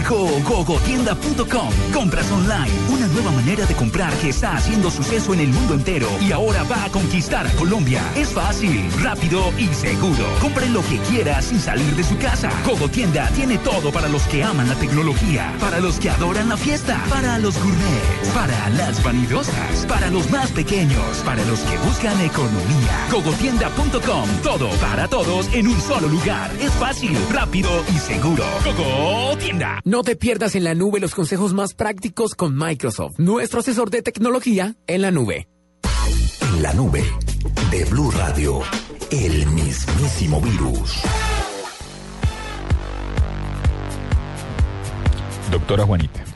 Gogotienda.com. 0.09 1.69
Compras 1.93 2.31
online. 2.31 2.71
Una 2.91 3.07
nueva 3.09 3.33
manera 3.33 3.67
de 3.67 3.75
comprar 3.75 4.13
que 4.15 4.29
está 4.29 4.57
haciendo 4.57 4.91
suceso 4.91 5.35
en 5.35 5.41
el 5.41 5.49
mundo 5.49 5.75
entero 5.75 6.09
y 6.21 6.33
ahora 6.33 6.63
va 6.65 6.85
a 6.85 6.91
conquistar 6.91 7.47
a 7.47 7.53
Colombia. 7.53 8.03
Es 8.15 8.29
fácil, 8.33 8.89
rápido 9.03 9.53
y 9.59 9.67
seguro. 9.75 10.25
Compre 10.41 10.69
lo 10.69 10.83
que 10.83 10.99
quiera 11.11 11.43
sin 11.43 11.59
salir 11.59 11.95
de 11.97 12.05
su 12.05 12.17
casa. 12.19 12.51
Gogotienda 12.65 13.29
tiene 13.31 13.59
todo 13.59 13.91
para 13.91 14.09
los 14.09 14.23
que 14.25 14.45
aman 14.45 14.69
la 14.69 14.77
tecnología, 14.77 15.53
para 15.61 15.81
los 15.81 15.99
que 15.99 16.11
adoran 16.11 16.49
la 16.49 16.57
fiesta, 16.57 17.03
para 17.09 17.39
los 17.39 17.57
gourmets, 17.57 18.29
para 18.35 18.69
las 18.71 19.03
vanidosas, 19.03 19.87
para 19.87 20.09
los 20.11 20.31
más 20.31 20.51
pequeños, 20.53 21.19
para 21.25 21.45
los 21.47 21.61
que 21.61 21.79
buscan 21.79 22.21
economía. 22.21 23.09
Gogotienda.com. 23.11 24.29
Todo 24.43 24.69
para 24.81 25.09
todos 25.09 25.53
en 25.53 25.67
un 25.67 25.81
solo 25.81 26.09
lugar. 26.09 26.51
Es 26.61 26.71
fácil, 26.73 27.17
rápido 27.33 27.71
y 27.95 27.99
seguro. 27.99 28.45
Gogotienda. 28.77 29.81
Te 30.03 30.17
pierdas 30.17 30.55
en 30.55 30.65
la 30.65 30.75
nube 30.75 31.01
los 31.01 31.15
consejos 31.15 31.55
más 31.55 31.75
prácticos 31.75 32.35
con 32.35 32.57
Microsoft, 32.57 33.19
nuestro 33.19 33.61
asesor 33.61 33.91
de 33.91 34.03
tecnología 34.03 34.77
en 34.87 35.03
la 35.03 35.11
nube. 35.11 35.49
En 36.41 36.63
la 36.63 36.73
nube 36.75 37.05
de 37.71 37.85
Blue 37.87 38.11
Radio, 38.11 38.61
el 39.11 39.47
mismísimo 39.47 40.41
virus. 40.41 41.03
Doctora 45.51 45.85
Juanita. 45.85 46.36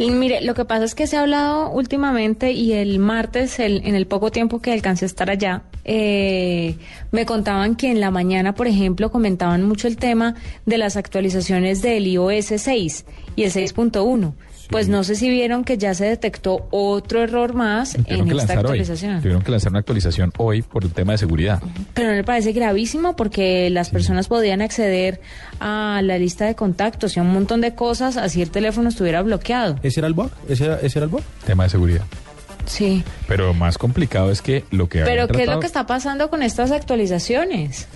Y 0.00 0.10
mire, 0.12 0.40
lo 0.40 0.54
que 0.54 0.64
pasa 0.64 0.84
es 0.86 0.94
que 0.94 1.06
se 1.06 1.18
ha 1.18 1.20
hablado 1.20 1.70
últimamente 1.70 2.52
y 2.52 2.72
el 2.72 2.98
martes, 2.98 3.58
el- 3.60 3.82
en 3.84 3.94
el 3.94 4.06
poco 4.06 4.30
tiempo 4.30 4.60
que 4.60 4.72
alcancé 4.72 5.04
a 5.04 5.06
estar 5.06 5.28
allá, 5.30 5.62
eh, 5.84 6.76
me 7.12 7.26
contaban 7.26 7.76
que 7.76 7.90
en 7.90 8.00
la 8.00 8.10
mañana, 8.10 8.54
por 8.54 8.66
ejemplo, 8.66 9.10
comentaban 9.10 9.62
mucho 9.62 9.88
el 9.88 9.96
tema 9.98 10.36
de 10.64 10.78
las 10.78 10.96
actualizaciones 10.96 11.82
del 11.82 12.06
iOS 12.06 12.46
6 12.56 13.04
y 13.36 13.42
el 13.42 13.50
6.1. 13.52 14.32
Pues 14.70 14.88
no 14.88 15.02
sé 15.02 15.16
si 15.16 15.28
vieron 15.28 15.64
que 15.64 15.78
ya 15.78 15.94
se 15.94 16.04
detectó 16.04 16.68
otro 16.70 17.22
error 17.22 17.54
más 17.54 17.96
en 17.96 18.04
que 18.04 18.36
esta 18.36 18.54
hoy. 18.54 18.58
actualización. 18.58 19.20
Tuvieron 19.20 19.42
que 19.42 19.50
lanzar 19.50 19.72
una 19.72 19.80
actualización 19.80 20.32
hoy 20.38 20.62
por 20.62 20.84
el 20.84 20.92
tema 20.92 21.12
de 21.12 21.18
seguridad. 21.18 21.60
Pero 21.94 22.10
no 22.10 22.14
le 22.14 22.24
parece 22.24 22.52
gravísimo 22.52 23.16
porque 23.16 23.68
las 23.70 23.90
personas 23.90 24.28
podían 24.28 24.62
acceder 24.62 25.20
a 25.58 26.00
la 26.04 26.18
lista 26.18 26.46
de 26.46 26.54
contactos 26.54 27.16
y 27.16 27.20
a 27.20 27.22
un 27.22 27.32
montón 27.32 27.60
de 27.60 27.74
cosas 27.74 28.16
así 28.16 28.42
el 28.42 28.50
teléfono 28.50 28.88
estuviera 28.88 29.22
bloqueado. 29.22 29.76
¿Ese 29.82 30.00
era 30.00 30.06
el 30.06 30.14
bug? 30.14 30.30
¿Ese 30.48 30.66
era, 30.66 30.76
ese 30.80 30.98
era 31.00 31.04
el 31.04 31.10
bug? 31.10 31.22
Tema 31.44 31.64
de 31.64 31.70
seguridad. 31.70 32.04
Sí. 32.66 33.02
Pero 33.26 33.52
más 33.54 33.78
complicado 33.78 34.30
es 34.30 34.42
que 34.42 34.64
lo 34.70 34.88
que 34.88 35.02
Pero 35.02 35.26
¿qué 35.26 35.42
es 35.42 35.48
lo 35.48 35.58
que 35.58 35.66
está 35.66 35.86
pasando 35.86 36.30
con 36.30 36.42
estas 36.42 36.70
actualizaciones? 36.70 37.88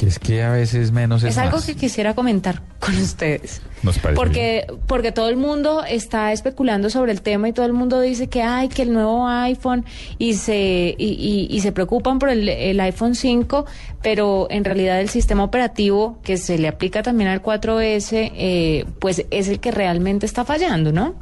Que 0.00 0.06
es 0.06 0.18
que 0.18 0.42
a 0.42 0.50
veces 0.50 0.92
menos 0.92 1.22
es, 1.24 1.32
Es 1.32 1.38
algo 1.38 1.58
más. 1.58 1.66
que 1.66 1.74
quisiera 1.74 2.14
comentar 2.14 2.62
con 2.78 2.96
ustedes. 2.96 3.60
Nos 3.82 3.98
parece 3.98 4.16
Porque, 4.16 4.66
porque 4.86 5.12
todo 5.12 5.28
el 5.28 5.36
mundo 5.36 5.84
está 5.86 6.32
especulando 6.32 6.88
sobre 6.88 7.12
el 7.12 7.20
tema 7.20 7.50
y 7.50 7.52
todo 7.52 7.66
el 7.66 7.74
mundo 7.74 8.00
dice 8.00 8.26
que 8.28 8.42
hay 8.42 8.68
que 8.68 8.80
el 8.80 8.94
nuevo 8.94 9.28
iPhone 9.28 9.84
y 10.16 10.34
se, 10.34 10.94
y, 10.96 11.06
y- 11.06 11.54
y 11.54 11.60
se 11.60 11.72
preocupan 11.72 12.18
por 12.18 12.30
el, 12.30 12.48
el 12.48 12.80
iPhone 12.80 13.14
5, 13.14 13.66
pero 14.02 14.46
en 14.50 14.64
realidad 14.64 15.00
el 15.02 15.10
sistema 15.10 15.44
operativo 15.44 16.18
que 16.22 16.38
se 16.38 16.56
le 16.56 16.68
aplica 16.68 17.02
también 17.02 17.28
al 17.28 17.42
4S, 17.42 18.32
eh, 18.34 18.86
pues 19.00 19.26
es 19.30 19.48
el 19.48 19.60
que 19.60 19.70
realmente 19.70 20.24
está 20.24 20.46
fallando, 20.46 20.92
¿no? 20.92 21.14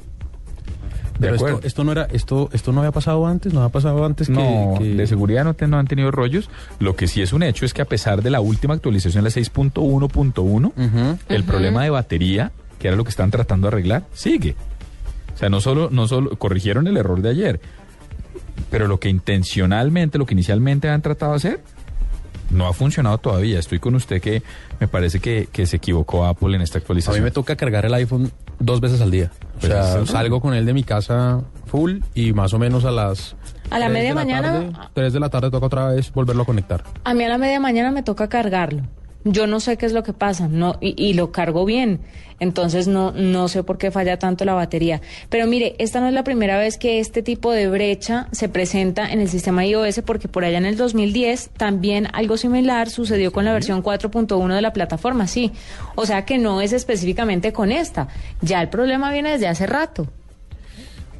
Pero 1.21 1.35
esto, 1.35 1.61
esto 1.65 1.85
no 1.85 1.93
era, 1.93 2.05
esto, 2.13 2.49
esto 2.53 2.73
no 2.73 2.81
había 2.81 2.93
pasado 2.93 3.27
antes, 3.27 3.53
no 3.53 3.61
había 3.61 3.73
pasado 3.73 4.05
antes 4.05 4.29
que, 4.29 4.33
No, 4.35 4.75
que- 4.79 4.95
de 4.95 5.07
seguridad 5.07 5.45
no, 5.45 5.55
te- 5.55 5.67
no 5.67 5.79
han 5.79 5.87
tenido 5.87 6.11
rollos. 6.11 6.49
Lo 6.79 6.95
que 6.97 7.09
sí 7.09 7.23
es 7.23 7.33
un 7.33 7.43
hecho 7.43 7.65
es 7.65 7.75
que 7.75 7.83
a 7.83 7.87
pesar 7.87 8.23
de 8.23 8.31
la 8.31 8.41
última 8.41 8.75
actualización, 8.75 9.25
la 9.25 9.31
6.1.1, 9.31 10.73
el 11.29 11.41
Ujú. 11.43 11.47
problema 11.51 11.83
de 11.85 11.91
batería, 11.91 12.53
que 12.79 12.89
era 12.89 12.97
lo 12.97 13.05
que 13.05 13.11
están 13.11 13.31
tratando 13.31 13.67
de 13.67 13.75
arreglar, 13.75 14.05
sigue. 14.13 14.55
O 15.35 15.39
sea, 15.39 15.49
no 15.49 15.61
solo, 15.61 15.89
no 15.91 16.07
solo 16.09 16.37
corrigieron 16.39 16.87
el 16.87 16.97
error 16.97 17.21
de 17.23 17.31
ayer, 17.31 17.61
pero 18.71 18.87
lo 18.89 18.99
que 19.01 19.09
intencionalmente, 19.09 20.19
lo 20.19 20.27
que 20.27 20.35
inicialmente 20.35 20.89
han 20.89 21.03
tratado 21.03 21.33
de 21.33 21.37
hacer, 21.37 21.61
no 22.51 22.67
ha 22.67 22.73
funcionado 22.73 23.19
todavía. 23.19 23.59
Estoy 23.59 23.79
con 23.79 23.95
usted 23.95 24.21
que 24.21 24.43
me 24.81 24.89
parece 24.89 25.21
que, 25.21 25.49
que 25.53 25.67
se 25.67 25.77
equivocó 25.77 26.25
Apple 26.27 26.55
en 26.57 26.63
esta 26.63 26.79
A 26.79 26.81
actualización. 26.81 27.17
mí 27.23 27.25
me 27.25 27.31
toca 27.31 27.57
cargar 27.57 27.85
el 27.87 27.95
iPhone 27.95 28.31
dos 28.59 28.81
veces 28.81 29.01
al 29.01 29.11
día. 29.11 29.31
O 29.57 29.61
Pues 29.61 29.73
sea, 29.73 30.07
salgo 30.07 30.41
con 30.41 30.55
él 30.55 30.65
de 30.67 30.73
mi 30.75 30.83
casa 30.85 31.43
full 31.67 32.01
y 32.15 32.33
más 32.33 32.53
o 32.55 32.59
menos 32.59 32.85
a 32.85 32.91
las... 32.91 33.37
A 33.71 33.79
la 33.79 33.87
tres 33.87 33.93
media 33.95 34.09
de 34.11 34.15
mañana- 34.15 34.53
tarde, 34.53 34.73
tres 34.95 35.13
de 35.13 35.21
la 35.21 35.29
tarde 35.29 35.51
toca 35.51 35.67
otra 35.67 35.89
vez 35.89 36.11
volverlo 36.13 36.43
a 36.43 36.47
conectar. 36.47 36.85
A 37.05 37.13
mí 37.15 37.25
a 37.25 37.29
la 37.29 37.37
media 37.39 37.61
mañana 37.61 37.91
me 37.91 38.03
toca 38.03 38.29
cargarlo. 38.29 38.83
Yo 39.33 39.47
no 39.47 39.61
sé 39.61 39.77
qué 39.77 39.87
es 39.87 39.93
lo 39.93 40.03
que 40.03 40.13
pasa, 40.13 40.49
no 40.49 40.77
y, 40.81 40.95
y 41.03 41.15
lo 41.15 41.33
cargo 41.33 41.65
bien. 41.65 42.01
Entonces 42.41 42.87
no 42.87 43.11
no 43.11 43.49
sé 43.49 43.65
por 43.65 43.79
qué 43.79 43.91
falla 43.91 44.17
tanto 44.19 44.45
la 44.45 44.55
batería. 44.55 45.01
Pero 45.29 45.47
mire, 45.49 45.75
esta 45.79 46.01
no 46.01 46.07
es 46.07 46.13
la 46.15 46.23
primera 46.23 46.57
vez 46.57 46.79
que 46.79 47.01
este 47.01 47.21
tipo 47.23 47.51
de 47.51 47.69
brecha 47.69 48.29
se 48.31 48.49
presenta 48.49 49.11
en 49.11 49.21
el 49.21 49.29
sistema 49.29 49.67
iOS 49.67 50.03
porque 50.07 50.29
por 50.29 50.45
allá 50.45 50.59
en 50.59 50.65
el 50.67 50.77
2010 50.77 51.51
también 51.57 52.07
algo 52.13 52.37
similar 52.37 52.91
sucedió 52.91 53.33
con 53.33 53.45
la 53.45 53.53
versión 53.53 53.83
4.1 53.83 54.55
de 54.55 54.63
la 54.63 54.73
plataforma, 54.73 55.27
sí. 55.27 55.51
O 55.97 56.07
sea 56.07 56.25
que 56.25 56.39
no 56.39 56.61
es 56.61 56.73
específicamente 56.73 57.53
con 57.53 57.73
esta. 57.73 58.07
Ya 58.41 58.63
el 58.63 58.69
problema 58.69 59.11
viene 59.11 59.33
desde 59.33 59.49
hace 59.49 59.67
rato. 59.67 60.07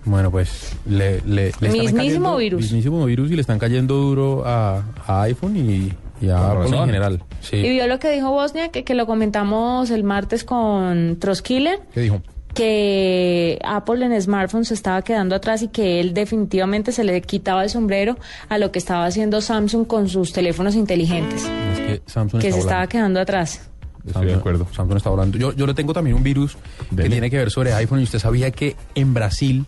Bueno, 0.05 0.31
pues 0.31 0.73
le, 0.89 1.21
le, 1.23 1.25
le 1.27 1.49
están 1.49 1.73
Mismísimo 1.73 1.97
cayendo- 1.99 2.37
virus. 2.37 2.61
Mismísimo 2.63 3.05
virus 3.05 3.31
y 3.31 3.35
le 3.35 3.41
están 3.41 3.59
cayendo 3.59 3.95
duro 3.97 4.43
a, 4.47 4.85
a 5.07 5.23
iPhone 5.23 5.57
y, 5.57 5.93
y 6.21 6.31
a 6.31 6.37
Con 6.37 6.45
Apple 6.45 6.67
en 6.67 6.73
razón. 6.73 6.87
general. 6.87 7.23
Sí. 7.41 7.57
Y 7.57 7.71
vio 7.71 7.87
lo 7.87 7.99
que 7.99 8.11
dijo 8.11 8.31
Bosnia, 8.31 8.69
que, 8.71 8.85
que 8.85 8.95
lo 8.95 9.07
comentamos 9.07 9.91
el 9.91 10.05
martes 10.05 10.45
con 10.45 11.19
Troskiller. 11.19 11.81
¿Qué 11.93 12.01
dijo? 12.01 12.21
que 12.55 13.59
Apple 13.65 14.05
en 14.05 14.21
smartphones 14.21 14.69
se 14.69 14.75
estaba 14.75 15.03
quedando 15.03 15.37
atrás 15.37 15.63
y 15.63 15.69
que 15.69 16.01
él 16.01 16.13
definitivamente 16.13 16.91
se 16.91 17.05
le 17.05 17.21
quitaba 17.23 17.63
el 17.63 17.71
sombrero 17.71 18.17
a 18.49 18.59
lo 18.59 18.73
que 18.73 18.81
estaba 18.81 19.05
haciendo 19.07 19.41
Samsung 19.41 19.87
con 19.87 20.09
sus 20.09 20.33
teléfonos 20.33 20.75
inteligentes, 20.75 21.45
Es 21.45 21.79
que 21.79 22.03
Samsung 22.07 22.41
que 22.41 22.49
está 22.49 22.57
se 22.61 22.67
estaba 22.67 22.87
quedando 22.89 23.21
atrás. 23.21 23.71
Estoy 24.05 24.27
de 24.27 24.35
acuerdo. 24.35 24.67
Samsung 24.73 24.97
está 24.97 25.11
volando. 25.11 25.39
Yo, 25.39 25.53
yo 25.53 25.67
le 25.69 25.75
tengo 25.75 25.93
también 25.93 26.17
un 26.17 26.23
virus 26.25 26.57
que 26.97 27.09
tiene 27.09 27.31
que 27.31 27.37
ver 27.37 27.51
sobre 27.53 27.75
iPhone. 27.75 28.01
¿Y 28.01 28.05
usted 28.05 28.19
sabía 28.19 28.51
que 28.51 28.75
en 28.97 29.15
Brasil 29.15 29.65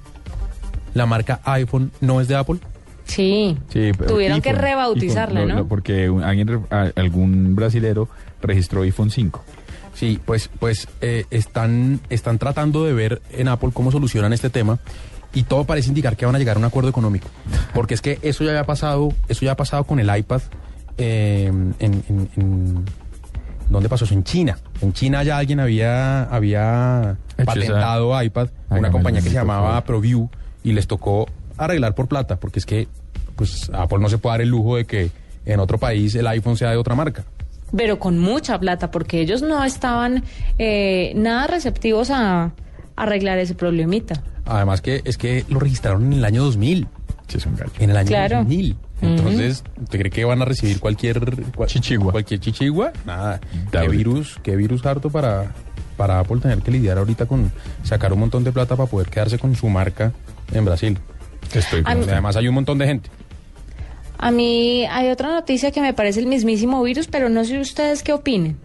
la 0.95 1.07
marca 1.07 1.41
iPhone 1.45 1.93
no 2.01 2.21
es 2.21 2.27
de 2.27 2.35
Apple? 2.37 2.59
Sí. 3.11 3.57
Sí, 3.69 3.93
Tuvieron 4.07 4.41
que 4.41 4.53
rebautizarla, 4.53 5.41
iPhone, 5.41 5.57
¿no? 5.57 5.67
porque 5.69 6.09
un- 6.11 6.23
alguien, 6.23 6.65
algún 6.97 7.55
brasilero 7.57 8.09
registró 8.41 8.83
iPhone 8.83 9.11
5. 9.11 9.45
Sí, 9.95 10.19
pues, 10.25 10.49
pues 10.59 10.89
eh, 11.01 11.25
están, 11.31 12.01
están 12.09 12.39
tratando 12.39 12.85
de 12.85 12.93
ver 12.93 13.21
en 13.33 13.49
Apple 13.49 13.71
cómo 13.73 13.91
solucionan 13.91 14.33
este 14.33 14.49
tema 14.49 14.79
y 15.35 15.43
todo 15.43 15.65
parece 15.65 15.89
indicar 15.89 16.17
que 16.17 16.25
van 16.27 16.35
a 16.35 16.39
llegar 16.39 16.57
a 16.57 16.59
un 16.59 16.65
acuerdo 16.65 16.89
económico. 16.89 17.29
Porque 17.75 17.95
es 17.95 18.01
que 18.01 18.19
eso 18.23 18.45
ya 18.45 18.51
había 18.51 18.65
pasado, 18.65 19.13
eso 19.29 19.45
ya 19.45 19.53
ha 19.53 19.57
pasado 19.57 19.85
con 19.85 19.99
el 20.01 20.17
iPad 20.17 20.41
eh, 20.99 21.47
en, 21.47 21.75
en- 21.81 22.29
en- 22.37 22.85
¿Dónde 23.69 23.89
pasó 23.89 24.05
eso? 24.05 24.15
En 24.15 24.25
China. 24.25 24.59
En 24.81 24.93
China 24.93 25.23
ya 25.23 25.39
alguien 25.39 25.61
había, 25.61 26.25
había 26.25 27.17
patentado 27.45 28.21
iPad, 28.23 28.49
una 28.71 28.91
compañía 28.91 29.21
que 29.23 29.29
se 29.29 29.35
llamaba. 29.35 29.85
ProView, 29.85 30.29
y 30.65 30.73
les 30.73 30.87
tocó 30.89 31.29
arreglar 31.57 31.95
por 31.95 32.09
plata, 32.09 32.41
porque 32.41 32.59
es 32.59 32.67
que 32.67 32.89
pues 33.41 33.71
Apple 33.73 33.99
no 34.01 34.11
se 34.11 34.19
puede 34.19 34.35
dar 34.35 34.41
el 34.43 34.51
lujo 34.51 34.77
de 34.77 34.85
que 34.85 35.11
en 35.47 35.61
otro 35.61 35.79
país 35.79 36.15
el 36.15 36.27
iPhone 36.27 36.59
sea 36.59 36.71
de 36.73 36.77
otra 36.77 36.95
marca. 36.95 37.25
Pero 37.75 37.99
con 37.99 38.19
mucha 38.19 38.61
plata, 38.61 38.91
porque 38.91 39.19
ellos 39.23 39.41
no 39.41 39.65
estaban 39.65 40.25
eh, 40.59 41.15
nada 41.17 41.47
receptivos 41.47 42.11
a 42.11 42.53
arreglar 42.97 43.39
ese 43.39 43.55
problemita. 43.55 44.23
Además 44.45 44.83
que 44.83 45.01
es 45.07 45.17
que 45.17 45.47
lo 45.49 45.59
registraron 45.59 46.05
en 46.05 46.19
el 46.19 46.25
año 46.27 46.43
2000. 46.45 46.87
En 47.79 47.89
el 47.91 47.97
año 47.97 48.09
Claro. 48.09 48.37
2000. 48.41 48.77
Entonces, 49.01 49.65
¿te 49.89 49.99
cree 49.99 50.11
que 50.11 50.23
van 50.27 50.43
a 50.43 50.45
recibir 50.45 50.81
cualquier 50.81 51.21
cual- 51.57 51.71
Chichigua. 51.71 52.13
Cualquier 52.13 52.41
chichigua? 52.41 52.93
Nada. 53.07 53.41
¿Qué 53.73 53.89
virus, 53.89 54.39
qué 54.43 54.55
virus 54.55 54.85
harto 54.85 55.09
para, 55.09 55.55
para 55.97 56.19
Apple 56.19 56.41
tener 56.43 56.59
que 56.59 56.71
lidiar 56.73 56.99
ahorita 56.99 57.25
con 57.25 57.51
sacar 57.85 58.13
un 58.13 58.21
montón 58.21 58.45
de 58.45 58.53
plata 58.53 58.77
para 58.77 58.91
poder 58.91 59.09
quedarse 59.09 59.39
con 59.39 59.55
su 59.57 59.67
marca 59.71 60.13
en 60.53 60.67
Brasil? 60.67 60.99
Estoy 61.55 61.83
Además 61.87 62.37
hay 62.37 62.47
un 62.49 62.55
montón 62.55 62.77
de 62.77 62.87
gente. 62.87 63.11
A 64.23 64.31
mí 64.31 64.85
hay 64.85 65.09
otra 65.09 65.31
noticia 65.31 65.71
que 65.71 65.81
me 65.81 65.95
parece 65.95 66.21
el 66.21 66.27
mismísimo 66.27 66.83
virus, 66.83 67.09
pero 67.09 67.31
no 67.31 67.43
sé 67.43 67.59
ustedes 67.59 68.03
qué 68.03 68.13
opinen. 68.13 68.59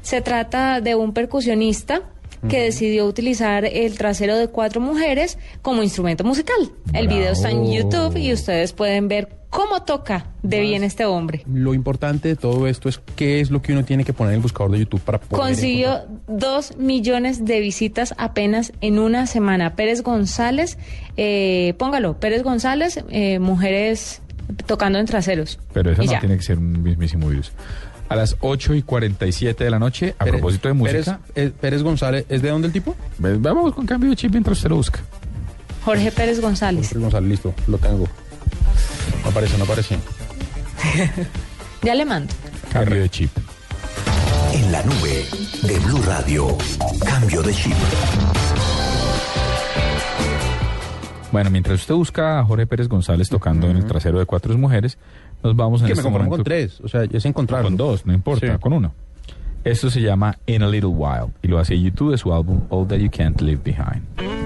Se 0.00 0.22
trata 0.22 0.80
de 0.80 0.94
un 0.94 1.12
percusionista 1.12 2.00
que 2.48 2.62
decidió 2.62 3.06
utilizar 3.06 3.66
el 3.66 3.96
trasero 3.98 4.36
de 4.36 4.48
cuatro 4.48 4.80
mujeres 4.80 5.38
como 5.60 5.82
instrumento 5.82 6.24
musical. 6.24 6.72
El 6.92 7.08
video 7.08 7.32
está 7.32 7.50
en. 7.50 7.62
YouTube 7.70 8.16
y 8.16 8.32
ustedes 8.32 8.72
pueden 8.72 9.06
ver 9.08 9.28
cómo 9.52 9.82
toca 9.82 10.30
de 10.42 10.60
bien 10.60 10.82
este 10.82 11.04
hombre. 11.04 11.44
Lo 11.46 11.74
importante 11.74 12.28
de 12.28 12.36
todo 12.36 12.66
esto 12.66 12.88
es 12.88 13.00
qué 13.16 13.40
es 13.40 13.50
lo 13.50 13.60
que 13.60 13.72
uno 13.72 13.84
tiene 13.84 14.04
que 14.04 14.14
poner 14.14 14.32
en 14.32 14.36
el 14.36 14.42
buscador 14.42 14.72
de 14.72 14.78
YouTube 14.78 15.02
para 15.02 15.20
poder 15.20 15.44
Consiguió 15.44 16.00
dos 16.26 16.76
millones 16.78 17.44
de 17.44 17.60
visitas 17.60 18.14
apenas 18.16 18.72
en 18.80 18.98
una 18.98 19.26
semana. 19.26 19.76
Pérez 19.76 20.02
González, 20.02 20.78
eh, 21.18 21.74
póngalo, 21.78 22.18
Pérez 22.18 22.42
González, 22.42 23.04
eh, 23.10 23.38
mujeres 23.38 24.21
tocando 24.66 24.98
en 24.98 25.06
traseros. 25.06 25.58
Pero 25.72 25.92
eso 25.92 26.02
no 26.02 26.10
ya. 26.12 26.20
tiene 26.20 26.36
que 26.36 26.42
ser 26.42 26.58
un 26.58 26.82
mismísimo 26.82 27.28
virus. 27.28 27.52
A 28.08 28.16
las 28.16 28.36
8 28.40 28.74
y 28.74 28.82
47 28.82 29.64
de 29.64 29.70
la 29.70 29.78
noche, 29.78 30.14
a 30.18 30.24
Pérez- 30.24 30.30
propósito 30.32 30.68
de 30.68 30.74
música, 30.74 31.18
Pérez, 31.34 31.48
eh, 31.50 31.52
Pérez 31.58 31.82
González, 31.82 32.26
¿es 32.28 32.42
de 32.42 32.50
dónde 32.50 32.66
el 32.66 32.72
tipo? 32.72 32.94
ve- 33.18 33.36
vamos 33.38 33.74
con 33.74 33.86
cambio 33.86 34.10
de 34.10 34.16
chip 34.16 34.32
mientras 34.32 34.58
usted 34.58 34.68
lo 34.70 34.76
busca. 34.76 35.00
Jorge 35.84 36.12
Pérez 36.12 36.40
González. 36.40 36.88
Pérez 36.88 37.02
González, 37.02 37.28
listo, 37.30 37.54
lo 37.66 37.78
tengo. 37.78 38.06
No 39.24 39.30
aparece, 39.30 39.56
no 39.58 39.64
aparece. 39.64 39.96
Ya 41.82 41.94
le 41.96 42.04
mando. 42.04 42.32
Cambio 42.72 43.00
de 43.00 43.08
chip. 43.08 43.30
En 44.52 44.70
la 44.70 44.82
nube 44.84 45.26
de 45.62 45.78
Blue 45.80 46.00
Radio. 46.06 46.56
Cambio 47.04 47.42
de 47.42 47.52
chip. 47.54 47.72
Bueno, 51.32 51.50
mientras 51.50 51.80
usted 51.80 51.94
busca 51.94 52.38
a 52.40 52.44
Jorge 52.44 52.66
Pérez 52.66 52.88
González 52.88 53.28
tocando 53.28 53.68
en 53.70 53.76
el 53.78 53.86
trasero 53.86 54.18
de 54.18 54.26
cuatro 54.26 54.56
mujeres, 54.58 54.98
nos 55.42 55.56
vamos 55.56 55.80
en 55.80 55.86
que 55.88 55.94
me 55.94 56.00
este 56.00 56.02
conformo 56.02 56.26
momento 56.26 56.36
con 56.36 56.44
tres, 56.44 56.80
o 56.82 56.88
sea, 56.88 57.04
ya 57.06 57.18
se 57.20 57.28
encontraron. 57.28 57.64
con 57.68 57.76
dos, 57.76 58.04
no 58.06 58.12
importa, 58.12 58.46
Sí. 58.54 58.58
con 58.60 58.72
uno. 58.74 58.92
Esto 59.64 59.90
se 59.90 60.00
llama 60.02 60.36
In 60.46 60.62
a 60.62 60.68
Little 60.68 60.90
While 60.90 61.28
y 61.42 61.48
lo 61.48 61.58
hace 61.58 61.80
YouTube 61.80 62.10
de 62.10 62.18
su 62.18 62.34
álbum 62.34 62.60
All 62.68 62.86
That 62.86 62.98
You 62.98 63.10
Can't 63.10 63.40
Leave 63.40 63.60
Behind. 63.64 64.41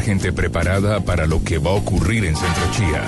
Gente 0.00 0.32
preparada 0.32 1.00
para 1.00 1.26
lo 1.26 1.42
que 1.42 1.58
va 1.58 1.70
a 1.70 1.74
ocurrir 1.74 2.24
en 2.24 2.36
Centro 2.36 2.64
Chía. 2.72 3.02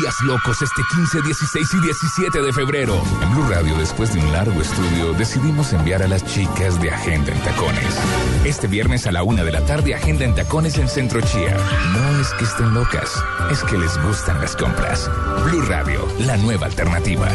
Días 0.00 0.14
locos 0.22 0.62
este 0.62 0.82
15, 0.94 1.20
16 1.22 1.74
y 1.74 1.80
17 1.80 2.40
de 2.40 2.52
febrero. 2.54 3.02
En 3.22 3.34
Blue 3.34 3.46
Radio, 3.50 3.76
después 3.76 4.14
de 4.14 4.20
un 4.20 4.32
largo 4.32 4.60
estudio, 4.62 5.12
decidimos 5.12 5.74
enviar 5.74 6.02
a 6.02 6.08
las 6.08 6.24
chicas 6.24 6.80
de 6.80 6.90
Agenda 6.90 7.30
en 7.30 7.38
Tacones. 7.40 8.00
Este 8.46 8.66
viernes 8.66 9.06
a 9.06 9.12
la 9.12 9.22
una 9.22 9.44
de 9.44 9.52
la 9.52 9.60
tarde, 9.66 9.94
Agenda 9.94 10.24
en 10.24 10.34
Tacones 10.34 10.78
en 10.78 10.88
Centro 10.88 11.20
Chía. 11.20 11.54
No 11.92 12.20
es 12.20 12.28
que 12.30 12.44
estén 12.44 12.72
locas, 12.72 13.22
es 13.50 13.62
que 13.64 13.76
les 13.76 14.02
gustan 14.02 14.40
las 14.40 14.56
compras. 14.56 15.10
Blue 15.44 15.62
Radio, 15.62 16.08
la 16.20 16.38
nueva 16.38 16.66
alternativa. 16.66 17.28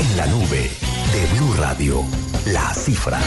En 0.00 0.16
la 0.18 0.26
nube 0.26 0.70
de 1.12 1.38
Blue 1.38 1.54
Radio, 1.54 2.04
la 2.46 2.74
cifra. 2.74 3.18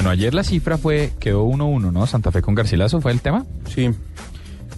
Bueno, 0.00 0.12
ayer 0.12 0.32
la 0.32 0.44
cifra 0.44 0.78
fue, 0.78 1.12
quedó 1.20 1.44
1-1, 1.44 1.92
¿no? 1.92 2.06
Santa 2.06 2.32
Fe 2.32 2.40
con 2.40 2.54
Garcilaso 2.54 3.02
fue 3.02 3.12
el 3.12 3.20
tema. 3.20 3.44
Sí. 3.68 3.90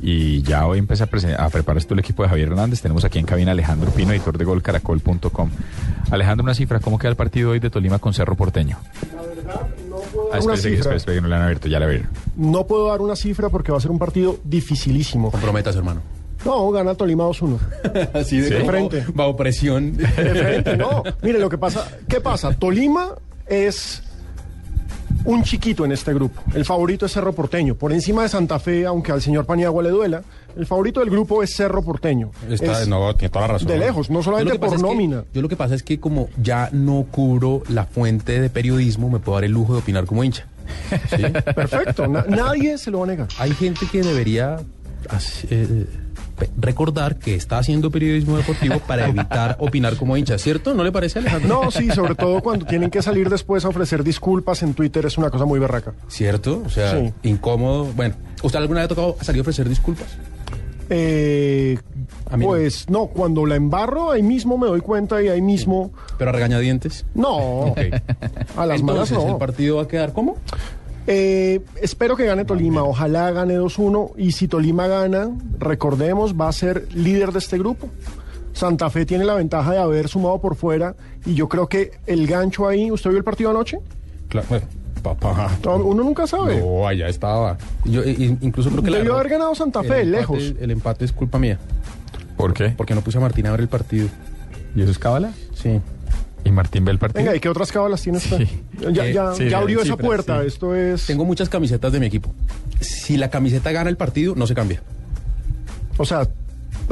Y 0.02 0.42
ya 0.42 0.66
hoy 0.66 0.80
empecé 0.80 1.04
a, 1.04 1.44
a 1.44 1.48
preparar 1.48 1.80
todo 1.84 1.94
el 1.94 2.00
equipo 2.00 2.24
de 2.24 2.28
Javier 2.28 2.48
Hernández. 2.48 2.82
Tenemos 2.82 3.04
aquí 3.04 3.20
en 3.20 3.24
cabina 3.24 3.52
a 3.52 3.54
Alejandro 3.54 3.88
Pino, 3.92 4.10
editor 4.10 4.36
de 4.36 4.44
golcaracol.com. 4.44 5.50
Alejandro, 6.10 6.42
una 6.42 6.54
cifra, 6.54 6.80
¿cómo 6.80 6.98
queda 6.98 7.10
el 7.10 7.14
partido 7.14 7.50
hoy 7.50 7.60
de 7.60 7.70
Tolima 7.70 8.00
con 8.00 8.12
Cerro 8.12 8.34
Porteño? 8.34 8.78
Ah, 9.48 10.40
una 10.42 10.54
espere, 10.54 10.56
cifra. 10.56 10.72
espere, 10.72 10.96
espere, 10.96 11.16
que 11.18 11.20
no 11.20 11.28
le 11.28 11.36
han 11.36 11.42
abierto, 11.42 11.68
ya 11.68 11.78
la 11.78 11.86
vieron. 11.86 12.08
No 12.34 12.66
puedo 12.66 12.88
dar 12.88 13.00
una 13.00 13.14
cifra 13.14 13.48
porque 13.48 13.70
va 13.70 13.78
a 13.78 13.80
ser 13.80 13.92
un 13.92 14.00
partido 14.00 14.40
dificilísimo. 14.42 15.30
Comprometas, 15.30 15.76
hermano. 15.76 16.02
No, 16.44 16.68
gana 16.72 16.96
Tolima 16.96 17.26
2-1. 17.28 17.58
Así 18.14 18.38
de 18.40 18.50
De 18.50 18.58
como 18.58 18.70
frente. 18.72 19.04
Bajo 19.14 19.36
presión. 19.36 19.96
De 19.96 20.04
frente, 20.08 20.76
no. 20.76 21.04
Mire, 21.22 21.38
lo 21.38 21.48
que 21.48 21.58
pasa, 21.58 21.86
¿qué 22.08 22.20
pasa? 22.20 22.52
Tolima 22.54 23.10
es 23.46 24.02
un 25.24 25.42
chiquito 25.42 25.84
en 25.84 25.92
este 25.92 26.12
grupo. 26.14 26.42
El 26.54 26.64
favorito 26.64 27.06
es 27.06 27.12
Cerro 27.12 27.32
Porteño. 27.32 27.74
Por 27.74 27.92
encima 27.92 28.22
de 28.22 28.28
Santa 28.28 28.58
Fe, 28.58 28.86
aunque 28.86 29.12
al 29.12 29.22
señor 29.22 29.46
Paniagua 29.46 29.82
le 29.82 29.90
duela, 29.90 30.22
el 30.56 30.66
favorito 30.66 31.00
del 31.00 31.10
grupo 31.10 31.42
es 31.42 31.54
Cerro 31.54 31.82
Porteño. 31.82 32.30
Está, 32.50 32.82
Es 32.82 32.88
no, 32.88 33.14
tiene 33.14 33.30
toda 33.30 33.46
la 33.46 33.52
razón. 33.54 33.68
de 33.68 33.78
lejos, 33.78 34.10
no 34.10 34.22
solamente 34.22 34.58
por 34.58 34.68
es 34.68 34.74
que- 34.76 34.82
nómina. 34.82 35.24
yo 35.32 35.42
lo 35.42 35.48
que 35.48 35.56
pasa 35.56 35.74
es 35.74 35.82
que 35.82 35.98
como 36.00 36.28
ya 36.42 36.68
no 36.72 37.06
cubro 37.10 37.62
la 37.68 37.84
fuente 37.86 38.40
de 38.40 38.50
periodismo, 38.50 39.08
me 39.10 39.18
puedo 39.18 39.36
dar 39.36 39.44
el 39.44 39.52
lujo 39.52 39.72
de 39.74 39.78
opinar 39.80 40.04
como 40.06 40.24
hincha. 40.24 40.46
¿Sí? 41.16 41.22
Perfecto, 41.54 42.06
na- 42.06 42.24
nadie 42.28 42.78
se 42.78 42.90
lo 42.90 42.98
va 43.00 43.04
a 43.04 43.08
negar. 43.08 43.28
Hay 43.38 43.52
gente 43.52 43.86
que 43.90 44.02
debería 44.02 44.58
eh, 45.50 45.86
recordar 46.58 47.16
que 47.18 47.34
está 47.34 47.58
haciendo 47.58 47.90
periodismo 47.90 48.36
deportivo 48.36 48.78
para 48.80 49.08
evitar 49.08 49.56
opinar 49.60 49.96
como 49.96 50.16
hincha, 50.16 50.38
¿cierto? 50.38 50.74
¿No 50.74 50.84
le 50.84 50.92
parece, 50.92 51.18
Alejandro? 51.20 51.62
No, 51.64 51.70
sí, 51.70 51.90
sobre 51.90 52.14
todo 52.14 52.40
cuando 52.42 52.66
tienen 52.66 52.90
que 52.90 53.02
salir 53.02 53.28
después 53.30 53.64
a 53.64 53.68
ofrecer 53.68 54.04
disculpas 54.04 54.62
en 54.62 54.74
Twitter 54.74 55.04
es 55.06 55.18
una 55.18 55.30
cosa 55.30 55.44
muy 55.44 55.58
berraca. 55.58 55.92
¿Cierto? 56.08 56.62
O 56.64 56.68
sea, 56.70 56.92
Sí. 56.98 57.12
incómodo. 57.24 57.86
Bueno, 57.96 58.14
¿usted 58.42 58.58
alguna 58.58 58.80
vez 58.80 58.86
ha 58.86 58.88
tocado 58.88 59.16
salir 59.20 59.40
a 59.40 59.42
ofrecer 59.42 59.68
disculpas? 59.68 60.08
Eh, 60.90 61.78
no. 62.36 62.38
pues 62.46 62.88
no, 62.90 63.06
cuando 63.06 63.46
la 63.46 63.56
embarro 63.56 64.10
ahí 64.10 64.22
mismo 64.22 64.58
me 64.58 64.66
doy 64.66 64.80
cuenta 64.80 65.22
y 65.22 65.28
ahí 65.28 65.40
mismo... 65.40 65.92
¿Pero 66.18 66.30
a 66.30 66.32
regañadientes? 66.32 67.06
No, 67.14 67.74
a 68.56 68.66
las 68.66 68.82
malas 68.82 69.10
Entonces, 69.10 69.18
no. 69.18 69.30
¿el 69.32 69.36
partido 69.38 69.76
va 69.76 69.82
a 69.84 69.88
quedar 69.88 70.12
cómo? 70.12 70.36
Eh, 71.06 71.60
espero 71.80 72.16
que 72.16 72.24
gane 72.26 72.44
Tolima, 72.44 72.84
ojalá 72.84 73.30
gane 73.32 73.58
2-1 73.58 74.12
y 74.16 74.32
si 74.32 74.46
Tolima 74.48 74.86
gana, 74.86 75.30
recordemos, 75.58 76.34
va 76.40 76.48
a 76.48 76.52
ser 76.52 76.86
líder 76.94 77.32
de 77.32 77.38
este 77.40 77.58
grupo. 77.58 77.88
Santa 78.52 78.88
Fe 78.90 79.04
tiene 79.06 79.24
la 79.24 79.34
ventaja 79.34 79.72
de 79.72 79.78
haber 79.78 80.08
sumado 80.08 80.40
por 80.40 80.54
fuera 80.56 80.94
y 81.26 81.34
yo 81.34 81.48
creo 81.48 81.68
que 81.68 81.92
el 82.06 82.26
gancho 82.26 82.68
ahí, 82.68 82.90
¿usted 82.90 83.10
vio 83.10 83.18
el 83.18 83.24
partido 83.24 83.50
anoche? 83.50 83.78
Claro, 84.28 84.46
bueno, 84.48 84.66
papá. 85.02 85.50
No, 85.64 85.76
Uno 85.76 86.04
nunca 86.04 86.26
sabe. 86.26 86.60
No, 86.60 86.86
allá 86.86 87.08
estaba. 87.08 87.56
Yo 87.84 88.04
in- 88.04 88.38
incluso 88.42 88.70
creo 88.70 88.82
que 88.82 88.90
la 88.90 88.98
Debió 88.98 89.14
haber 89.14 89.28
ganado 89.30 89.54
Santa 89.54 89.82
Fe, 89.82 90.02
el 90.02 90.08
empate- 90.14 90.18
lejos. 90.20 90.54
El 90.60 90.70
empate 90.70 91.04
es 91.04 91.12
culpa 91.12 91.38
mía. 91.38 91.58
¿Por 92.36 92.52
qué? 92.54 92.68
Porque 92.76 92.94
no 92.94 93.00
puse 93.00 93.18
a 93.18 93.20
Martín 93.20 93.46
a 93.46 93.50
ver 93.52 93.60
el 93.60 93.68
partido. 93.68 94.08
¿Y 94.76 94.82
eso 94.82 94.90
es 94.90 94.98
cábala? 94.98 95.32
Sí. 95.54 95.80
¿Y 96.44 96.50
Martín 96.50 96.84
ve 96.84 96.92
el 96.92 96.98
partido? 96.98 97.22
Venga, 97.24 97.36
¿y 97.36 97.40
qué 97.40 97.48
otras 97.48 97.70
cábalas 97.70 98.02
tiene 98.02 98.18
usted? 98.18 98.46
Ya, 98.92 99.06
Eh, 99.06 99.12
ya- 99.12 99.32
sí, 99.34 99.48
ya 99.48 99.58
abrió 99.58 99.80
sí, 99.80 99.86
esa 99.88 99.96
puerta, 99.96 100.40
sí. 100.40 100.48
esto 100.48 100.74
es... 100.74 101.06
Tengo 101.06 101.24
muchas 101.24 101.48
camisetas 101.48 101.92
de 101.92 102.00
mi 102.00 102.06
equipo. 102.06 102.34
Si 102.80 103.16
la 103.16 103.30
camiseta 103.30 103.70
gana 103.70 103.88
el 103.90 103.96
partido, 103.96 104.34
no 104.34 104.46
se 104.46 104.54
cambia. 104.54 104.82
O 105.98 106.04
sea, 106.04 106.28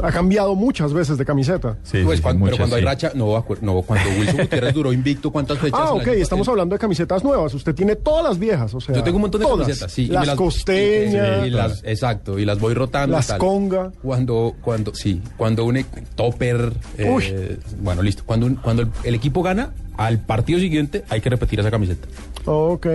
ha 0.03 0.11
cambiado 0.11 0.55
muchas 0.55 0.93
veces 0.93 1.17
de 1.17 1.25
camiseta. 1.25 1.77
Pues 2.03 2.21
cuando- 2.21 2.45
pero 2.45 2.57
cuando 2.57 2.75
hay 2.75 2.83
racha, 2.83 3.11
no, 3.15 3.43
no, 3.61 3.81
cuando 3.81 4.09
Wilson 4.19 4.37
Gutiérrez 4.37 4.73
duró 4.73 4.93
invicto, 4.93 5.31
¿cuántas 5.31 5.57
fechas? 5.59 5.79
Ah, 5.81 5.93
ok, 5.93 6.01
año- 6.07 6.11
estamos 6.13 6.47
hablando 6.47 6.75
de 6.75 6.79
camisetas 6.79 7.23
nuevas. 7.23 7.53
Usted 7.53 7.73
tiene 7.75 7.95
todas 7.95 8.23
las 8.23 8.37
viejas, 8.39 8.73
o 8.73 8.81
sea. 8.81 8.95
Yo 8.95 9.03
tengo 9.03 9.17
un 9.17 9.21
montón 9.23 9.41
de 9.41 9.47
todas. 9.47 9.61
camisetas, 9.67 9.91
sí. 9.91 10.03
y 10.03 10.07
Las 10.07 10.29
costeñas. 10.31 11.47
y 11.47 11.49
las- 11.49 11.83
exacto, 11.83 12.37
y 12.39 12.45
las 12.45 12.59
voy 12.59 12.73
rotando. 12.73 13.15
y 13.15 13.17
Las 13.17 13.27
tal. 13.27 13.37
conga. 13.39 13.91
Cuando, 14.01 14.55
cuando, 14.61 14.93
sí, 14.95 15.21
cuando 15.37 15.65
un 15.65 15.77
e- 15.77 15.85
topper, 16.15 16.73
eh, 16.97 17.09
Uy. 17.09 17.59
bueno, 17.81 18.01
listo. 18.01 18.23
Cuando, 18.25 18.45
un- 18.45 18.55
cuando 18.55 18.83
el, 18.83 18.89
el 19.03 19.15
equipo 19.15 19.41
gana, 19.43 19.73
al 19.97 20.19
partido 20.19 20.59
siguiente 20.59 21.03
hay 21.09 21.21
que 21.21 21.29
repetir 21.29 21.59
esa 21.59 21.71
camiseta. 21.71 22.07
Ok. 22.45 22.87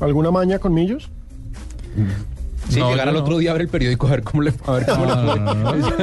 ¿Alguna 0.00 0.30
maña 0.30 0.58
con 0.58 0.74
millos? 0.74 1.10
Sí, 2.68 2.78
No, 2.78 2.90
llegar 2.90 3.08
al 3.08 3.14
no. 3.14 3.20
otro 3.20 3.38
día 3.38 3.50
a 3.50 3.52
ver 3.54 3.62
el 3.62 3.68
periódico 3.68 4.06
a 4.06 4.10
ver 4.10 4.22
cómo 4.22 4.42
le, 4.42 4.52
a 4.64 4.72
ver 4.72 4.86
cómo 4.86 5.04
le 5.04 5.14
No, 5.14 5.22
fue. 5.32 5.40
no, 5.40 5.54
no, 5.54 5.64
no. 5.74 5.94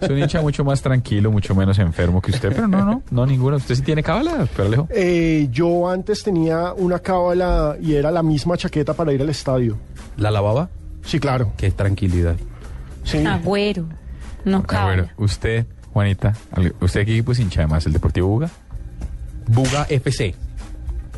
Es 0.00 0.10
un 0.10 0.18
hincha 0.18 0.40
mucho 0.40 0.64
más 0.64 0.80
tranquilo, 0.82 1.30
mucho 1.30 1.54
menos 1.54 1.78
enfermo 1.78 2.20
que 2.22 2.30
usted, 2.32 2.50
pero 2.54 2.66
no, 2.66 2.84
no, 2.84 3.02
no 3.10 3.26
ninguna. 3.26 3.56
¿Usted 3.56 3.74
sí 3.74 3.82
tiene 3.82 4.02
cábala, 4.02 4.48
pero 4.56 4.68
Alejo? 4.68 4.88
Eh, 4.90 5.48
yo 5.50 5.88
antes 5.88 6.22
tenía 6.22 6.72
una 6.72 6.98
cábala 7.00 7.76
y 7.80 7.94
era 7.94 8.10
la 8.10 8.22
misma 8.22 8.56
chaqueta 8.56 8.94
para 8.94 9.12
ir 9.12 9.20
al 9.20 9.28
estadio. 9.28 9.76
¿La 10.16 10.30
lavaba? 10.30 10.68
Sí, 11.04 11.20
claro. 11.20 11.52
Qué 11.56 11.70
tranquilidad. 11.70 12.36
Sí. 13.04 13.18
Agüero. 13.24 13.84
No 14.44 14.62
cabe. 14.62 14.96
bueno, 14.96 15.08
usted, 15.18 15.66
Juanita, 15.92 16.34
¿usted 16.80 17.04
qué 17.04 17.12
equipo 17.12 17.32
es 17.32 17.40
hincha 17.40 17.60
además? 17.60 17.84
¿El 17.86 17.92
Deportivo 17.92 18.28
Buga? 18.28 18.48
Buga 19.48 19.86
FC. 19.88 20.34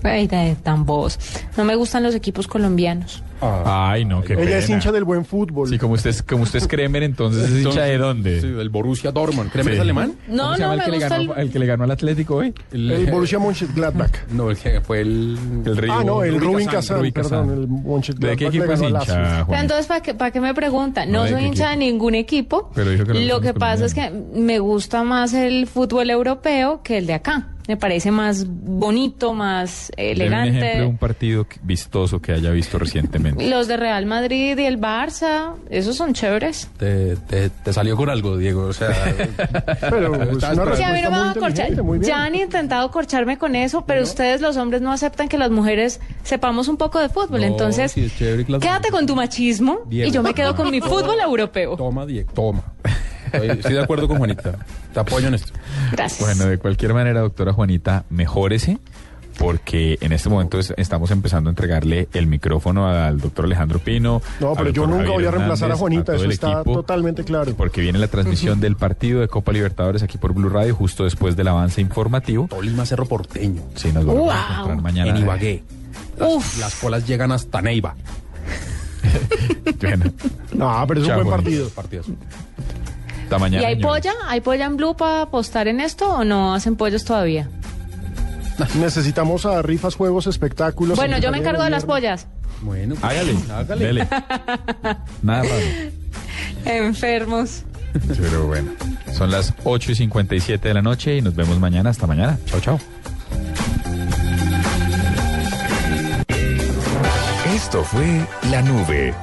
Ay, 0.02 0.26
de 0.26 0.56
tan 0.62 0.84
vos. 0.84 1.18
No 1.56 1.64
me 1.64 1.74
gustan 1.74 2.02
los 2.02 2.14
equipos 2.14 2.46
colombianos. 2.46 3.22
Ay, 3.40 4.04
no, 4.04 4.20
qué 4.22 4.32
Ella 4.32 4.58
es 4.58 4.64
pena. 4.64 4.78
hincha 4.78 4.90
del 4.90 5.04
buen 5.04 5.24
fútbol. 5.24 5.68
Sí, 5.68 5.78
como 5.78 5.94
usted 5.94 6.10
es, 6.10 6.22
como 6.24 6.42
usted 6.42 6.58
es 6.58 6.66
Kremer, 6.66 7.04
entonces 7.04 7.48
es 7.48 7.64
hincha 7.64 7.82
de 7.82 7.96
dónde? 7.96 8.40
Sí, 8.40 8.48
el 8.48 8.68
Borussia 8.68 9.12
Dortmund. 9.12 9.52
¿Kremer 9.52 9.74
Sí. 9.74 9.76
es 9.76 9.80
alemán? 9.80 10.14
No, 10.26 10.42
¿Cómo 10.42 10.56
se 10.56 10.62
no, 10.62 10.72
el 10.72 10.78
me 10.80 10.84
que, 10.84 10.90
le 10.90 10.96
gusta 10.98 11.18
ganó, 11.18 11.34
el- 11.34 11.40
el 11.42 11.50
que 11.52 11.58
le 11.60 11.66
ganó 11.66 11.84
al 11.84 11.90
Atlético 11.92 12.34
hoy? 12.36 12.52
El 12.72 13.06
Borussia 13.12 13.38
Mönchengladbach. 13.38 14.10
No, 14.32 14.50
el 14.50 14.56
que 14.56 14.80
fue 14.80 15.02
el... 15.02 15.38
El 15.64 15.76
Rey 15.76 15.88
Ah, 15.92 16.02
no, 16.04 16.24
el 16.24 16.40
Rubin 16.40 16.66
Kazan, 16.66 17.08
perdón, 17.12 17.50
el 17.50 17.68
Mönchengladbach 17.68 18.30
¿De 18.30 18.36
qué 18.36 18.44
le 18.50 18.56
equipo 18.58 18.72
es 18.72 18.82
hincha, 18.82 19.44
Juanita? 19.44 19.60
entonces, 19.60 19.86
¿para 19.86 20.00
qué, 20.02 20.14
para 20.14 20.30
qué 20.32 20.40
me 20.40 20.52
preguntan? 20.54 21.12
No, 21.12 21.18
No, 21.18 21.24
¿de 21.24 21.30
soy 21.30 21.44
hincha 21.44 21.68
de 21.68 21.74
equipo? 21.74 21.84
ningún 21.92 22.14
equipo. 22.16 22.70
Pero 22.74 22.90
dijo 22.90 23.04
que 23.04 23.14
Lo 23.24 23.40
que 23.40 23.54
pasa 23.54 23.84
es 23.84 23.94
que 23.94 24.10
me 24.34 24.58
gusta 24.58 25.04
más 25.04 25.32
el 25.32 25.68
fútbol 25.68 26.10
europeo 26.10 26.80
que 26.82 26.98
el 26.98 27.06
de 27.06 27.14
acá. 27.14 27.46
Me 27.68 27.76
parece 27.76 28.10
más 28.10 28.46
bonito, 28.48 29.34
más 29.34 29.92
un 29.96 30.02
elegante. 30.02 30.58
ejemplo 30.58 30.80
de 30.80 30.86
un 30.86 30.96
partido 30.96 31.46
vistoso 31.62 32.18
que 32.20 32.32
haya 32.32 32.50
visto 32.50 32.78
recientemente. 32.78 33.46
Los 33.46 33.68
de 33.68 33.76
Real 33.76 34.06
Madrid 34.06 34.56
y 34.56 34.64
el 34.64 34.80
Barça, 34.80 35.52
esos 35.68 35.94
son 35.94 36.14
chéveres. 36.14 36.70
Te, 36.78 37.16
te, 37.16 37.50
te 37.50 37.72
salió 37.74 37.94
con 37.94 38.08
algo, 38.08 38.38
Diego. 38.38 38.62
O 38.68 38.72
sea, 38.72 38.88
Pero 39.80 40.14
a 40.14 40.18
mí 40.18 41.02
no 41.02 41.10
me 41.10 41.18
van 41.18 41.28
a 41.28 41.34
corchar. 41.34 41.68
Ya 42.00 42.24
han 42.24 42.34
intentado 42.34 42.90
corcharme 42.90 43.36
con 43.36 43.54
eso, 43.54 43.84
pero 43.84 44.02
ustedes 44.02 44.40
los 44.40 44.56
hombres 44.56 44.80
no 44.80 44.90
aceptan 44.90 45.28
que 45.28 45.36
las 45.36 45.50
mujeres 45.50 46.00
sepamos 46.22 46.68
un 46.68 46.78
poco 46.78 46.98
de 46.98 47.10
fútbol. 47.10 47.40
No, 47.42 47.46
Entonces, 47.48 47.92
quédate 47.92 48.90
con 48.90 49.06
tu 49.06 49.14
machismo 49.14 49.80
Diego. 49.88 50.08
y 50.08 50.12
yo 50.12 50.22
me 50.22 50.32
quedo 50.32 50.56
con 50.56 50.70
mi 50.70 50.80
fútbol 50.80 51.20
europeo. 51.20 51.76
Toma, 51.76 52.06
Diego, 52.06 52.32
toma. 52.32 52.62
Estoy, 53.32 53.48
estoy 53.50 53.74
de 53.74 53.80
acuerdo 53.82 54.08
con 54.08 54.18
Juanita. 54.18 54.54
Te 54.92 55.00
apoyo 55.00 55.28
en 55.28 55.34
esto. 55.34 55.52
Gracias. 55.92 56.20
Bueno, 56.20 56.46
de 56.50 56.58
cualquier 56.58 56.94
manera, 56.94 57.20
doctora 57.20 57.52
Juanita, 57.52 58.04
mejórese, 58.10 58.78
porque 59.38 59.98
en 60.00 60.12
este 60.12 60.28
momento 60.28 60.58
es- 60.58 60.74
estamos 60.76 61.10
empezando 61.12 61.48
a 61.48 61.52
entregarle 61.52 62.08
el 62.12 62.26
micrófono 62.26 62.88
al 62.88 63.20
doctor 63.20 63.44
Alejandro 63.44 63.78
Pino. 63.78 64.20
No, 64.40 64.54
pero 64.54 64.70
yo 64.70 64.82
nunca 64.86 64.98
Javier 65.04 65.14
voy 65.14 65.24
a 65.26 65.30
reemplazar 65.30 65.70
a 65.70 65.76
Juanita, 65.76 66.14
eso 66.16 66.24
está 66.24 66.52
equipo, 66.60 66.72
totalmente 66.74 67.22
claro. 67.24 67.54
Porque 67.56 67.80
viene 67.80 67.98
la 68.00 68.08
transmisión 68.08 68.58
del 68.60 68.74
partido 68.76 69.20
de 69.20 69.28
Copa 69.28 69.52
Libertadores 69.52 70.02
aquí 70.02 70.18
por 70.18 70.32
Blue 70.34 70.48
Radio, 70.48 70.74
justo 70.74 71.04
después 71.04 71.36
del 71.36 71.46
avance 71.48 71.80
informativo. 71.80 72.48
Tolima 72.48 72.84
Cerro 72.84 73.06
Porteño. 73.06 73.62
Sí, 73.76 73.92
nos 73.92 74.04
vamos 74.04 74.32
a 74.34 74.52
encontrar 74.54 74.82
mañana. 74.82 75.10
En 75.10 75.16
Ibagué. 75.18 75.62
Las, 76.18 76.28
Uf. 76.34 76.58
las 76.60 76.74
colas 76.76 77.06
llegan 77.06 77.30
hasta 77.30 77.62
Neiva. 77.62 77.94
Bueno, 79.80 80.04
No, 80.54 80.84
pero 80.88 81.00
es 81.00 81.06
un 81.06 81.14
Chao, 81.14 81.16
buen 81.24 81.28
Juanita. 81.28 81.36
partido. 81.36 81.68
Partidos. 81.70 82.06
Hasta 83.36 83.48
¿Y 83.48 83.64
hay 83.64 83.76
polla? 83.76 84.12
¿Hay 84.26 84.40
polla 84.40 84.66
en 84.66 84.76
Blue 84.76 84.96
para 84.96 85.22
apostar 85.22 85.68
en 85.68 85.80
esto 85.80 86.08
o 86.10 86.24
no 86.24 86.54
hacen 86.54 86.76
pollos 86.76 87.04
todavía? 87.04 87.48
Necesitamos 88.74 89.46
a 89.46 89.62
rifas, 89.62 89.94
juegos, 89.94 90.26
espectáculos. 90.26 90.96
Bueno, 90.96 91.18
yo 91.18 91.30
me 91.30 91.38
encargo 91.38 91.62
de 91.62 91.70
las 91.70 91.84
pollas. 91.84 92.26
Bueno, 92.62 92.96
pues, 93.00 93.04
Hágale, 93.04 93.36
hágale. 93.52 93.86
dele. 93.86 94.08
Nada 95.22 95.42
raro. 95.42 95.54
Enfermos. 96.64 97.62
Pero 98.06 98.46
bueno, 98.46 98.72
son 99.16 99.30
las 99.30 99.54
8 99.64 99.92
y 99.92 99.94
57 99.94 100.68
de 100.68 100.74
la 100.74 100.82
noche 100.82 101.16
y 101.16 101.22
nos 101.22 101.34
vemos 101.34 101.58
mañana. 101.60 101.90
Hasta 101.90 102.06
mañana. 102.06 102.38
Chao, 102.46 102.60
chao. 102.60 102.80
Esto 107.54 107.82
fue 107.84 108.26
La 108.50 108.62
Nube. 108.62 109.14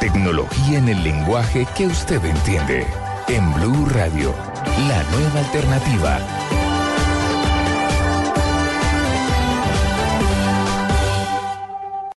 Tecnología 0.00 0.78
en 0.78 0.88
el 0.88 1.02
lenguaje 1.02 1.66
que 1.76 1.86
usted 1.86 2.24
entiende. 2.24 2.86
En 3.28 3.52
Blue 3.54 3.86
Radio, 3.90 4.34
la 4.88 5.02
nueva 5.10 5.40
alternativa. 5.40 6.41